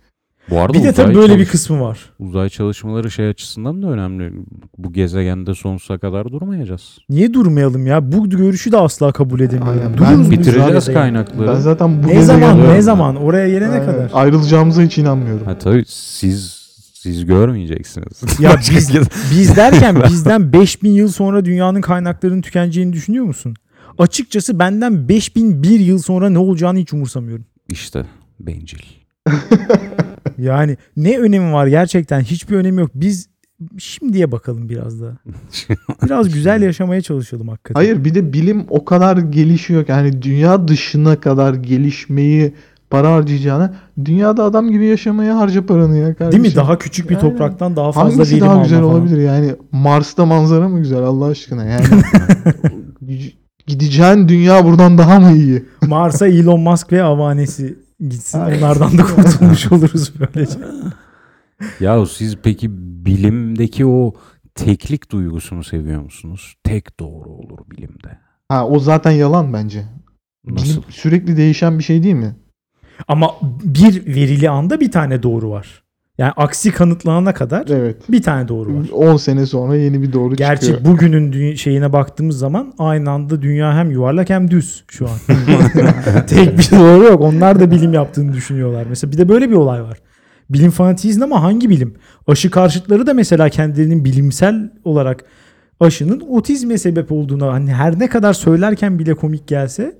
Bu 0.49 0.59
arada 0.59 0.73
Bir 0.73 0.83
de 0.83 0.93
tabii 0.93 1.15
böyle 1.15 1.39
bir 1.39 1.45
kısmı 1.45 1.81
var. 1.81 1.99
Uzay 2.19 2.49
çalışmaları 2.49 3.11
şey 3.11 3.27
açısından 3.27 3.83
da 3.83 3.87
önemli. 3.87 4.33
Bu 4.77 4.93
gezegende 4.93 5.55
sonsuza 5.55 5.97
kadar 5.97 6.31
durmayacağız. 6.31 6.97
Niye 7.09 7.33
durmayalım 7.33 7.87
ya? 7.87 8.11
Bu 8.11 8.29
görüşü 8.29 8.71
de 8.71 8.77
asla 8.77 9.11
kabul 9.11 9.39
edemiyorum. 9.39 9.79
Aynen. 9.81 9.97
Dururuz 9.97 10.31
Ben 10.31 10.31
Bitireceğiz 10.31 10.83
zaten. 10.83 10.93
kaynakları. 10.93 11.47
Ben 11.47 11.59
zaten 11.59 12.03
bu 12.03 12.07
Ne 12.07 12.21
zaman 12.21 12.63
ne 12.73 12.81
zaman 12.81 13.15
oraya 13.15 13.49
gelene 13.49 13.69
Aynen. 13.73 13.85
kadar. 13.85 14.09
Ayrılacağımıza 14.13 14.81
hiç 14.81 14.97
inanmıyorum. 14.97 15.45
Ha 15.45 15.57
tabii 15.57 15.83
siz 15.87 16.63
siz 16.93 17.25
görmeyeceksiniz. 17.25 18.39
Ya 18.39 18.55
biz, 18.71 18.91
biz 19.31 19.55
derken 19.55 20.03
bizden 20.09 20.53
5000 20.53 20.89
yıl 20.89 21.07
sonra 21.07 21.45
dünyanın 21.45 21.81
kaynaklarının 21.81 22.41
tükeneceğini 22.41 22.93
düşünüyor 22.93 23.25
musun? 23.25 23.53
Açıkçası 23.97 24.59
benden 24.59 25.09
5001 25.09 25.79
yıl 25.79 25.99
sonra 25.99 26.29
ne 26.29 26.37
olacağını 26.37 26.77
hiç 26.79 26.93
umursamıyorum. 26.93 27.45
İşte 27.69 28.05
bencil. 28.39 28.79
Yani 30.43 30.77
ne 30.97 31.17
önemi 31.19 31.53
var 31.53 31.67
gerçekten 31.67 32.19
hiçbir 32.21 32.55
önemi 32.55 32.81
yok. 32.81 32.91
Biz 32.95 33.29
şimdiye 33.77 34.31
bakalım 34.31 34.69
biraz 34.69 35.01
da. 35.01 35.17
Biraz 36.05 36.33
güzel 36.33 36.61
yaşamaya 36.61 37.01
çalışalım 37.01 37.47
hakikaten. 37.47 37.75
Hayır 37.79 38.05
bir 38.05 38.15
de 38.15 38.33
bilim 38.33 38.65
o 38.69 38.85
kadar 38.85 39.17
gelişiyor 39.17 39.85
ki 39.85 39.91
yani 39.91 40.21
dünya 40.21 40.67
dışına 40.67 41.19
kadar 41.19 41.53
gelişmeyi 41.53 42.53
para 42.89 43.11
harcayacağına 43.11 43.73
dünyada 44.05 44.43
adam 44.43 44.71
gibi 44.71 44.85
yaşamaya 44.85 45.37
harca 45.37 45.65
paranı 45.65 45.97
ya 45.97 46.13
kardeşim. 46.15 46.43
Değil 46.43 46.53
mi? 46.53 46.57
Daha 46.57 46.77
küçük 46.77 47.09
bir 47.09 47.15
Yani 47.15 47.21
topraktan 47.21 47.75
daha 47.75 47.91
fazla 47.91 48.17
Hangisi 48.17 48.35
verim 48.35 48.45
daha 48.45 48.63
güzel 48.63 48.79
falan. 48.79 48.91
olabilir 48.91 49.17
yani 49.21 49.55
Mars'ta 49.71 50.25
manzara 50.25 50.69
mı 50.69 50.79
güzel 50.79 50.99
Allah 51.03 51.25
aşkına 51.25 51.65
yani 51.65 51.85
gideceğin 53.67 54.27
dünya 54.27 54.65
buradan 54.65 54.97
daha 54.97 55.19
mı 55.19 55.31
iyi? 55.37 55.65
Mars'a 55.87 56.27
Elon 56.27 56.59
Musk 56.59 56.91
ve 56.91 57.03
avanesi 57.03 57.75
gitsin. 58.09 58.39
Aynen. 58.39 58.57
Onlardan 58.57 58.97
da 58.97 59.03
kurtulmuş 59.03 59.67
oluruz 59.71 60.13
böylece. 60.19 60.59
Ya 61.79 62.05
siz 62.05 62.37
peki 62.43 62.67
bilimdeki 63.05 63.85
o 63.85 64.13
teklik 64.55 65.11
duygusunu 65.11 65.63
seviyor 65.63 66.01
musunuz? 66.01 66.55
Tek 66.63 66.99
doğru 66.99 67.29
olur 67.29 67.59
bilimde. 67.71 68.19
Ha 68.49 68.67
o 68.67 68.79
zaten 68.79 69.11
yalan 69.11 69.53
bence. 69.53 69.85
Nasıl? 70.45 70.65
Bilim 70.65 70.83
sürekli 70.89 71.37
değişen 71.37 71.79
bir 71.79 71.83
şey 71.83 72.03
değil 72.03 72.15
mi? 72.15 72.35
Ama 73.07 73.31
bir 73.63 74.05
verili 74.05 74.49
anda 74.49 74.79
bir 74.79 74.91
tane 74.91 75.23
doğru 75.23 75.49
var. 75.49 75.82
Yani 76.17 76.31
aksi 76.37 76.71
kanıtlanana 76.71 77.33
kadar 77.33 77.67
Evet. 77.69 78.11
bir 78.11 78.21
tane 78.21 78.47
doğru 78.47 78.75
var. 78.75 78.85
10 78.93 79.17
sene 79.17 79.45
sonra 79.45 79.75
yeni 79.75 80.01
bir 80.01 80.13
doğru 80.13 80.35
Gerçi 80.35 80.65
çıkıyor. 80.65 80.85
bugünün 80.93 81.31
dü- 81.31 81.57
şeyine 81.57 81.93
baktığımız 81.93 82.37
zaman 82.39 82.73
aynı 82.77 83.09
anda 83.11 83.41
dünya 83.41 83.73
hem 83.77 83.91
yuvarlak 83.91 84.29
hem 84.29 84.51
düz 84.51 84.83
şu 84.87 85.05
an. 85.09 85.17
Tek 86.27 86.57
bir 86.57 86.71
doğru 86.71 87.03
yok. 87.03 87.21
Onlar 87.21 87.59
da 87.59 87.71
bilim 87.71 87.93
yaptığını 87.93 88.33
düşünüyorlar. 88.33 88.85
Mesela 88.89 89.11
bir 89.11 89.17
de 89.17 89.29
böyle 89.29 89.49
bir 89.49 89.55
olay 89.55 89.83
var. 89.83 89.97
Bilim 90.49 90.71
fanatizmi 90.71 91.23
ama 91.23 91.43
hangi 91.43 91.69
bilim? 91.69 91.93
Aşı 92.27 92.51
karşıtları 92.51 93.07
da 93.07 93.13
mesela 93.13 93.49
kendilerinin 93.49 94.05
bilimsel 94.05 94.71
olarak 94.83 95.25
aşının 95.79 96.19
otizme 96.29 96.77
sebep 96.77 97.11
olduğunu 97.11 97.47
hani 97.53 97.73
her 97.73 97.99
ne 97.99 98.07
kadar 98.09 98.33
söylerken 98.33 98.99
bile 98.99 99.13
komik 99.13 99.47
gelse 99.47 99.97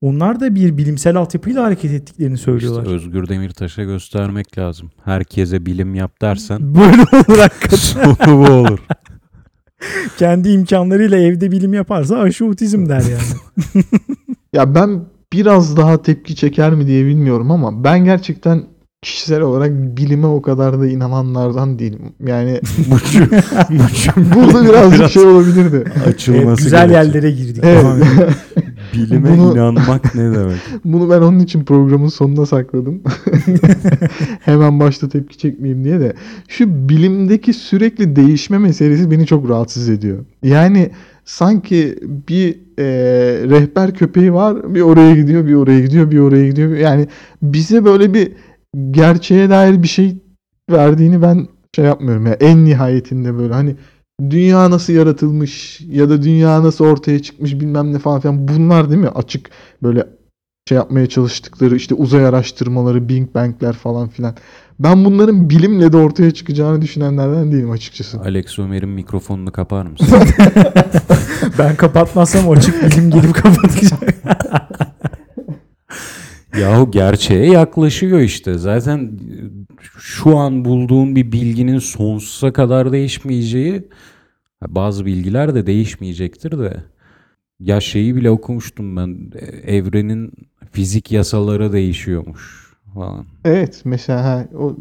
onlar 0.00 0.40
da 0.40 0.54
bir 0.54 0.76
bilimsel 0.76 1.16
altyapıyla 1.16 1.64
hareket 1.64 1.92
ettiklerini 1.92 2.38
söylüyorlar. 2.38 2.82
İşte 2.82 2.94
Özgür 2.94 3.28
Demirtaş'a 3.28 3.82
göstermek 3.84 4.58
lazım. 4.58 4.90
Herkese 5.04 5.66
bilim 5.66 5.94
yap 5.94 6.20
dersen 6.22 6.58
Böyle 6.74 7.02
olur 7.02 7.38
hakikaten. 7.38 7.76
sonu 7.76 8.16
bu 8.26 8.50
olur. 8.52 8.78
Kendi 10.18 10.48
imkanlarıyla 10.48 11.18
evde 11.18 11.50
bilim 11.50 11.74
yaparsa 11.74 12.18
aşı 12.18 12.44
otizm 12.46 12.88
der 12.88 13.00
yani. 13.00 13.84
Ya 14.52 14.74
ben 14.74 15.04
biraz 15.32 15.76
daha 15.76 16.02
tepki 16.02 16.36
çeker 16.36 16.70
mi 16.74 16.86
diye 16.86 17.04
bilmiyorum 17.06 17.50
ama 17.50 17.84
ben 17.84 18.04
gerçekten 18.04 18.62
kişisel 19.02 19.40
olarak 19.40 19.70
bilime 19.72 20.26
o 20.26 20.42
kadar 20.42 20.80
da 20.80 20.86
inananlardan 20.86 21.78
değilim. 21.78 22.12
Yani 22.26 22.60
burada 24.34 24.64
birazcık 24.64 25.10
şey 25.10 25.22
olabilirdi. 25.22 25.84
Açılması 26.06 26.46
Evet, 26.46 26.58
güzel 26.58 26.88
gerekiyor. 26.88 27.04
yerlere 27.04 27.30
girdik. 27.30 27.64
Evet. 27.64 28.04
Bilime 28.94 29.38
Bunu- 29.38 29.52
inanmak 29.54 30.14
ne 30.14 30.22
demek? 30.34 30.56
Bunu 30.84 31.10
ben 31.10 31.20
onun 31.20 31.38
için 31.38 31.64
programın 31.64 32.08
sonuna 32.08 32.46
sakladım. 32.46 33.02
Hemen 34.40 34.80
başta 34.80 35.08
tepki 35.08 35.38
çekmeyeyim 35.38 35.84
diye 35.84 36.00
de. 36.00 36.12
Şu 36.48 36.88
bilimdeki 36.88 37.52
sürekli 37.52 38.16
değişme 38.16 38.58
meselesi 38.58 39.10
beni 39.10 39.26
çok 39.26 39.48
rahatsız 39.50 39.88
ediyor. 39.88 40.18
Yani 40.42 40.90
sanki 41.24 41.98
bir 42.28 42.50
e, 42.78 42.84
rehber 43.50 43.94
köpeği 43.94 44.32
var. 44.34 44.74
Bir 44.74 44.80
oraya 44.80 45.14
gidiyor, 45.14 45.46
bir 45.46 45.54
oraya 45.54 45.80
gidiyor, 45.80 46.10
bir 46.10 46.18
oraya 46.18 46.48
gidiyor. 46.48 46.76
Yani 46.76 47.06
bize 47.42 47.84
böyle 47.84 48.14
bir 48.14 48.32
gerçeğe 48.90 49.50
dair 49.50 49.82
bir 49.82 49.88
şey 49.88 50.16
verdiğini 50.70 51.22
ben 51.22 51.46
şey 51.76 51.84
yapmıyorum. 51.84 52.26
ya 52.26 52.32
en 52.32 52.64
nihayetinde 52.64 53.38
böyle 53.38 53.54
hani 53.54 53.76
dünya 54.22 54.70
nasıl 54.70 54.92
yaratılmış 54.92 55.80
ya 55.80 56.10
da 56.10 56.22
dünya 56.22 56.62
nasıl 56.62 56.84
ortaya 56.84 57.22
çıkmış 57.22 57.60
bilmem 57.60 57.92
ne 57.92 57.98
falan 57.98 58.20
filan 58.20 58.48
bunlar 58.48 58.90
değil 58.90 59.00
mi? 59.00 59.08
Açık 59.08 59.50
böyle 59.82 60.06
şey 60.68 60.76
yapmaya 60.76 61.06
çalıştıkları 61.06 61.76
işte 61.76 61.94
uzay 61.94 62.26
araştırmaları, 62.26 63.08
Big 63.08 63.34
Bang'ler 63.34 63.72
falan 63.72 64.08
filan. 64.08 64.34
Ben 64.78 65.04
bunların 65.04 65.50
bilimle 65.50 65.92
de 65.92 65.96
ortaya 65.96 66.30
çıkacağını 66.30 66.82
düşünenlerden 66.82 67.52
değilim 67.52 67.70
açıkçası. 67.70 68.20
Alex 68.20 68.58
Ömer'in 68.58 68.88
mikrofonunu 68.88 69.52
kapar 69.52 69.86
mısın? 69.86 70.18
Ben 71.58 71.76
kapatmazsam 71.76 72.50
açık 72.50 72.82
bilim 72.82 73.10
gelip 73.10 73.34
kapatacak. 73.34 74.14
Yahu 76.60 76.90
gerçeğe 76.90 77.50
yaklaşıyor 77.50 78.20
işte. 78.20 78.58
Zaten 78.58 79.10
şu 79.98 80.36
an 80.36 80.64
bulduğun 80.64 81.16
bir 81.16 81.32
bilginin 81.32 81.78
sonsuza 81.78 82.52
kadar 82.52 82.92
değişmeyeceği 82.92 83.88
bazı 84.68 85.06
bilgiler 85.06 85.54
de 85.54 85.66
değişmeyecektir 85.66 86.58
de. 86.58 86.84
Ya 87.60 87.80
şeyi 87.80 88.16
bile 88.16 88.30
okumuştum 88.30 88.96
ben. 88.96 89.30
Evrenin 89.66 90.32
fizik 90.72 91.12
yasaları 91.12 91.72
değişiyormuş 91.72 92.74
falan. 92.94 93.26
Evet 93.44 93.82
mesela 93.84 94.24
ha, 94.24 94.48
o 94.58 94.76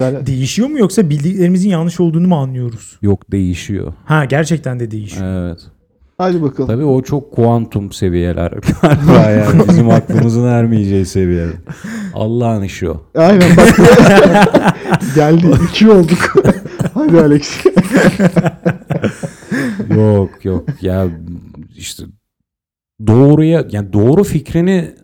Değişiyor 0.00 0.68
mu 0.68 0.78
yoksa 0.78 1.10
bildiklerimizin 1.10 1.68
yanlış 1.68 2.00
olduğunu 2.00 2.28
mu 2.28 2.36
anlıyoruz? 2.36 2.98
Yok 3.02 3.32
değişiyor. 3.32 3.92
Ha 4.04 4.24
gerçekten 4.24 4.80
de 4.80 4.90
değişiyor. 4.90 5.26
Evet. 5.26 5.66
Hadi 6.18 6.42
bakalım. 6.42 6.68
Tabii 6.68 6.84
o 6.84 7.02
çok 7.02 7.32
kuantum 7.32 7.92
seviyeler 7.92 8.52
yani 9.18 9.68
bizim 9.68 9.90
aklımızın 9.90 10.46
ermeyeceği 10.46 11.06
seviyeler. 11.06 11.54
Allah'ın 12.14 12.62
işi 12.62 12.90
o. 12.90 13.02
Aynen 13.14 13.56
bak. 13.56 13.76
Geldi. 15.14 15.46
iki 15.70 15.90
olduk. 15.90 16.34
hadi 16.94 17.20
Alex. 17.20 17.64
Yok 19.96 20.44
yok 20.44 20.64
ya 20.82 21.06
işte 21.76 22.04
doğruya 23.06 23.64
yani 23.70 23.92
doğru 23.92 24.24
fikrini 24.24 24.94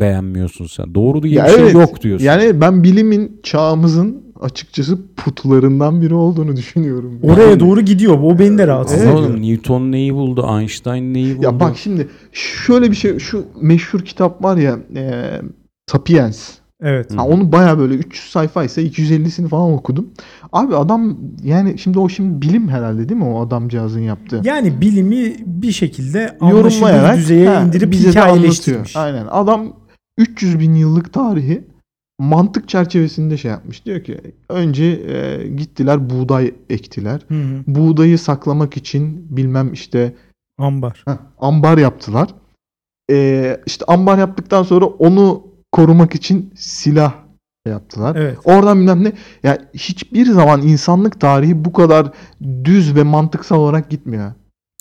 beğenmiyorsun 0.00 0.66
sen. 0.66 0.94
Doğru 0.94 1.22
diye 1.22 1.34
Ya 1.34 1.44
bir 1.44 1.50
şey 1.50 1.60
evet. 1.62 1.74
yok 1.74 2.02
diyorsun. 2.02 2.26
Yani 2.26 2.60
ben 2.60 2.84
bilimin 2.84 3.40
çağımızın 3.42 4.27
açıkçası 4.40 4.98
putlarından 5.16 6.02
biri 6.02 6.14
olduğunu 6.14 6.56
düşünüyorum. 6.56 7.20
Oraya 7.22 7.50
Yani- 7.50 7.60
doğru 7.60 7.80
gidiyor. 7.80 8.18
O 8.22 8.38
beni 8.38 8.58
de 8.58 8.66
rahatsız 8.66 8.98
Evet. 8.98 9.14
ediyor. 9.14 9.28
Oğlum 9.30 9.42
Newton 9.42 9.92
neyi 9.92 10.14
buldu? 10.14 10.46
Einstein 10.58 11.14
neyi 11.14 11.36
buldu? 11.36 11.44
Ya 11.44 11.60
bak 11.60 11.76
şimdi 11.76 12.08
şöyle 12.32 12.90
bir 12.90 12.96
şey 12.96 13.18
şu 13.18 13.44
meşhur 13.60 14.00
kitap 14.00 14.44
var 14.44 14.56
ya 14.56 14.78
e, 14.96 15.24
Sapiens. 15.90 16.50
Evet. 16.82 17.16
Ha, 17.16 17.26
onu 17.26 17.52
baya 17.52 17.78
böyle 17.78 17.94
300 17.94 18.30
sayfa 18.30 18.64
ise 18.64 18.82
250'sini 18.82 19.48
falan 19.48 19.72
okudum. 19.72 20.08
Abi 20.52 20.76
adam 20.76 21.16
yani 21.44 21.78
şimdi 21.78 21.98
o 21.98 22.08
şimdi 22.08 22.42
bilim 22.42 22.68
herhalde 22.68 23.08
değil 23.08 23.20
mi 23.20 23.26
o 23.26 23.46
adamcağızın 23.46 24.00
yaptığı? 24.00 24.40
Yani 24.44 24.80
bilimi 24.80 25.34
bir 25.46 25.72
şekilde 25.72 26.36
anlaşılır 26.40 26.70
Yorumlayarak 26.70 27.16
düzeye 27.16 27.48
ha, 27.48 27.62
indirip 27.62 27.90
bize 27.90 28.10
hikayeleştirmiş. 28.10 28.96
Aynen. 28.96 29.26
Adam 29.30 29.72
300 30.18 30.58
bin 30.60 30.74
yıllık 30.74 31.12
tarihi 31.12 31.64
mantık 32.18 32.68
çerçevesinde 32.68 33.36
şey 33.36 33.50
yapmış. 33.50 33.86
Diyor 33.86 34.04
ki 34.04 34.20
önce 34.48 34.84
e, 34.84 35.48
gittiler 35.48 36.10
buğday 36.10 36.54
ektiler. 36.70 37.20
Hı 37.28 37.34
hı. 37.34 37.62
Buğdayı 37.66 38.18
saklamak 38.18 38.76
için 38.76 39.26
bilmem 39.36 39.72
işte 39.72 40.14
Ambar. 40.58 41.02
Heh, 41.04 41.16
ambar 41.38 41.78
yaptılar. 41.78 42.28
Ee, 43.10 43.60
işte 43.66 43.84
ambar 43.88 44.18
yaptıktan 44.18 44.62
sonra 44.62 44.84
onu 44.84 45.46
korumak 45.72 46.14
için 46.14 46.52
silah 46.56 47.12
yaptılar. 47.68 48.16
Evet. 48.16 48.38
Oradan 48.44 48.80
bilmem 48.80 49.04
ne. 49.04 49.12
Ya 49.42 49.58
hiçbir 49.74 50.26
zaman 50.26 50.62
insanlık 50.62 51.20
tarihi 51.20 51.64
bu 51.64 51.72
kadar 51.72 52.10
düz 52.64 52.96
ve 52.96 53.02
mantıksal 53.02 53.56
olarak 53.56 53.90
gitmiyor. 53.90 54.32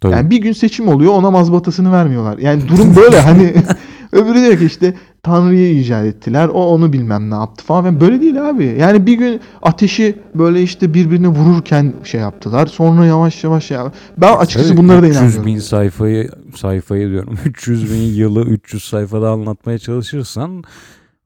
Tabii. 0.02 0.14
Yani 0.14 0.30
bir 0.30 0.38
gün 0.38 0.54
seçim 0.54 0.88
oluyor 0.88 1.14
ona 1.14 1.32
mazbatasını 1.32 1.92
vermiyorlar. 1.92 2.38
Yani 2.38 2.68
durum 2.68 2.96
böyle 2.96 3.20
hani 3.20 3.54
öbürü 4.12 4.42
diyor 4.42 4.58
ki 4.58 4.66
işte 4.66 4.94
Tanrı'yı 5.24 5.80
icat 5.80 6.06
ettiler. 6.06 6.48
O 6.48 6.66
onu 6.66 6.94
bilmem 6.94 7.30
ne 7.32 7.36
yaptı 7.36 7.66
falan. 7.66 7.86
Yani 7.86 8.02
böyle 8.02 8.22
değil 8.22 8.50
abi. 8.50 8.76
Yani 8.80 9.06
bir 9.06 9.14
gün 9.14 9.40
ateşi 9.62 10.16
böyle 10.36 10.62
işte 10.64 10.94
birbirine 10.94 11.28
vururken 11.28 11.94
şey 12.04 12.22
yaptılar. 12.22 12.68
Sonra 12.68 13.06
yavaş 13.06 13.44
yavaş 13.44 13.66
şey 13.66 13.78
yap- 13.78 13.94
Ben 14.18 14.36
açıkçası 14.38 14.68
Evet, 14.70 14.78
bunlara 14.78 15.02
da 15.02 15.08
300 15.08 15.18
inanmıyorum. 15.22 15.46
bin 15.46 15.60
sayfayı 15.60 16.30
sayfayı 16.56 17.10
diyorum. 17.10 17.38
300 17.46 17.92
bin 17.94 17.98
yılı 18.02 18.42
300 18.46 18.84
sayfada 18.84 19.30
anlatmaya 19.32 19.80
çalışırsan 19.80 20.64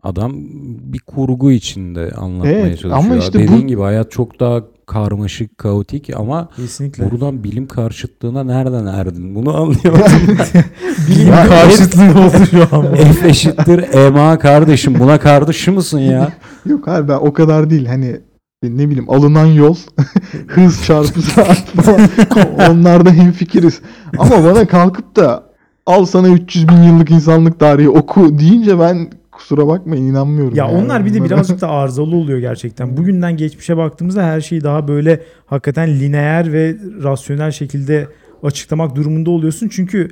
adam 0.04 0.32
bir 0.94 1.00
kurgu 1.00 1.52
içinde 1.52 2.12
anlatmaya 2.18 2.60
Evet, 2.60 2.80
çalışıyor. 2.80 3.06
ama 3.06 3.16
işte 3.16 3.40
Dediğin 3.40 3.64
bu- 3.64 3.68
gibi 3.68 3.82
hayat 3.82 4.12
çok 4.12 4.40
daha 4.40 4.64
karmaşık, 4.92 5.58
kaotik 5.58 6.10
ama 6.16 6.50
Kesinlikle. 6.56 7.12
buradan 7.12 7.44
bilim 7.44 7.68
karşıtlığına 7.68 8.44
nereden 8.44 8.86
erdin? 8.86 9.36
Bunu 9.36 9.58
anlayamadım. 9.58 10.12
Bilim 11.10 11.28
Ya, 11.28 11.48
karşıtlığı 11.48 12.04
oldu 12.04 12.46
şu 12.52 12.76
an. 12.76 12.96
F 12.96 13.28
eşittir 13.30 13.94
EMA 13.94 14.40
kardeşim. 14.40 15.00
Buna 15.00 15.20
kardeşi 15.20 15.72
mısın 15.72 16.00
ya? 16.00 16.32
Yok 16.66 16.88
abi 16.88 17.08
ben 17.08 17.18
o 17.18 17.34
kadar 17.34 17.70
değil. 17.70 17.86
Hani 17.86 18.22
ne 18.64 18.90
bileyim 18.90 19.10
alınan 19.10 19.46
yol, 19.46 19.76
hız 20.48 20.86
çarpı 20.86 21.22
saat 21.22 21.58
falan 21.58 22.10
onlarda 22.70 23.12
hemfikiriz. 23.12 23.82
Ama 24.18 24.44
bana 24.44 24.68
kalkıp 24.68 25.16
da 25.16 25.44
al 25.86 26.06
sana 26.06 26.28
300 26.30 26.68
bin 26.68 26.84
yıllık 26.84 27.12
insanlık 27.12 27.60
tarihi 27.60 27.90
oku 27.90 28.40
deyince 28.40 28.80
ben 28.80 29.10
kusura 29.42 29.68
bakmayın 29.68 30.04
inanmıyorum. 30.08 30.56
Ya 30.56 30.66
yani. 30.68 30.78
onlar 30.78 31.06
bir 31.06 31.14
de 31.14 31.24
birazcık 31.24 31.62
da 31.62 31.70
arızalı 31.70 32.16
oluyor 32.16 32.40
gerçekten. 32.40 32.98
Bugünden 32.98 33.38
geçmişe 33.38 33.78
baktığımızda 33.78 34.24
her 34.24 34.42
şeyi 34.42 34.64
daha 34.64 34.88
böyle 34.88 35.22
hakikaten 35.46 36.00
lineer 36.00 36.54
ve 36.54 36.76
rasyonel 37.04 37.52
şekilde 37.52 38.08
açıklamak 38.44 38.96
durumunda 38.96 39.32
oluyorsun. 39.32 39.68
Çünkü 39.72 40.10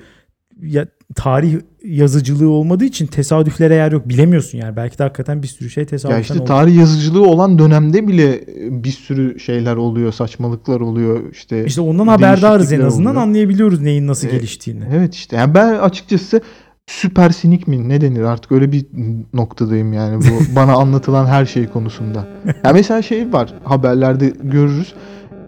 ya 0.62 0.86
tarih 1.16 1.56
yazıcılığı 1.84 2.50
olmadığı 2.50 2.86
için 2.86 3.08
tesadüflere 3.08 3.76
yer 3.76 3.92
yok. 3.92 4.10
Bilemiyorsun 4.10 4.58
yani. 4.58 4.76
Belki 4.76 5.00
de 5.00 5.04
hakikaten 5.04 5.44
bir 5.44 5.48
sürü 5.48 5.70
şey 5.70 5.86
tesadüfen 5.86 6.16
Ya 6.16 6.22
işte 6.22 6.34
oldu. 6.34 6.46
tarih 6.46 6.76
yazıcılığı 6.78 7.28
olan 7.28 7.60
dönemde 7.60 8.08
bile 8.08 8.42
bir 8.84 8.92
sürü 8.92 9.40
şeyler 9.40 9.76
oluyor, 9.76 10.12
saçmalıklar 10.12 10.80
oluyor. 10.82 11.20
işte 11.32 11.66
İşte 11.66 11.82
ondan 11.82 12.08
haberdarız 12.08 12.74
en 12.74 12.82
azından 12.82 13.12
oluyor. 13.12 13.24
anlayabiliyoruz 13.24 13.82
neyin 13.82 14.08
nasıl 14.08 14.28
E, 14.28 14.32
geliştiğini. 14.32 14.84
Evet 14.94 15.14
işte. 15.16 15.36
Yani 15.36 15.54
ben 15.54 15.74
açıkçası 15.74 16.42
süper 16.90 17.30
sinik 17.30 17.68
mi 17.68 17.90
ne 17.90 18.02
denir 18.02 18.22
artık 18.24 18.52
öyle 18.52 18.72
bir 18.72 18.86
noktadayım 19.34 19.94
yani 19.94 20.18
bu 20.24 20.56
bana 20.56 20.74
anlatılan 20.74 21.26
her 21.26 21.46
şey 21.46 21.68
konusunda. 21.68 22.28
Ya 22.64 22.74
mesela 22.74 23.02
şey 23.02 23.34
var 23.34 23.54
haberlerde 23.64 24.34
görürüz. 24.44 24.94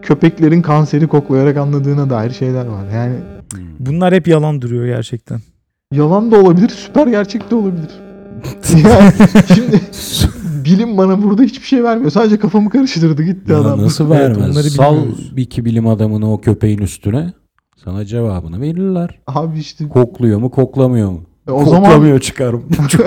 Köpeklerin 0.02 0.62
kanseri 0.62 1.06
koklayarak 1.08 1.56
anladığına 1.56 2.10
dair 2.10 2.30
şeyler 2.30 2.66
var. 2.66 2.84
Yani 2.94 3.14
Bunlar 3.78 4.14
hep 4.14 4.28
yalan 4.28 4.62
duruyor 4.62 4.86
gerçekten. 4.86 5.40
yalan 5.92 6.30
da 6.32 6.40
olabilir, 6.40 6.68
süper 6.68 7.06
gerçek 7.06 7.50
de 7.50 7.54
olabilir. 7.54 7.90
yani 8.84 9.12
şimdi 9.54 9.80
bilim 10.64 10.98
bana 10.98 11.22
burada 11.22 11.42
hiçbir 11.42 11.66
şey 11.66 11.84
vermiyor. 11.84 12.10
Sadece 12.10 12.38
kafamı 12.38 12.70
karıştırdı 12.70 13.22
gitti 13.22 13.52
Ya 13.52 13.60
adam. 13.60 13.82
nasıl 13.82 14.10
Evet, 14.10 14.20
vermez? 14.20 14.50
onları 14.50 14.70
Sal 14.70 14.96
bilmiyoruz. 14.96 15.36
bir 15.36 15.42
iki 15.42 15.64
bilim 15.64 15.86
adamını 15.86 16.32
o 16.32 16.40
köpeğin 16.40 16.78
üstüne. 16.78 17.32
Sana 17.84 18.04
cevabını 18.04 18.60
verirler. 18.60 19.18
Abi 19.26 19.58
işte 19.58 19.88
Kokluyor 19.88 20.38
mu 20.38 20.50
koklamıyor 20.50 21.10
mu? 21.10 21.20
O 21.50 21.64
zaman 21.64 21.82
Koklamıyor 21.84 22.18
çıkarım. 22.20 22.64
çok, 22.88 23.06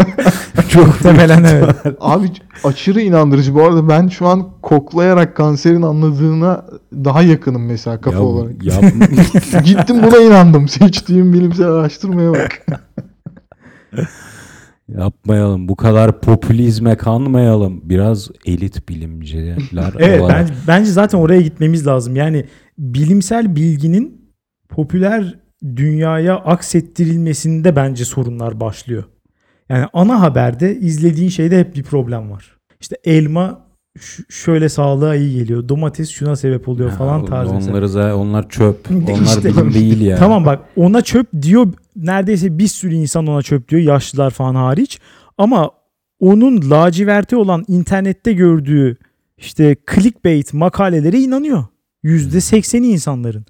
çok 0.70 0.88
Muhtemelen 0.88 1.44
evet. 1.44 1.76
Abi 2.00 2.28
aşırı 2.64 3.02
inandırıcı. 3.02 3.56
Bu 3.56 3.64
arada 3.64 3.90
ben 3.90 4.08
şu 4.08 4.28
an 4.28 4.48
koklayarak 4.62 5.36
kanserin 5.36 5.82
anladığına 5.82 6.66
daha 6.94 7.22
yakınım 7.22 7.66
mesela 7.66 8.02
kafa 8.02 8.18
Ya- 8.18 8.24
olarak. 8.24 8.64
yap- 8.64 8.84
Gittim 9.66 10.04
buna 10.04 10.18
inandım. 10.18 10.68
Seçtiğim 10.68 11.34
bilimsel 11.34 11.68
araştırmaya 11.68 12.32
bak. 12.32 12.66
yapmayalım. 14.88 15.68
Bu 15.68 15.76
kadar 15.76 16.22
popülizme 16.22 16.96
kanmayalım. 16.98 17.82
Biraz 17.84 18.30
elit 18.46 18.90
bilimciler 18.90 19.94
Evet 20.00 20.22
olarak. 20.22 20.50
bence 20.68 20.92
zaten 20.92 21.18
oraya 21.18 21.42
gitmemiz 21.42 21.88
lazım. 21.88 22.16
Yani 22.16 22.46
bilimsel 22.78 23.56
bilginin 23.56 24.32
popüler 24.70 25.40
dünyaya 25.76 26.36
aksettirilmesinde 26.36 27.76
bence 27.76 28.06
sorunlar 28.06 28.60
başlıyor. 28.60 29.04
Yani 29.70 29.86
ana 29.94 30.22
haberde 30.22 30.76
izlediğin 30.76 31.30
şeyde 31.30 31.60
hep 31.60 31.76
bir 31.76 31.84
problem 31.84 32.32
var. 32.32 32.58
İşte 32.82 32.96
elma 33.06 33.66
şöyle 34.30 34.70
sağlığa 34.70 35.16
iyi 35.16 35.36
geliyor. 35.40 35.70
Domates 35.70 36.10
şuna 36.10 36.36
sebep 36.36 36.70
oluyor 36.70 36.90
Ya, 36.90 36.96
falan 36.96 37.26
tarzı. 37.26 37.52
Onları 37.54 37.86
za- 37.86 38.14
onlar 38.14 38.50
çöp. 38.50 38.92
Onlar 39.10 39.22
İşte- 39.24 39.50
bilim 39.50 39.74
değil 39.74 40.02
ya. 40.02 40.18
Tamam 40.18 40.46
bak 40.46 40.60
ona 40.76 41.02
çöp 41.02 41.28
diyor. 41.42 41.68
Neredeyse 41.96 42.58
bir 42.58 42.68
sürü 42.68 42.94
insan 42.94 43.28
ona 43.28 43.42
çöp 43.42 43.70
diyor. 43.70 43.82
Yaşlılar 43.82 44.32
falan 44.32 44.56
hariç. 44.56 45.00
Ama 45.38 45.72
onun 46.20 46.70
laciverti 46.72 47.36
olan 47.36 47.66
internette 47.68 48.34
gördüğü 48.34 48.98
işte 49.38 49.76
clickbait 49.96 50.54
makalelere 50.54 51.20
inanıyor. 51.20 51.64
Yüzde 52.04 52.42
sekseni 52.42 52.88
insanların. 52.88 53.46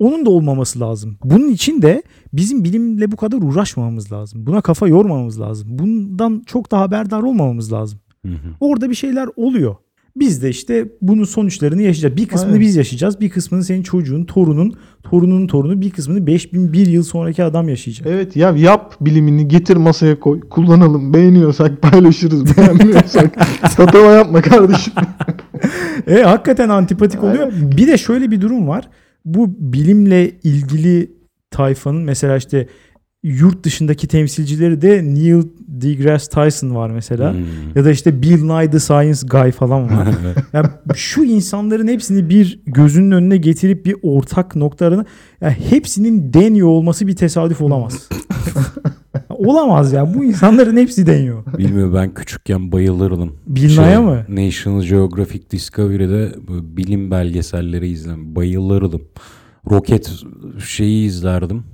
Onun 0.00 0.26
da 0.26 0.30
olmaması 0.30 0.80
lazım. 0.80 1.18
Bunun 1.24 1.48
için 1.48 1.82
de 1.82 2.02
bizim 2.32 2.64
bilimle 2.64 3.12
bu 3.12 3.16
kadar 3.16 3.38
uğraşmamamız 3.42 4.12
lazım. 4.12 4.46
Buna 4.46 4.60
kafa 4.60 4.88
yormamamız 4.88 5.40
lazım. 5.40 5.68
Bundan 5.70 6.42
çok 6.46 6.70
da 6.70 6.80
haberdar 6.80 7.22
olmamamız 7.22 7.72
lazım. 7.72 7.98
Hı 8.26 8.32
hı. 8.32 8.54
Orada 8.60 8.90
bir 8.90 8.94
şeyler 8.94 9.28
oluyor. 9.36 9.76
Biz 10.16 10.42
de 10.42 10.48
işte 10.48 10.88
bunun 11.02 11.24
sonuçlarını 11.24 11.82
yaşayacağız. 11.82 12.16
Bir 12.16 12.28
kısmını 12.28 12.52
Aynen. 12.52 12.60
biz 12.60 12.76
yaşayacağız. 12.76 13.20
Bir 13.20 13.30
kısmını 13.30 13.64
senin 13.64 13.82
çocuğun, 13.82 14.24
torunun, 14.24 14.74
torunun 15.02 15.46
torunu, 15.46 15.80
bir 15.80 15.90
kısmını 15.90 16.26
5001 16.26 16.86
yıl 16.86 17.02
sonraki 17.02 17.44
adam 17.44 17.68
yaşayacak. 17.68 18.06
Evet 18.10 18.36
ya 18.36 18.50
yap 18.50 18.94
bilimini 19.00 19.48
getir 19.48 19.76
masaya 19.76 20.20
koy. 20.20 20.40
Kullanalım. 20.40 21.14
Beğeniyorsak 21.14 21.82
paylaşırız. 21.82 22.56
Beğenmiyorsak 22.56 23.34
tatava 23.76 24.12
yapma 24.12 24.42
kardeşim. 24.42 24.92
E, 26.06 26.22
hakikaten 26.22 26.68
antipatik 26.68 27.24
oluyor. 27.24 27.52
Bir 27.76 27.86
de 27.86 27.98
şöyle 27.98 28.30
bir 28.30 28.40
durum 28.40 28.68
var. 28.68 28.88
Bu 29.24 29.54
bilimle 29.58 30.30
ilgili 30.30 31.10
tayfanın 31.50 32.02
mesela 32.02 32.36
işte 32.36 32.66
yurt 33.22 33.64
dışındaki 33.64 34.08
temsilcileri 34.08 34.82
de 34.82 35.04
Neil 35.04 35.42
deGrasse 35.58 36.30
Tyson 36.30 36.74
var 36.74 36.90
mesela. 36.90 37.32
Hmm. 37.32 37.40
Ya 37.74 37.84
da 37.84 37.90
işte 37.90 38.22
Bill 38.22 38.42
Nye 38.42 38.70
the 38.70 38.80
Science 38.80 39.26
Guy 39.26 39.50
falan 39.50 39.84
var. 39.98 40.08
yani 40.52 40.66
şu 40.94 41.24
insanların 41.24 41.88
hepsini 41.88 42.30
bir 42.30 42.60
gözünün 42.66 43.10
önüne 43.10 43.36
getirip 43.36 43.86
bir 43.86 43.96
ortak 44.02 44.56
noktalarını 44.56 45.04
yani 45.40 45.56
hepsinin 45.70 46.32
deniyor 46.32 46.68
olması 46.68 47.06
bir 47.06 47.16
tesadüf 47.16 47.60
olamaz. 47.60 48.08
olamaz 49.48 49.92
ya. 49.92 50.14
Bu 50.14 50.24
insanların 50.24 50.76
hepsi 50.76 51.06
deniyor. 51.06 51.44
Bilmiyorum 51.58 51.94
ben 51.94 52.14
küçükken 52.14 52.72
bayılırdım. 52.72 53.36
Bill 53.46 53.68
Şey, 53.68 53.98
mı? 53.98 54.24
National 54.28 54.82
Geographic 54.82 55.50
Discovery'de 55.50 56.34
bilim 56.76 57.10
belgeselleri 57.10 57.88
izledim. 57.88 58.36
Bayılırdım. 58.36 59.02
Roket 59.70 60.12
şeyi 60.66 61.06
izlerdim. 61.06 61.64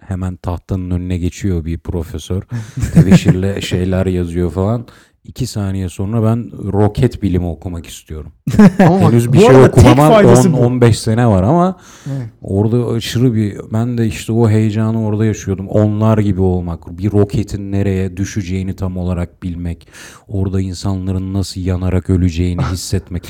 Hemen 0.00 0.36
tahtanın 0.36 0.90
önüne 0.90 1.18
geçiyor 1.18 1.64
bir 1.64 1.78
profesör. 1.78 2.42
Tebeşirle 2.94 3.60
şeyler 3.60 4.06
yazıyor 4.06 4.50
falan. 4.50 4.86
İki 5.24 5.46
saniye 5.46 5.88
sonra 5.88 6.22
ben 6.22 6.52
roket 6.72 7.22
bilimi 7.22 7.46
okumak 7.46 7.86
istiyorum. 7.86 8.32
Henüz 8.78 9.32
bir 9.32 9.38
şey 9.38 9.56
okumama 9.56 10.08
faydası 10.08 10.52
bu. 10.52 10.56
10-15 10.56 10.92
sene 10.92 11.26
var 11.26 11.42
ama 11.42 11.76
evet. 12.06 12.28
orada 12.42 12.86
aşırı 12.86 13.34
bir 13.34 13.56
ben 13.72 13.98
de 13.98 14.06
işte 14.06 14.32
o 14.32 14.50
heyecanı 14.50 15.06
orada 15.06 15.24
yaşıyordum. 15.24 15.68
Onlar 15.68 16.18
gibi 16.18 16.40
olmak, 16.40 16.98
bir 16.98 17.12
roketin 17.12 17.72
nereye 17.72 18.16
düşeceğini 18.16 18.76
tam 18.76 18.96
olarak 18.96 19.42
bilmek, 19.42 19.88
orada 20.28 20.60
insanların 20.60 21.34
nasıl 21.34 21.60
yanarak 21.60 22.10
öleceğini 22.10 22.62
hissetmek. 22.72 23.24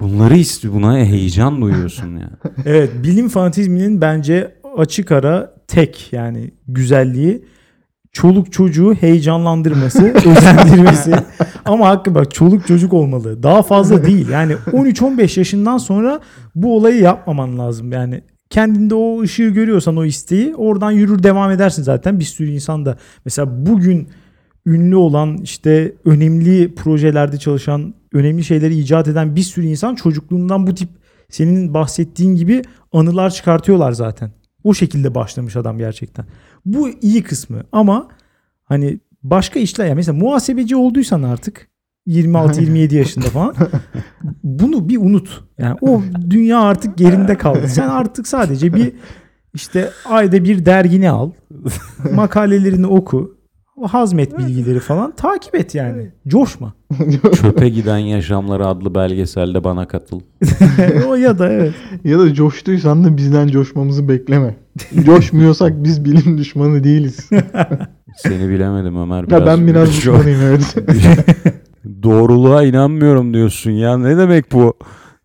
Bunları 0.00 0.36
istiyor, 0.36 0.74
buna 0.74 0.96
heyecan 0.96 1.62
duyuyorsun 1.62 2.16
ya. 2.16 2.30
Evet 2.66 2.90
bilim 3.02 3.28
fanatizminin 3.28 4.00
bence 4.00 4.54
açık 4.76 5.12
ara 5.12 5.54
tek 5.68 6.08
yani 6.12 6.50
güzelliği 6.68 7.44
çoluk 8.12 8.52
çocuğu 8.52 8.94
heyecanlandırması, 8.94 10.12
özendirmesi. 10.14 11.14
Ama 11.64 11.88
hakkı 11.88 12.14
bak 12.14 12.34
çoluk 12.34 12.66
çocuk 12.66 12.92
olmalı. 12.92 13.42
Daha 13.42 13.62
fazla 13.62 14.04
değil. 14.04 14.28
Yani 14.28 14.52
13-15 14.52 15.38
yaşından 15.38 15.78
sonra 15.78 16.20
bu 16.54 16.76
olayı 16.76 17.00
yapmaman 17.00 17.58
lazım. 17.58 17.92
Yani 17.92 18.22
kendinde 18.50 18.94
o 18.94 19.22
ışığı 19.22 19.48
görüyorsan 19.48 19.96
o 19.96 20.04
isteği 20.04 20.54
oradan 20.54 20.90
yürür 20.90 21.22
devam 21.22 21.50
edersin 21.50 21.82
zaten. 21.82 22.20
Bir 22.20 22.24
sürü 22.24 22.50
insan 22.50 22.86
da 22.86 22.96
mesela 23.24 23.66
bugün 23.66 24.08
ünlü 24.66 24.96
olan 24.96 25.36
işte 25.36 25.94
önemli 26.04 26.74
projelerde 26.74 27.38
çalışan 27.38 27.94
önemli 28.12 28.44
şeyleri 28.44 28.78
icat 28.78 29.08
eden 29.08 29.36
bir 29.36 29.42
sürü 29.42 29.66
insan 29.66 29.94
çocukluğundan 29.94 30.66
bu 30.66 30.74
tip 30.74 30.88
senin 31.28 31.74
bahsettiğin 31.74 32.34
gibi 32.34 32.62
anılar 32.92 33.30
çıkartıyorlar 33.30 33.92
zaten. 33.92 34.30
O 34.64 34.74
şekilde 34.74 35.14
başlamış 35.14 35.56
adam 35.56 35.78
gerçekten. 35.78 36.26
Bu 36.64 36.90
iyi 37.02 37.22
kısmı 37.22 37.62
ama 37.72 38.08
hani 38.64 39.00
başka 39.22 39.60
işler 39.60 39.86
ya 39.86 39.94
mesela 39.94 40.18
muhasebeci 40.18 40.76
olduysan 40.76 41.22
artık 41.22 41.68
26-27 42.06 42.94
yaşında 42.96 43.26
falan 43.26 43.54
bunu 44.42 44.88
bir 44.88 44.96
unut. 44.96 45.44
Yani 45.58 45.76
o 45.80 46.02
dünya 46.30 46.60
artık 46.60 46.98
gerinde 46.98 47.38
kaldı. 47.38 47.68
Sen 47.68 47.88
artık 47.88 48.28
sadece 48.28 48.74
bir 48.74 48.92
işte 49.54 49.90
ayda 50.04 50.44
bir 50.44 50.66
dergini 50.66 51.10
al. 51.10 51.30
Makalelerini 52.14 52.86
oku. 52.86 53.39
Hazmet 53.88 54.38
bilgileri 54.38 54.80
falan 54.80 55.12
takip 55.16 55.54
et 55.54 55.74
yani. 55.74 56.10
Coşma. 56.28 56.72
Çöpe 57.42 57.68
giden 57.68 57.98
yaşamları 57.98 58.66
adlı 58.66 58.94
belgeselde 58.94 59.64
bana 59.64 59.88
katıl. 59.88 60.20
o 61.08 61.14
ya 61.14 61.38
da 61.38 61.52
evet. 61.52 61.74
Ya 62.04 62.18
da 62.18 62.34
coştuysan 62.34 63.04
da 63.04 63.16
bizden 63.16 63.48
coşmamızı 63.48 64.08
bekleme. 64.08 64.56
Coşmuyorsak 65.04 65.84
biz 65.84 66.04
bilim 66.04 66.38
düşmanı 66.38 66.84
değiliz. 66.84 67.30
Seni 68.16 68.48
bilemedim 68.48 68.96
Ömer. 68.96 69.26
Biraz 69.26 69.40
ya 69.40 69.46
ben 69.46 69.66
biraz 69.66 69.88
düşmanıyım 69.88 70.40
evet. 70.42 70.74
Doğruluğa 72.02 72.62
inanmıyorum 72.62 73.34
diyorsun 73.34 73.70
ya. 73.70 73.98
Ne 73.98 74.16
demek 74.16 74.52
bu? 74.52 74.74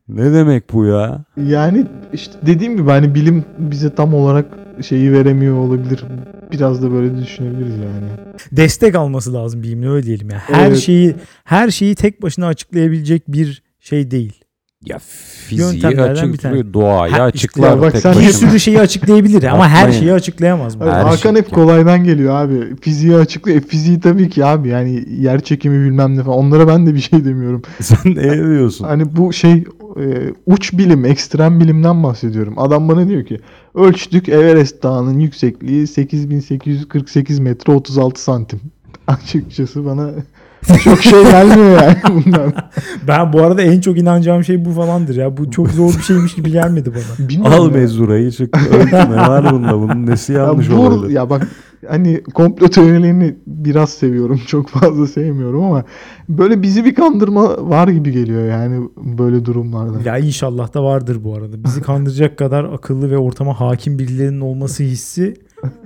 Ne 0.07 0.33
demek 0.33 0.73
bu 0.73 0.85
ya? 0.85 1.23
Yani 1.37 1.85
işte 2.13 2.33
dediğim 2.45 2.77
gibi 2.77 2.89
hani 2.89 3.15
bilim 3.15 3.45
bize 3.57 3.95
tam 3.95 4.13
olarak 4.13 4.45
şeyi 4.81 5.13
veremiyor 5.13 5.57
olabilir. 5.57 6.05
Biraz 6.51 6.83
da 6.83 6.91
böyle 6.91 7.17
düşünebiliriz 7.17 7.75
yani. 7.77 8.09
Destek 8.51 8.95
alması 8.95 9.33
lazım 9.33 9.63
bilimin 9.63 9.87
öyle 9.87 10.05
diyelim 10.05 10.29
ya. 10.29 10.37
Her 10.47 10.67
Evet. 10.67 10.77
şeyi 10.77 11.15
her 11.43 11.69
şeyi 11.69 11.95
tek 11.95 12.21
başına 12.21 12.47
açıklayabilecek 12.47 13.23
bir 13.27 13.63
şey 13.79 14.11
değil. 14.11 14.33
Ya 14.85 14.97
fiziği 15.47 15.61
Yöntemlerden 15.73 16.33
bir 16.33 16.37
tane. 16.37 16.53
açıklıyor, 16.55 16.73
doğayı 16.73 17.13
Ha, 17.13 17.23
açıklar 17.23 17.67
işte 17.69 17.81
bak 17.81 17.91
tek 17.93 18.01
sen 18.01 18.11
Bir 18.11 18.17
Başına. 18.17 18.29
başına. 18.33 18.49
sürü 18.49 18.59
şeyi 18.59 18.79
açıklayabilir 18.79 19.43
ama 19.43 19.69
her 19.69 19.91
şeyi 19.91 20.13
açıklayamaz 20.13 20.75
mı? 20.75 20.83
Hayır, 20.83 20.93
Her 20.95 21.01
Hakan 21.03 21.15
şey- 21.17 21.41
hep 21.41 21.51
kolaydan 21.51 22.03
geliyor 22.03 22.35
abi. 22.35 22.75
Fiziği 22.81 23.15
açıklıyor. 23.15 23.57
E, 23.57 23.61
fiziği 23.61 23.99
tabii 23.99 24.29
ki 24.29 24.45
abi 24.45 24.69
yani 24.69 25.05
yer 25.19 25.41
çekimi 25.41 25.85
bilmem 25.85 26.17
ne 26.17 26.23
falan. 26.23 26.37
Onlara 26.37 26.67
ben 26.67 26.85
de 26.87 26.93
bir 26.93 26.99
şey 26.99 27.25
demiyorum. 27.25 27.61
Sen 27.81 28.15
ne 28.15 28.33
diyorsun? 28.37 28.85
Hani 28.85 29.15
bu 29.15 29.33
şey 29.33 29.53
e, 29.99 30.03
uç 30.45 30.73
bilim, 30.73 31.05
ekstrem 31.05 31.59
bilimden 31.59 32.03
bahsediyorum. 32.03 32.53
Adam 32.59 32.89
bana 32.89 33.07
diyor 33.07 33.25
ki 33.25 33.39
ölçtük 33.75 34.29
Everest 34.29 34.83
Dağı'nın 34.83 35.19
yüksekliği 35.19 35.87
8848 35.87 37.39
metre 37.39 37.73
36 37.73 38.21
santim. 38.23 38.59
Açıkçası 39.07 39.85
bana 39.85 40.09
çok 40.83 41.01
şey 41.01 41.23
gelmiyor 41.23 41.81
yani 41.81 41.97
bundan. 42.25 42.53
Ben 43.07 43.33
bu 43.33 43.41
arada 43.41 43.61
en 43.61 43.81
çok 43.81 43.97
inanacağım 43.97 44.43
şey 44.43 44.65
bu 44.65 44.71
falandır 44.71 45.15
ya. 45.15 45.37
Bu 45.37 45.51
çok 45.51 45.69
zor 45.69 45.93
bir 45.93 46.01
şeymiş 46.03 46.35
gibi 46.35 46.51
gelmedi 46.51 46.91
bana. 46.95 47.27
Bilmiyorum 47.29 47.59
Al 47.59 47.65
ya. 47.65 47.71
mezurayı 47.81 48.31
çık 48.31 48.57
ölçme 48.73 49.15
var 49.17 49.51
bunda. 49.53 49.73
Bunun 49.79 50.05
nesi 50.07 50.33
yanlış 50.33 50.69
ya, 50.69 50.77
bu- 50.77 50.81
olabilir? 50.81 51.13
ya 51.15 51.29
bak 51.29 51.47
hani 51.87 52.23
komplo 52.33 52.67
teorilerini 52.67 53.35
biraz 53.47 53.89
seviyorum. 53.89 54.41
Çok 54.47 54.69
fazla 54.69 55.07
sevmiyorum 55.07 55.63
ama 55.63 55.83
böyle 56.29 56.61
bizi 56.61 56.85
bir 56.85 56.95
kandırma 56.95 57.69
var 57.69 57.87
gibi 57.87 58.11
geliyor 58.11 58.45
yani 58.49 58.87
böyle 58.97 59.45
durumlarda. 59.45 60.09
Ya 60.09 60.17
inşallah 60.17 60.73
da 60.73 60.83
vardır 60.83 61.17
bu 61.23 61.35
arada. 61.35 61.63
Bizi 61.63 61.81
kandıracak 61.81 62.37
kadar 62.37 62.63
akıllı 62.63 63.11
ve 63.11 63.17
ortama 63.17 63.59
hakim 63.59 63.99
birilerinin 63.99 64.41
olması 64.41 64.83
hissi 64.83 65.33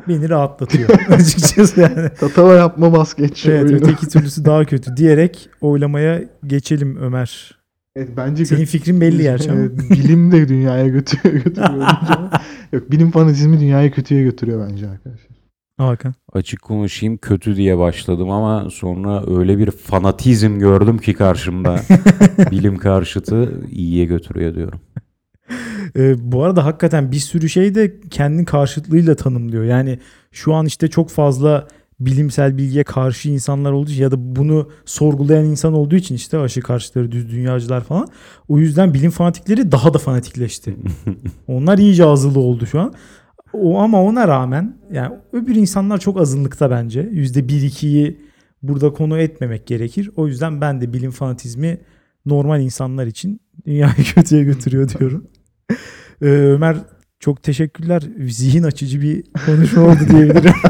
beni 0.07 0.29
rahatlatıyor. 0.29 0.89
Açıkçası 1.09 1.81
yani. 1.81 2.09
Tatava 2.19 2.53
yapma 2.53 2.93
şu 3.37 3.51
Evet 3.51 3.63
oyunu. 3.63 3.75
öteki 3.75 4.07
türlüsü 4.09 4.45
daha 4.45 4.65
kötü 4.65 4.97
diyerek 4.97 5.49
oylamaya 5.61 6.21
geçelim 6.47 6.97
Ömer. 6.97 7.59
Evet, 7.95 8.09
bence 8.17 8.45
Senin 8.45 8.65
fikrin 8.65 9.01
belli 9.01 9.21
gerçi 9.21 9.51
ama. 9.51 9.59
Evet, 9.59 9.71
bilim 9.89 10.31
de 10.31 10.47
dünyaya 10.49 10.87
götürüyor. 10.87 11.43
götürüyor. 11.43 11.87
Yok 12.73 12.91
bilim 12.91 13.11
fanatizmi 13.11 13.59
dünyayı 13.59 13.91
kötüye 13.91 14.23
götürüyor 14.23 14.67
bence 14.69 14.89
arkadaşlar. 14.89 15.29
Hakan. 15.77 16.13
Açık 16.33 16.61
konuşayım 16.61 17.17
kötü 17.17 17.55
diye 17.55 17.77
başladım 17.77 18.29
ama 18.29 18.69
sonra 18.69 19.37
öyle 19.37 19.57
bir 19.57 19.71
fanatizm 19.71 20.59
gördüm 20.59 20.97
ki 20.97 21.13
karşımda. 21.13 21.79
Bilim 22.51 22.77
karşıtı 22.77 23.61
iyiye 23.71 24.05
götürüyor 24.05 24.55
diyorum. 24.55 24.79
Ee, 25.95 26.31
bu 26.31 26.43
arada 26.43 26.65
hakikaten 26.65 27.11
bir 27.11 27.19
sürü 27.19 27.49
şey 27.49 27.75
de 27.75 27.99
kendi 28.09 28.45
karşıtlığıyla 28.45 29.15
tanımlıyor. 29.15 29.63
Yani 29.63 29.99
şu 30.31 30.53
an 30.53 30.65
işte 30.65 30.87
çok 30.87 31.09
fazla 31.09 31.67
bilimsel 31.99 32.57
bilgiye 32.57 32.83
karşı 32.83 33.29
insanlar 33.29 33.71
olduğu 33.71 33.91
için 33.91 34.03
ya 34.03 34.11
da 34.11 34.35
bunu 34.35 34.69
sorgulayan 34.85 35.45
insan 35.45 35.73
olduğu 35.73 35.95
için 35.95 36.15
işte 36.15 36.37
aşı 36.37 36.61
karşıtları, 36.61 37.11
düz 37.11 37.31
dünyacılar 37.31 37.83
falan. 37.83 38.07
O 38.47 38.59
yüzden 38.59 38.93
bilim 38.93 39.11
fanatikleri 39.11 39.71
daha 39.71 39.93
da 39.93 39.97
fanatikleşti. 39.97 40.75
Onlar 41.47 41.77
iyice 41.77 42.05
azılı 42.05 42.39
oldu 42.39 42.65
şu 42.65 42.79
an. 42.79 42.93
O 43.53 43.79
ama 43.79 44.03
ona 44.03 44.27
rağmen 44.27 44.77
yani 44.91 45.15
öbür 45.33 45.55
insanlar 45.55 45.97
çok 45.97 46.21
azınlıkta 46.21 46.71
bence. 46.71 47.01
%1-2'yi 47.01 48.17
burada 48.63 48.93
konu 48.93 49.17
etmemek 49.17 49.67
gerekir. 49.67 50.11
O 50.15 50.27
yüzden 50.27 50.61
ben 50.61 50.81
de 50.81 50.93
bilim 50.93 51.11
fanatizmi 51.11 51.77
normal 52.25 52.61
insanlar 52.61 53.05
için 53.05 53.41
dünyayı 53.65 54.03
kötüye 54.15 54.43
götürüyor 54.43 54.89
diyorum. 54.99 55.27
Ee, 56.21 56.25
Ömer 56.25 56.77
çok 57.19 57.43
teşekkürler. 57.43 58.03
Zihin 58.29 58.63
açıcı 58.63 59.01
bir 59.01 59.23
konuşma 59.45 59.83
oldu 59.83 59.99
diyebilirim. 60.09 60.53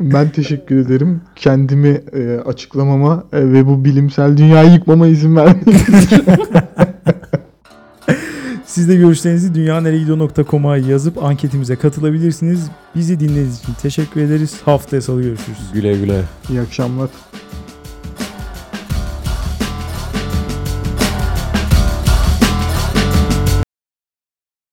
Ben 0.00 0.28
teşekkür 0.30 0.76
ederim. 0.76 1.20
Kendimi 1.36 1.88
e, 2.12 2.38
açıklamama 2.38 3.24
e, 3.32 3.52
ve 3.52 3.66
bu 3.66 3.84
bilimsel 3.84 4.36
dünyayı 4.36 4.72
yıkmama 4.72 5.06
izin 5.06 5.36
verdiğiniz 5.36 6.04
için. 6.04 6.24
Siz 8.66 8.88
de 8.88 8.96
görüşlerinizi 8.96 9.54
dünyaneregidiyor.com'a 9.54 10.76
yazıp 10.76 11.24
anketimize 11.24 11.76
katılabilirsiniz. 11.76 12.70
Bizi 12.94 13.20
dinlediğiniz 13.20 13.58
için 13.58 13.72
teşekkür 13.82 14.20
ederiz. 14.20 14.56
Haftaya 14.64 15.02
salı 15.02 15.22
görüşürüz. 15.22 15.58
Güle 15.74 15.92
güle. 15.92 16.22
İyi 16.50 16.60
akşamlar. 16.60 17.10